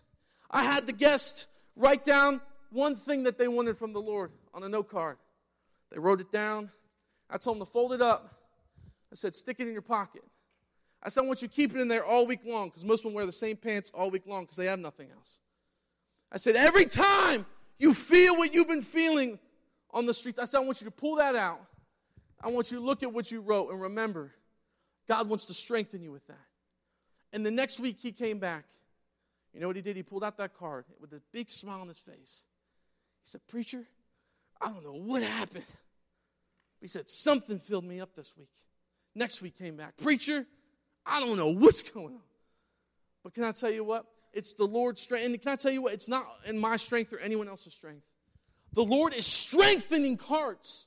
I 0.51 0.63
had 0.63 0.87
the 0.87 0.93
guest 0.93 1.47
write 1.77 2.05
down 2.05 2.41
one 2.71 2.97
thing 2.97 3.25
that 3.25 3.39
they 3.39 3.49
wanted 3.49 3.77
from 3.77 3.93
the 3.93 4.01
Lord 4.01 4.33
on 4.53 4.63
a 4.63 4.69
note 4.69 4.91
card. 4.91 5.19
They 5.91 5.99
wrote 5.99 6.21
it 6.21 6.33
down. 6.33 6.71
I 7.31 7.39
told 7.39 7.59
them 7.59 7.67
to 7.67 7.73
fold 7.73 7.93
it 7.93 8.03
up. 8.03 8.35
I 9.13 9.15
said, 9.15 9.35
stick 9.37 9.57
it 9.61 9.67
in 9.67 9.73
your 9.73 9.83
pocket. 9.83 10.23
I 11.03 11.09
said, 11.09 11.23
I 11.23 11.27
want 11.27 11.43
you 11.43 11.49
to 11.49 11.55
keep 11.55 11.75
it 11.75 11.81
in 11.81 11.89
there 11.89 12.05
all 12.05 12.27
week 12.27 12.41
long 12.45 12.69
because 12.69 12.85
most 12.85 13.01
of 13.01 13.11
them 13.11 13.15
wear 13.15 13.27
the 13.27 13.33
same 13.33 13.57
pants 13.57 13.93
all 13.95 14.11
week 14.11 14.27
long 14.27 14.45
because 14.45 14.57
they 14.57 14.67
have 14.67 14.81
nothing 14.81 15.09
else. 15.17 15.39
I 16.33 16.39
said, 16.39 16.57
every 16.57 16.87
time 16.87 17.47
you 17.79 17.95
feel 17.95 18.37
what 18.37 18.53
you've 18.53 18.69
been 18.69 18.83
feeling 18.83 19.39
on 19.93 20.07
the 20.07 20.15
streets, 20.15 20.39
I 20.39 20.45
said, 20.45 20.59
I 20.59 20.65
want 20.65 20.81
you 20.81 20.87
to 20.87 20.91
pull 20.91 21.17
that 21.17 21.37
out. 21.37 21.61
I 22.43 22.51
want 22.51 22.71
you 22.71 22.79
to 22.79 22.85
look 22.85 23.03
at 23.03 23.13
what 23.13 23.31
you 23.31 23.41
wrote 23.41 23.71
and 23.71 23.81
remember, 23.81 24.33
God 25.09 25.29
wants 25.29 25.47
to 25.47 25.55
strengthen 25.55 26.03
you 26.03 26.13
with 26.13 26.27
that. 26.27 26.47
And 27.33 27.45
the 27.45 27.51
next 27.51 27.81
week 27.81 27.99
he 28.01 28.13
came 28.13 28.39
back. 28.39 28.65
You 29.53 29.61
know 29.61 29.69
what 29.69 29.77
he 29.77 29.83
did? 29.83 29.97
He 29.97 30.03
pulled 30.03 30.25
out 30.25 30.37
that 30.39 30.55
card 30.55 30.85
with 31.01 31.13
a 31.13 31.21
big 31.33 31.51
smile 31.51 31.81
on 31.81 31.89
his 31.89 31.99
face. 31.99 32.45
He 33.23 33.31
said, 33.31 33.41
Preacher, 33.49 33.85
I 34.61 34.69
don't 34.69 34.85
know 34.85 34.95
what 34.95 35.23
happened. 35.23 35.65
But 35.67 36.83
he 36.83 36.89
said, 36.89 37.09
Something 37.09 37.59
filled 37.59 37.85
me 37.85 38.01
up 38.01 38.15
this 38.15 38.35
week. 38.37 38.51
Next 39.15 39.41
week 39.41 39.57
came 39.57 39.77
back. 39.77 39.97
Preacher, 39.97 40.47
I 41.05 41.21
don't 41.21 41.37
know 41.37 41.49
what's 41.49 41.83
going 41.83 42.15
on. 42.15 42.21
But 43.25 43.35
can 43.35 43.45
I 43.45 43.53
tell 43.53 43.71
you 43.71 43.83
what? 43.83 44.05
It's 44.33 44.53
the 44.53 44.67
Lord's 44.67 45.01
strength. 45.01 45.25
And 45.25 45.41
can 45.41 45.53
I 45.53 45.57
tell 45.57 45.73
you 45.73 45.83
what? 45.83 45.95
It's 45.95 46.09
not 46.09 46.27
in 46.47 46.59
my 46.59 46.77
strength 46.77 47.13
or 47.13 47.19
anyone 47.19 47.49
else's 47.49 47.73
strength. 47.73 48.05
The 48.75 48.85
Lord 48.85 49.15
is 49.17 49.25
strengthening 49.25 50.19
hearts 50.19 50.87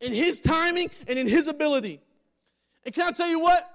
in 0.00 0.14
His 0.14 0.40
timing 0.40 0.90
and 1.06 1.18
in 1.18 1.28
His 1.28 1.46
ability. 1.46 2.00
And 2.88 2.94
can 2.94 3.06
I 3.06 3.10
tell 3.10 3.28
you 3.28 3.38
what? 3.38 3.70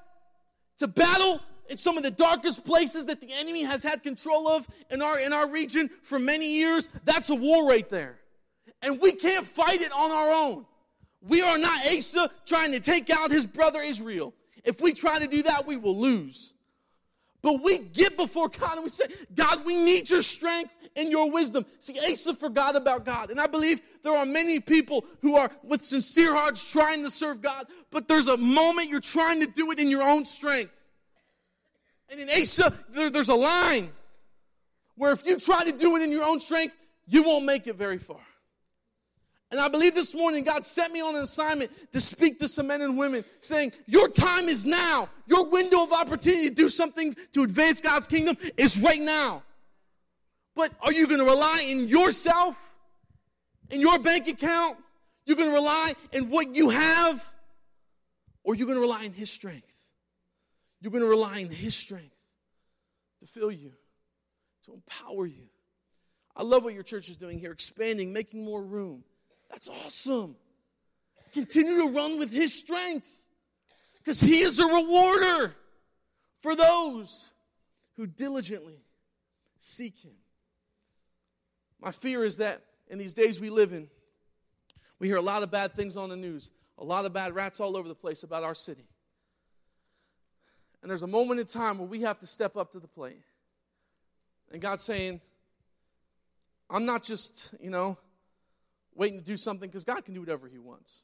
To 0.80 0.88
battle 0.88 1.40
in 1.70 1.78
some 1.78 1.98
of 1.98 2.04
the 2.04 2.10
darkest 2.10 2.66
places 2.66 3.06
that 3.06 3.22
the 3.22 3.30
enemy 3.38 3.62
has 3.62 3.84
had 3.84 4.02
control 4.02 4.48
of 4.48 4.68
in 4.90 5.04
our, 5.04 5.20
in 5.20 5.32
our 5.32 5.48
region 5.48 5.92
for 6.02 6.18
many 6.18 6.52
years, 6.52 6.90
that's 7.06 7.30
a 7.30 7.36
war 7.36 7.68
right 7.68 7.88
there. 7.90 8.18
And 8.82 9.00
we 9.00 9.12
can't 9.12 9.46
fight 9.46 9.82
it 9.82 9.92
on 9.92 10.10
our 10.10 10.32
own. 10.32 10.66
We 11.22 11.44
are 11.44 11.60
not 11.60 11.80
Asa 11.86 12.32
trying 12.48 12.72
to 12.72 12.80
take 12.80 13.12
out 13.12 13.30
his 13.30 13.46
brother 13.46 13.82
Israel. 13.82 14.34
If 14.64 14.82
we 14.82 14.94
try 14.94 15.20
to 15.20 15.28
do 15.28 15.44
that, 15.44 15.68
we 15.68 15.76
will 15.76 15.96
lose. 15.96 16.56
But 17.44 17.62
we 17.62 17.80
get 17.80 18.16
before 18.16 18.48
God 18.48 18.76
and 18.76 18.84
we 18.84 18.90
say, 18.90 19.04
God, 19.36 19.66
we 19.66 19.76
need 19.76 20.10
your 20.10 20.22
strength 20.22 20.74
and 20.96 21.12
your 21.12 21.30
wisdom. 21.30 21.66
See, 21.80 22.00
Asa 22.00 22.34
forgot 22.34 22.78
about 22.78 23.06
God. 23.06 23.32
And 23.32 23.40
I 23.40 23.48
believe 23.48 23.82
there 24.02 24.16
are 24.16 24.26
many 24.26 24.62
people 24.62 25.06
who 25.22 25.36
are 25.36 25.52
with 25.62 25.84
sincere 25.84 26.34
hearts 26.34 26.72
trying 26.72 27.04
to 27.04 27.12
serve 27.12 27.42
God, 27.42 27.66
but 27.92 28.08
there's 28.08 28.30
a 28.30 28.38
moment 28.38 28.90
you're 28.90 29.02
trying 29.02 29.42
to 29.42 29.46
do 29.46 29.72
it 29.72 29.80
in 29.80 29.90
your 29.90 30.04
own 30.04 30.24
strength. 30.24 30.72
And 32.10 32.22
in 32.22 32.30
Asa, 32.30 32.74
there, 32.90 33.10
there's 33.10 33.30
a 33.30 33.36
line 33.36 33.92
where 34.96 35.12
if 35.12 35.26
you 35.26 35.38
try 35.38 35.66
to 35.66 35.74
do 35.74 35.98
it 35.98 36.02
in 36.02 36.12
your 36.12 36.24
own 36.24 36.40
strength, 36.40 36.78
you 37.08 37.24
won't 37.24 37.44
make 37.44 37.68
it 37.68 37.76
very 37.76 37.98
far. 37.98 38.22
And 39.54 39.62
I 39.62 39.68
believe 39.68 39.94
this 39.94 40.16
morning 40.16 40.44
God 40.44 40.66
sent 40.66 40.92
me 40.92 41.00
on 41.00 41.16
an 41.16 41.22
assignment 41.22 41.70
to 41.92 42.02
speak 42.02 42.40
to 42.40 42.48
some 42.48 42.66
men 42.66 42.82
and 42.82 42.98
women 42.98 43.24
saying, 43.40 43.72
Your 43.86 44.10
time 44.10 44.50
is 44.50 44.66
now. 44.66 45.10
Your 45.28 45.46
window 45.46 45.84
of 45.84 45.94
opportunity 45.94 46.50
to 46.50 46.56
do 46.56 46.70
something 46.70 47.16
to 47.34 47.44
advance 47.44 47.80
God's 47.80 48.08
kingdom 48.08 48.36
is 48.58 48.80
right 48.80 49.00
now. 49.00 49.44
But 50.56 50.72
are 50.82 50.92
you 50.92 51.06
going 51.06 51.20
to 51.20 51.26
rely 51.26 51.68
in 51.70 51.88
yourself, 51.88 52.58
in 53.70 53.80
your 53.80 54.00
bank 54.00 54.28
account? 54.28 54.80
You're 55.28 55.38
going 55.38 55.50
to 55.50 55.56
rely 55.56 55.94
in 56.12 56.32
what 56.32 56.56
you 56.56 56.70
have? 56.70 57.24
Or 58.44 58.54
are 58.54 58.56
you're 58.56 58.66
going 58.66 58.80
to 58.80 58.82
rely 58.82 59.04
in 59.04 59.14
His 59.14 59.30
strength? 59.30 59.72
You're 60.82 60.92
going 60.92 61.04
to 61.04 61.10
rely 61.10 61.38
in 61.38 61.52
His 61.52 61.76
strength 61.76 62.16
to 63.20 63.28
fill 63.28 63.52
you, 63.52 63.74
to 64.66 64.74
empower 64.74 65.28
you. 65.28 65.46
I 66.36 66.42
love 66.42 66.64
what 66.64 66.74
your 66.74 66.82
church 66.82 67.08
is 67.08 67.18
doing 67.18 67.38
here, 67.38 67.52
expanding, 67.52 68.14
making 68.14 68.44
more 68.44 68.64
room 68.64 69.04
that's 69.54 69.70
awesome. 69.70 70.36
Continue 71.32 71.78
to 71.82 71.88
run 71.88 72.18
with 72.18 72.32
His 72.32 72.54
strength 72.54 73.10
because 74.00 74.20
He 74.20 74.40
is 74.40 74.58
a 74.58 74.66
rewarder 74.66 75.54
for 76.42 76.56
those 76.56 77.32
who 77.96 78.08
diligently 78.08 78.80
seek 79.60 80.04
Him. 80.04 80.14
My 81.80 81.92
fear 81.92 82.24
is 82.24 82.38
that 82.38 82.62
in 82.88 82.98
these 82.98 83.14
days 83.14 83.40
we 83.40 83.52
live 83.52 83.74
in, 83.74 83.88
we 84.98 85.08
hear 85.08 85.18
a 85.18 85.22
lot 85.22 85.44
of 85.44 85.52
bad 85.52 85.76
things 85.76 85.98
on 85.98 86.10
the 86.10 86.18
news, 86.18 86.50
a 86.80 86.84
lot 86.84 87.06
of 87.06 87.14
bad 87.14 87.36
rats 87.36 87.60
all 87.60 87.78
over 87.78 87.88
the 87.88 87.96
place 87.96 88.24
about 88.24 88.44
our 88.44 88.56
city. 88.56 88.88
And 90.82 90.90
there's 90.90 91.04
a 91.04 91.08
moment 91.08 91.40
in 91.40 91.46
time 91.46 91.78
where 91.78 91.88
we 91.88 92.02
have 92.02 92.20
to 92.20 92.28
step 92.28 92.58
up 92.58 92.72
to 92.72 92.80
the 92.80 92.88
plate. 92.88 93.22
And 94.52 94.62
God's 94.62 94.84
saying, 94.84 95.22
I'm 96.70 96.86
not 96.86 97.04
just, 97.04 97.54
you 97.62 97.70
know, 97.70 97.98
waiting 98.96 99.20
to 99.20 99.26
do 99.26 99.38
something 99.38 99.70
because 99.70 99.84
God 99.84 100.04
can 100.06 100.14
do 100.14 100.20
whatever 100.20 100.48
He 100.48 100.60
wants. 100.60 101.04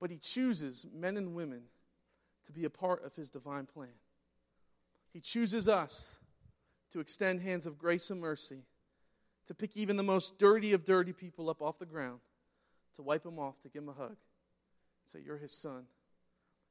But 0.00 0.10
He 0.10 0.18
chooses 0.18 0.86
men 0.94 1.16
and 1.16 1.34
women 1.34 1.62
to 2.46 2.52
be 2.52 2.64
a 2.64 2.70
part 2.70 3.04
of 3.04 3.14
His 3.14 3.30
divine 3.30 3.66
plan. 3.66 3.94
He 5.12 5.20
chooses 5.20 5.68
us 5.68 6.18
to 6.92 7.00
extend 7.00 7.40
hands 7.40 7.66
of 7.66 7.78
grace 7.78 8.10
and 8.10 8.20
mercy, 8.20 8.62
to 9.46 9.54
pick 9.54 9.76
even 9.76 9.96
the 9.96 10.02
most 10.02 10.38
dirty 10.38 10.72
of 10.72 10.84
dirty 10.84 11.12
people 11.12 11.48
up 11.48 11.62
off 11.62 11.78
the 11.78 11.86
ground, 11.86 12.20
to 12.96 13.02
wipe 13.02 13.22
them 13.22 13.38
off, 13.38 13.60
to 13.60 13.68
give 13.68 13.84
them 13.84 13.94
a 13.94 13.98
hug, 13.98 14.10
and 14.10 14.16
say, 15.04 15.20
You're 15.24 15.38
His 15.38 15.52
son, 15.52 15.84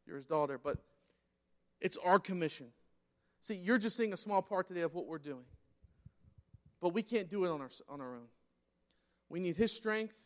you're 0.06 0.16
His 0.16 0.26
daughter. 0.26 0.60
But 0.62 0.78
it's 1.82 1.98
our 1.98 2.20
commission. 2.20 2.68
See, 3.42 3.56
you're 3.56 3.78
just 3.78 3.96
seeing 3.96 4.14
a 4.14 4.18
small 4.18 4.42
part 4.42 4.68
today 4.68 4.82
of 4.82 4.94
what 4.94 5.06
we're 5.06 5.18
doing. 5.18 5.46
But 6.82 6.94
we 6.94 7.04
can't 7.04 7.30
do 7.30 7.46
it 7.46 7.50
on 7.50 7.62
our, 7.62 7.70
on 7.90 8.02
our 8.02 8.16
own. 8.16 8.28
We 9.30 9.40
need 9.40 9.58
His 9.58 9.72
strength. 9.74 10.18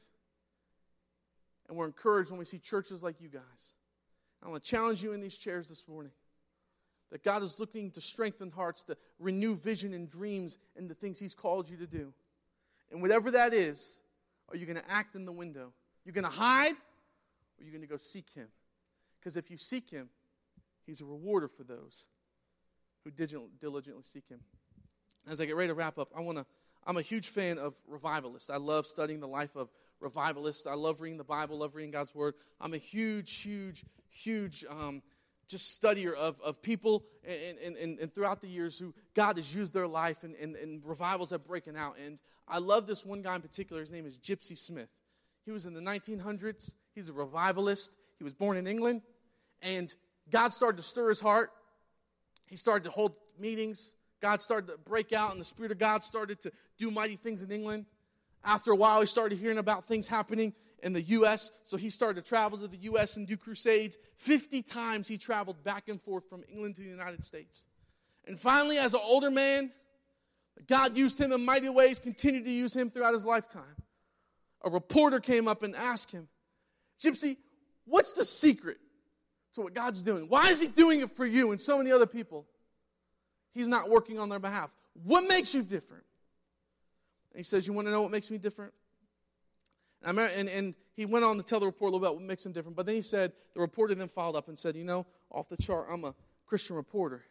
And 1.68 1.78
we're 1.78 1.86
encouraged 1.86 2.32
when 2.32 2.40
we 2.40 2.46
see 2.46 2.58
churches 2.58 3.04
like 3.04 3.22
you 3.22 3.30
guys. 3.30 3.74
I 4.44 4.50
want 4.50 4.64
to 4.64 4.70
challenge 4.70 5.04
you 5.04 5.14
in 5.14 5.22
these 5.22 5.38
chairs 5.38 5.70
this 5.70 5.88
morning 5.88 6.12
That 7.12 7.24
God 7.24 7.44
is 7.44 7.60
looking 7.60 7.92
to 7.92 8.02
strengthen 8.02 8.52
hearts, 8.52 8.84
to 8.86 8.98
renew 9.20 9.56
vision 9.56 9.94
and 9.94 10.10
dreams 10.10 10.58
and 10.76 10.90
the 10.90 10.96
things 10.96 11.20
He's 11.20 11.36
called 11.36 11.70
you 11.70 11.78
to 11.78 11.88
do. 11.88 12.14
And 12.92 13.02
whatever 13.02 13.32
that 13.32 13.54
is, 13.54 14.00
are 14.50 14.58
you 14.58 14.66
going 14.66 14.78
to 14.78 14.92
act 14.92 15.16
in 15.16 15.26
the 15.26 15.32
window? 15.32 15.74
You're 16.06 16.14
going 16.14 16.26
to 16.26 16.32
hide, 16.32 16.74
or 16.74 17.64
you're 17.64 17.72
going 17.72 17.82
to 17.82 17.88
go 17.88 17.98
seek 17.98 18.30
Him? 18.34 18.48
Because 19.20 19.36
if 19.36 19.52
you 19.52 19.58
seek 19.58 19.90
Him, 19.90 20.10
He's 20.86 21.02
a 21.02 21.06
rewarder 21.06 21.48
for 21.48 21.64
those 21.64 22.06
who 23.04 23.12
diligently 23.12 24.04
seek 24.04 24.28
Him. 24.28 24.40
As 25.28 25.40
I 25.40 25.46
get 25.46 25.56
ready 25.56 25.68
to 25.68 25.76
wrap 25.76 26.00
up, 26.00 26.10
I 26.16 26.22
want 26.22 26.40
to. 26.40 26.46
I'm 26.86 26.98
a 26.98 27.02
huge 27.02 27.30
fan 27.30 27.58
of 27.58 27.76
revivalists. 27.88 28.50
I 28.50 28.58
love 28.58 28.88
studying 28.88 29.20
the 29.20 29.28
life 29.28 29.56
of 29.56 29.70
revivalists. 30.00 30.66
I 30.66 30.76
love 30.76 31.02
reading 31.02 31.18
the 31.18 31.24
Bible, 31.24 31.60
love 31.60 31.76
reading 31.76 31.92
God's 31.92 32.16
Word. 32.16 32.36
I'm 32.60 32.74
a 32.74 32.78
huge, 32.78 33.36
huge, 33.36 33.84
huge 34.10 34.66
um, 34.70 35.02
just 35.50 35.82
studier 35.82 36.14
of, 36.14 36.40
of 36.42 36.62
people 36.62 37.04
and, 37.28 37.76
and, 37.76 38.00
and, 38.00 38.14
throughout 38.14 38.40
the 38.40 38.48
years 38.48 38.78
who 38.78 38.94
God 39.16 39.38
has 39.38 39.54
used 39.54 39.74
their 39.74 39.88
life 39.88 40.24
and, 40.24 40.36
and, 40.36 40.56
and 40.56 40.82
revivals 40.86 41.32
have 41.32 41.46
broken 41.46 41.76
out. 41.76 41.96
And 42.06 42.20
I 42.48 42.60
love 42.60 42.86
this 42.86 43.04
one 43.04 43.24
guy 43.24 43.36
in 43.36 43.42
particular. 43.42 43.82
His 43.82 43.92
name 43.92 44.06
is 44.06 44.18
Gypsy 44.18 44.58
Smith. 44.58 44.90
He 45.46 45.52
was 45.52 45.66
in 45.66 45.74
the 45.74 45.82
1900s. 45.82 46.76
He's 46.94 47.10
a 47.10 47.14
revivalist. 47.14 47.94
He 48.20 48.24
was 48.24 48.34
born 48.34 48.58
in 48.58 48.68
England. 48.68 49.02
And 49.64 49.94
God 50.30 50.54
started 50.54 50.78
to 50.78 50.84
stir 50.84 51.10
his 51.10 51.20
heart. 51.20 51.52
He 52.46 52.56
started 52.56 52.84
to 52.84 52.92
hold 52.92 53.16
meetings. 53.40 53.96
God 54.22 54.42
started 54.42 54.68
to 54.68 54.78
break 54.78 55.14
out, 55.14 55.32
and 55.32 55.40
the 55.40 55.46
Spirit 55.46 55.72
of 55.72 55.80
God 55.80 56.04
started 56.04 56.42
to 56.42 56.52
do 56.78 56.92
mighty 56.92 57.16
things 57.16 57.42
in 57.42 57.52
England. 57.52 57.86
After 58.44 58.72
a 58.72 58.76
while, 58.76 59.02
he 59.02 59.08
started 59.08 59.38
hearing 59.40 59.58
about 59.58 59.88
things 59.88 60.08
happening 60.08 60.54
in 60.82 60.94
the 60.94 61.02
U.S., 61.02 61.52
so 61.66 61.78
he 61.78 61.90
started 61.90 62.24
to 62.24 62.28
travel 62.28 62.58
to 62.58 62.68
the 62.68 62.78
U.S. 62.78 63.18
and 63.18 63.28
do 63.28 63.36
crusades. 63.36 63.98
50 64.18 64.62
times 64.62 65.08
he 65.08 65.18
traveled 65.18 65.64
back 65.64 65.90
and 65.90 66.02
forth 66.02 66.30
from 66.30 66.44
England 66.50 66.76
to 66.76 66.82
the 66.82 66.88
United 66.88 67.24
States. 67.24 67.66
And 68.26 68.40
finally, 68.40 68.78
as 68.78 68.94
an 68.94 69.02
older 69.04 69.30
man, 69.30 69.72
God 70.68 70.98
used 70.98 71.20
him 71.20 71.32
in 71.32 71.44
mighty 71.44 71.70
ways, 71.70 72.00
continued 72.00 72.46
to 72.46 72.52
use 72.52 72.76
him 72.76 72.90
throughout 72.90 73.14
his 73.14 73.26
lifetime. 73.26 73.76
A 74.64 74.70
reporter 74.70 75.20
came 75.20 75.48
up 75.48 75.64
and 75.64 75.76
asked 75.76 76.12
him, 76.12 76.28
Gypsy, 77.02 77.38
what's 77.86 78.14
the 78.14 78.26
secret 78.26 78.78
to 79.54 79.62
what 79.62 79.74
God's 79.74 80.02
doing? 80.02 80.26
Why 80.28 80.50
is 80.50 80.62
he 80.62 80.68
doing 80.68 81.02
it 81.02 81.16
for 81.16 81.26
you 81.26 81.52
and 81.52 81.60
so 81.60 81.78
many 81.78 81.92
other 81.92 82.06
people? 82.06 82.46
He's 83.60 83.68
not 83.68 83.90
working 83.90 84.20
on 84.20 84.30
their 84.30 84.40
behalf. 84.40 84.74
What 85.04 85.28
makes 85.28 85.54
you 85.54 85.64
different? 85.64 86.06
And 87.34 87.40
he 87.42 87.44
says, 87.44 87.68
You 87.68 87.74
want 87.74 87.88
to 87.88 87.92
know 87.92 88.02
what 88.02 88.10
makes 88.10 88.32
me 88.32 88.38
different? 88.38 88.74
And, 90.02 90.18
and, 90.18 90.48
and, 90.48 90.76
he 90.94 91.06
went 91.06 91.26
on 91.26 91.36
to 91.36 91.44
tell 91.44 91.60
the 91.60 91.66
reporter 91.66 91.92
a 91.92 91.96
little 91.98 92.08
about 92.08 92.16
what 92.16 92.24
makes 92.24 92.46
him 92.46 92.54
different. 92.54 92.78
But 92.78 92.86
then 92.86 92.96
he 92.96 93.02
said, 93.02 93.34
the 93.54 93.60
reporter 93.60 93.96
then 93.96 94.08
followed 94.08 94.38
up 94.38 94.48
and 94.48 94.58
said, 94.58 94.78
You 94.78 94.86
know, 94.86 95.06
off 95.30 95.50
the 95.50 95.58
chart, 95.58 95.88
I'm 95.92 96.06
a 96.06 96.16
Christian 96.46 96.78
reporter. 96.78 97.22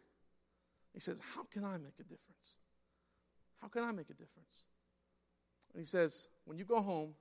He 0.93 1.01
says, 1.01 1.23
How 1.35 1.45
can 1.45 1.64
I 1.64 1.79
make 1.79 1.95
a 1.99 2.03
difference? 2.03 2.59
How 3.62 3.69
can 3.69 3.85
I 3.85 3.93
make 3.93 4.11
a 4.11 4.14
difference? 4.14 4.64
And 5.73 5.81
he 5.81 5.87
says, 5.87 6.29
When 6.45 6.59
you 6.59 6.67
go 6.67 6.83
home, 6.83 7.14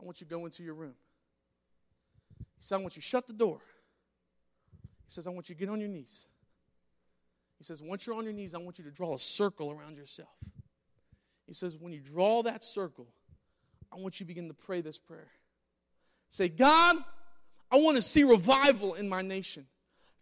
I 0.00 0.04
want 0.04 0.20
you 0.20 0.26
to 0.26 0.30
go 0.30 0.44
into 0.44 0.62
your 0.62 0.74
room. 0.74 0.94
He 2.38 2.44
said, 2.60 2.76
I 2.76 2.78
want 2.78 2.94
you 2.94 3.02
to 3.02 3.08
shut 3.08 3.26
the 3.26 3.32
door. 3.32 3.58
He 5.04 5.10
says, 5.10 5.26
I 5.26 5.30
want 5.30 5.48
you 5.48 5.56
to 5.56 5.58
get 5.58 5.68
on 5.68 5.80
your 5.80 5.90
knees. 5.90 6.26
He 7.64 7.66
says, 7.66 7.80
Once 7.80 8.06
you're 8.06 8.14
on 8.14 8.24
your 8.24 8.34
knees, 8.34 8.54
I 8.54 8.58
want 8.58 8.78
you 8.78 8.84
to 8.84 8.90
draw 8.90 9.14
a 9.14 9.18
circle 9.18 9.70
around 9.70 9.96
yourself. 9.96 10.28
He 11.46 11.54
says, 11.54 11.78
When 11.78 11.94
you 11.94 12.00
draw 12.00 12.42
that 12.42 12.62
circle, 12.62 13.06
I 13.90 13.96
want 13.96 14.20
you 14.20 14.24
to 14.24 14.28
begin 14.28 14.48
to 14.48 14.54
pray 14.54 14.82
this 14.82 14.98
prayer. 14.98 15.30
Say, 16.28 16.50
God, 16.50 16.96
I 17.72 17.76
want 17.76 17.96
to 17.96 18.02
see 18.02 18.22
revival 18.22 18.92
in 18.92 19.08
my 19.08 19.22
nation. 19.22 19.64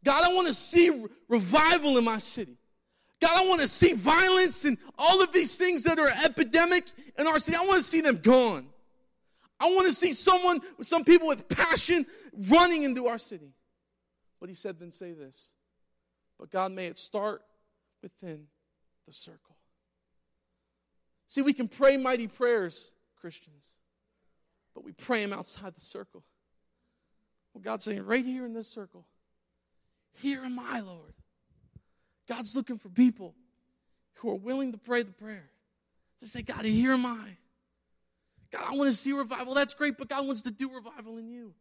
God, 0.04 0.22
I 0.22 0.32
want 0.32 0.46
to 0.46 0.54
see 0.54 0.90
re- 0.90 1.08
revival 1.28 1.98
in 1.98 2.04
my 2.04 2.18
city. 2.18 2.58
God, 3.20 3.32
I 3.34 3.44
want 3.48 3.60
to 3.60 3.68
see 3.68 3.92
violence 3.92 4.64
and 4.64 4.78
all 4.96 5.20
of 5.20 5.32
these 5.32 5.56
things 5.56 5.82
that 5.82 5.98
are 5.98 6.10
epidemic 6.24 6.84
in 7.18 7.26
our 7.26 7.40
city. 7.40 7.56
I 7.56 7.64
want 7.64 7.78
to 7.78 7.82
see 7.82 8.02
them 8.02 8.18
gone. 8.18 8.68
I 9.58 9.66
want 9.66 9.88
to 9.88 9.92
see 9.92 10.12
someone, 10.12 10.60
some 10.80 11.02
people 11.02 11.26
with 11.26 11.48
passion 11.48 12.06
running 12.48 12.84
into 12.84 13.08
our 13.08 13.18
city. 13.18 13.52
But 14.38 14.48
he 14.48 14.54
said, 14.54 14.78
then 14.78 14.92
say 14.92 15.10
this. 15.12 15.50
But 16.42 16.50
God, 16.50 16.72
may 16.72 16.86
it 16.86 16.98
start 16.98 17.40
within 18.02 18.48
the 19.06 19.12
circle. 19.12 19.54
See, 21.28 21.40
we 21.40 21.52
can 21.52 21.68
pray 21.68 21.96
mighty 21.96 22.26
prayers 22.26 22.90
Christians. 23.20 23.74
But 24.74 24.82
we 24.82 24.90
pray 24.90 25.24
them 25.24 25.32
outside 25.32 25.76
the 25.76 25.80
circle. 25.80 26.24
Well, 27.54 27.62
God's 27.62 27.84
saying, 27.84 28.04
right 28.04 28.24
here 28.24 28.44
in 28.44 28.54
this 28.54 28.66
circle, 28.66 29.06
here 30.14 30.42
am 30.42 30.58
I, 30.58 30.80
Lord. 30.80 31.14
God's 32.28 32.56
looking 32.56 32.76
for 32.76 32.88
people 32.88 33.36
who 34.14 34.28
are 34.28 34.34
willing 34.34 34.72
to 34.72 34.78
pray 34.78 35.04
the 35.04 35.12
prayer. 35.12 35.48
To 36.22 36.26
say, 36.26 36.42
God, 36.42 36.64
here 36.64 36.94
am 36.94 37.06
I. 37.06 37.36
God, 38.50 38.64
I 38.66 38.74
want 38.74 38.90
to 38.90 38.96
see 38.96 39.12
revival. 39.12 39.54
That's 39.54 39.74
great, 39.74 39.96
but 39.96 40.08
God 40.08 40.26
wants 40.26 40.42
to 40.42 40.50
do 40.50 40.74
revival 40.74 41.18
in 41.18 41.28
you. 41.28 41.54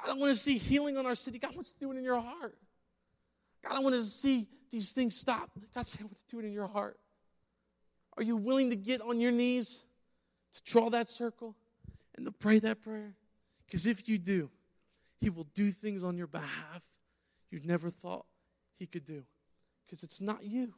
God, 0.00 0.12
I 0.12 0.16
want 0.16 0.32
to 0.32 0.38
see 0.38 0.58
healing 0.58 0.96
on 0.96 1.06
our 1.06 1.16
city. 1.16 1.40
God 1.40 1.56
wants 1.56 1.72
to 1.72 1.80
do 1.80 1.90
it 1.90 1.96
in 1.96 2.04
your 2.04 2.20
heart. 2.20 2.56
God, 3.64 3.76
I 3.76 3.80
want 3.80 3.94
to 3.94 4.02
see 4.02 4.48
these 4.70 4.92
things 4.92 5.16
stop. 5.16 5.50
God, 5.74 5.86
say, 5.86 5.98
I 6.00 6.04
want 6.04 6.18
to 6.18 6.24
do 6.28 6.38
it 6.38 6.44
in 6.44 6.52
your 6.52 6.66
heart. 6.66 6.98
Are 8.16 8.22
you 8.22 8.36
willing 8.36 8.70
to 8.70 8.76
get 8.76 9.00
on 9.00 9.20
your 9.20 9.32
knees 9.32 9.84
to 10.54 10.72
draw 10.72 10.90
that 10.90 11.08
circle 11.08 11.54
and 12.16 12.24
to 12.26 12.32
pray 12.32 12.58
that 12.60 12.82
prayer? 12.82 13.14
Because 13.66 13.86
if 13.86 14.08
you 14.08 14.18
do, 14.18 14.50
He 15.20 15.30
will 15.30 15.46
do 15.54 15.70
things 15.70 16.02
on 16.02 16.16
your 16.16 16.26
behalf 16.26 16.82
you 17.50 17.60
never 17.64 17.90
thought 17.90 18.26
He 18.78 18.86
could 18.86 19.04
do. 19.04 19.24
Because 19.86 20.02
it's 20.02 20.20
not 20.20 20.44
you, 20.44 20.74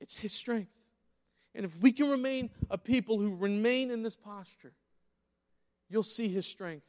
it's 0.00 0.18
His 0.18 0.32
strength. 0.32 0.72
And 1.54 1.64
if 1.64 1.76
we 1.78 1.92
can 1.92 2.10
remain 2.10 2.50
a 2.70 2.78
people 2.78 3.18
who 3.18 3.34
remain 3.34 3.90
in 3.90 4.02
this 4.02 4.16
posture, 4.16 4.72
you'll 5.88 6.02
see 6.02 6.28
His 6.28 6.46
strength. 6.46 6.88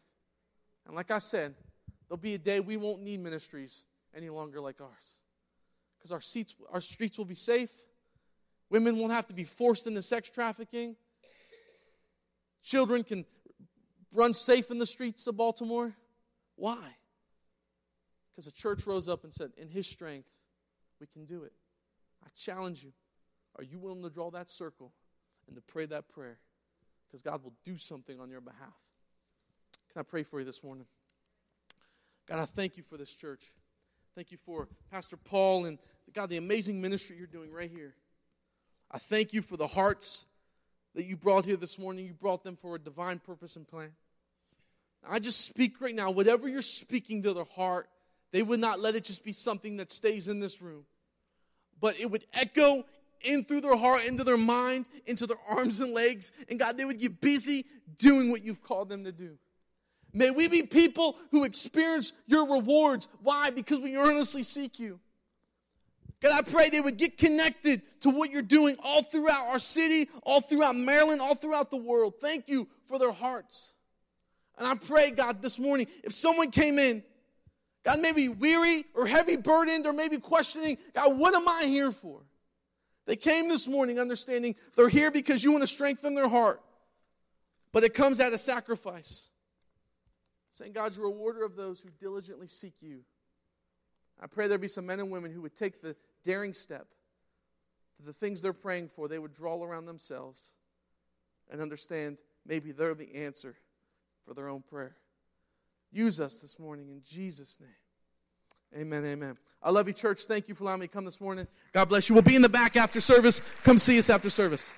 And 0.85 0.95
like 0.95 1.11
I 1.11 1.19
said, 1.19 1.55
there'll 2.07 2.17
be 2.17 2.35
a 2.35 2.39
day 2.39 2.59
we 2.59 2.77
won't 2.77 3.01
need 3.01 3.19
ministries 3.19 3.85
any 4.15 4.29
longer 4.29 4.59
like 4.59 4.81
ours. 4.81 5.21
Because 5.97 6.11
our, 6.11 6.21
seats, 6.21 6.55
our 6.71 6.81
streets 6.81 7.17
will 7.17 7.25
be 7.25 7.35
safe. 7.35 7.71
Women 8.69 8.97
won't 8.97 9.11
have 9.11 9.27
to 9.27 9.33
be 9.33 9.43
forced 9.43 9.87
into 9.87 10.01
sex 10.01 10.29
trafficking. 10.29 10.95
Children 12.63 13.03
can 13.03 13.25
run 14.11 14.33
safe 14.33 14.71
in 14.71 14.77
the 14.77 14.85
streets 14.85 15.27
of 15.27 15.37
Baltimore. 15.37 15.93
Why? 16.55 16.95
Because 18.31 18.45
the 18.45 18.51
church 18.51 18.85
rose 18.85 19.09
up 19.09 19.23
and 19.23 19.33
said, 19.33 19.51
In 19.57 19.69
His 19.69 19.87
strength, 19.87 20.29
we 20.99 21.07
can 21.07 21.25
do 21.25 21.43
it. 21.43 21.53
I 22.23 22.29
challenge 22.37 22.83
you. 22.83 22.91
Are 23.57 23.63
you 23.63 23.79
willing 23.79 24.03
to 24.03 24.09
draw 24.09 24.29
that 24.31 24.49
circle 24.49 24.93
and 25.47 25.55
to 25.55 25.61
pray 25.61 25.85
that 25.87 26.07
prayer? 26.09 26.37
Because 27.07 27.21
God 27.21 27.43
will 27.43 27.53
do 27.63 27.77
something 27.77 28.19
on 28.19 28.29
your 28.29 28.41
behalf. 28.41 28.77
Can 29.91 29.99
I 29.99 30.03
pray 30.03 30.23
for 30.23 30.39
you 30.39 30.45
this 30.45 30.63
morning? 30.63 30.85
God, 32.27 32.39
I 32.39 32.45
thank 32.45 32.77
you 32.77 32.83
for 32.83 32.95
this 32.95 33.15
church. 33.15 33.43
Thank 34.15 34.31
you 34.31 34.37
for 34.45 34.67
Pastor 34.91 35.17
Paul 35.17 35.65
and 35.65 35.77
God, 36.13 36.29
the 36.29 36.37
amazing 36.37 36.81
ministry 36.81 37.15
you're 37.15 37.27
doing 37.27 37.51
right 37.51 37.69
here. 37.69 37.93
I 38.91 38.97
thank 38.97 39.33
you 39.33 39.41
for 39.41 39.55
the 39.55 39.67
hearts 39.67 40.25
that 40.95 41.05
you 41.05 41.15
brought 41.15 41.45
here 41.45 41.55
this 41.55 41.77
morning, 41.77 42.05
you 42.05 42.13
brought 42.13 42.43
them 42.43 42.57
for 42.59 42.75
a 42.75 42.79
divine 42.79 43.19
purpose 43.19 43.55
and 43.55 43.67
plan. 43.67 43.91
I 45.07 45.19
just 45.19 45.45
speak 45.45 45.79
right 45.79 45.93
now, 45.93 46.09
whatever 46.09 46.49
you're 46.49 46.63
speaking 46.63 47.23
to 47.23 47.33
their 47.33 47.45
heart, 47.55 47.87
they 48.31 48.41
would 48.41 48.59
not 48.59 48.79
let 48.79 48.95
it 48.95 49.03
just 49.03 49.23
be 49.23 49.31
something 49.31 49.77
that 49.77 49.91
stays 49.91 50.27
in 50.27 50.39
this 50.39 50.61
room, 50.61 50.85
but 51.79 51.99
it 51.99 52.09
would 52.09 52.25
echo 52.33 52.83
in 53.21 53.43
through 53.43 53.61
their 53.61 53.77
heart, 53.77 54.05
into 54.05 54.23
their 54.23 54.37
mind, 54.37 54.89
into 55.05 55.27
their 55.27 55.39
arms 55.47 55.79
and 55.79 55.93
legs. 55.93 56.31
And 56.49 56.59
God, 56.59 56.77
they 56.77 56.85
would 56.85 56.99
get 56.99 57.21
busy 57.21 57.65
doing 57.97 58.31
what 58.31 58.43
you've 58.43 58.63
called 58.63 58.89
them 58.89 59.03
to 59.03 59.11
do. 59.11 59.37
May 60.13 60.31
we 60.31 60.47
be 60.47 60.63
people 60.63 61.17
who 61.31 61.43
experience 61.43 62.13
your 62.25 62.51
rewards. 62.51 63.07
Why? 63.21 63.51
Because 63.51 63.79
we 63.79 63.95
earnestly 63.95 64.43
seek 64.43 64.79
you. 64.79 64.99
God, 66.21 66.37
I 66.37 66.49
pray 66.49 66.69
they 66.69 66.81
would 66.81 66.97
get 66.97 67.17
connected 67.17 67.81
to 68.01 68.09
what 68.09 68.29
you're 68.29 68.41
doing 68.41 68.75
all 68.83 69.03
throughout 69.03 69.47
our 69.47 69.59
city, 69.59 70.09
all 70.23 70.41
throughout 70.41 70.75
Maryland, 70.75 71.21
all 71.21 71.35
throughout 71.35 71.69
the 71.69 71.77
world. 71.77 72.15
Thank 72.19 72.49
you 72.49 72.67
for 72.87 72.99
their 72.99 73.13
hearts. 73.13 73.73
And 74.57 74.67
I 74.67 74.75
pray, 74.75 75.11
God, 75.11 75.41
this 75.41 75.57
morning, 75.57 75.87
if 76.03 76.13
someone 76.13 76.51
came 76.51 76.77
in, 76.77 77.03
God, 77.85 78.01
maybe 78.01 78.27
weary 78.27 78.83
or 78.93 79.07
heavy 79.07 79.37
burdened 79.37 79.85
or 79.85 79.93
maybe 79.93 80.17
questioning, 80.17 80.77
God, 80.93 81.17
what 81.17 81.33
am 81.33 81.47
I 81.47 81.63
here 81.65 81.91
for? 81.91 82.19
They 83.05 83.15
came 83.15 83.47
this 83.47 83.67
morning 83.67 83.99
understanding 83.99 84.55
they're 84.75 84.89
here 84.89 85.11
because 85.11 85.43
you 85.43 85.51
want 85.51 85.63
to 85.63 85.67
strengthen 85.67 86.13
their 86.13 86.27
heart. 86.27 86.61
But 87.71 87.85
it 87.85 87.93
comes 87.93 88.19
at 88.19 88.33
a 88.33 88.37
sacrifice. 88.37 89.28
Saying, 90.51 90.73
God's 90.73 90.97
rewarder 90.97 91.43
of 91.43 91.55
those 91.55 91.79
who 91.79 91.89
diligently 91.99 92.47
seek 92.47 92.73
you. 92.81 93.01
I 94.21 94.27
pray 94.27 94.47
there 94.47 94.57
be 94.57 94.67
some 94.67 94.85
men 94.85 94.99
and 94.99 95.11
women 95.11 95.31
who 95.31 95.41
would 95.41 95.55
take 95.55 95.81
the 95.81 95.95
daring 96.23 96.53
step 96.53 96.87
to 97.97 98.03
the 98.03 98.13
things 98.13 98.41
they're 98.41 98.53
praying 98.53 98.89
for, 98.89 99.07
they 99.07 99.19
would 99.19 99.33
draw 99.33 99.61
around 99.63 99.85
themselves 99.85 100.53
and 101.51 101.61
understand 101.61 102.17
maybe 102.45 102.71
they're 102.71 102.93
the 102.93 103.13
answer 103.15 103.55
for 104.25 104.33
their 104.33 104.47
own 104.47 104.61
prayer. 104.61 104.95
Use 105.91 106.19
us 106.19 106.41
this 106.41 106.59
morning 106.59 106.89
in 106.89 107.01
Jesus' 107.05 107.57
name. 107.59 108.81
Amen, 108.81 109.03
amen. 109.05 109.37
I 109.61 109.71
love 109.71 109.87
you, 109.87 109.93
church. 109.93 110.21
Thank 110.21 110.47
you 110.47 110.55
for 110.55 110.63
allowing 110.63 110.81
me 110.81 110.87
to 110.87 110.93
come 110.93 111.03
this 111.03 111.19
morning. 111.19 111.47
God 111.73 111.85
bless 111.85 112.07
you. 112.07 112.15
We'll 112.15 112.21
be 112.21 112.35
in 112.35 112.41
the 112.41 112.49
back 112.49 112.77
after 112.77 113.01
service. 113.01 113.41
Come 113.63 113.79
see 113.79 113.97
us 113.97 114.09
after 114.09 114.29
service. 114.29 114.73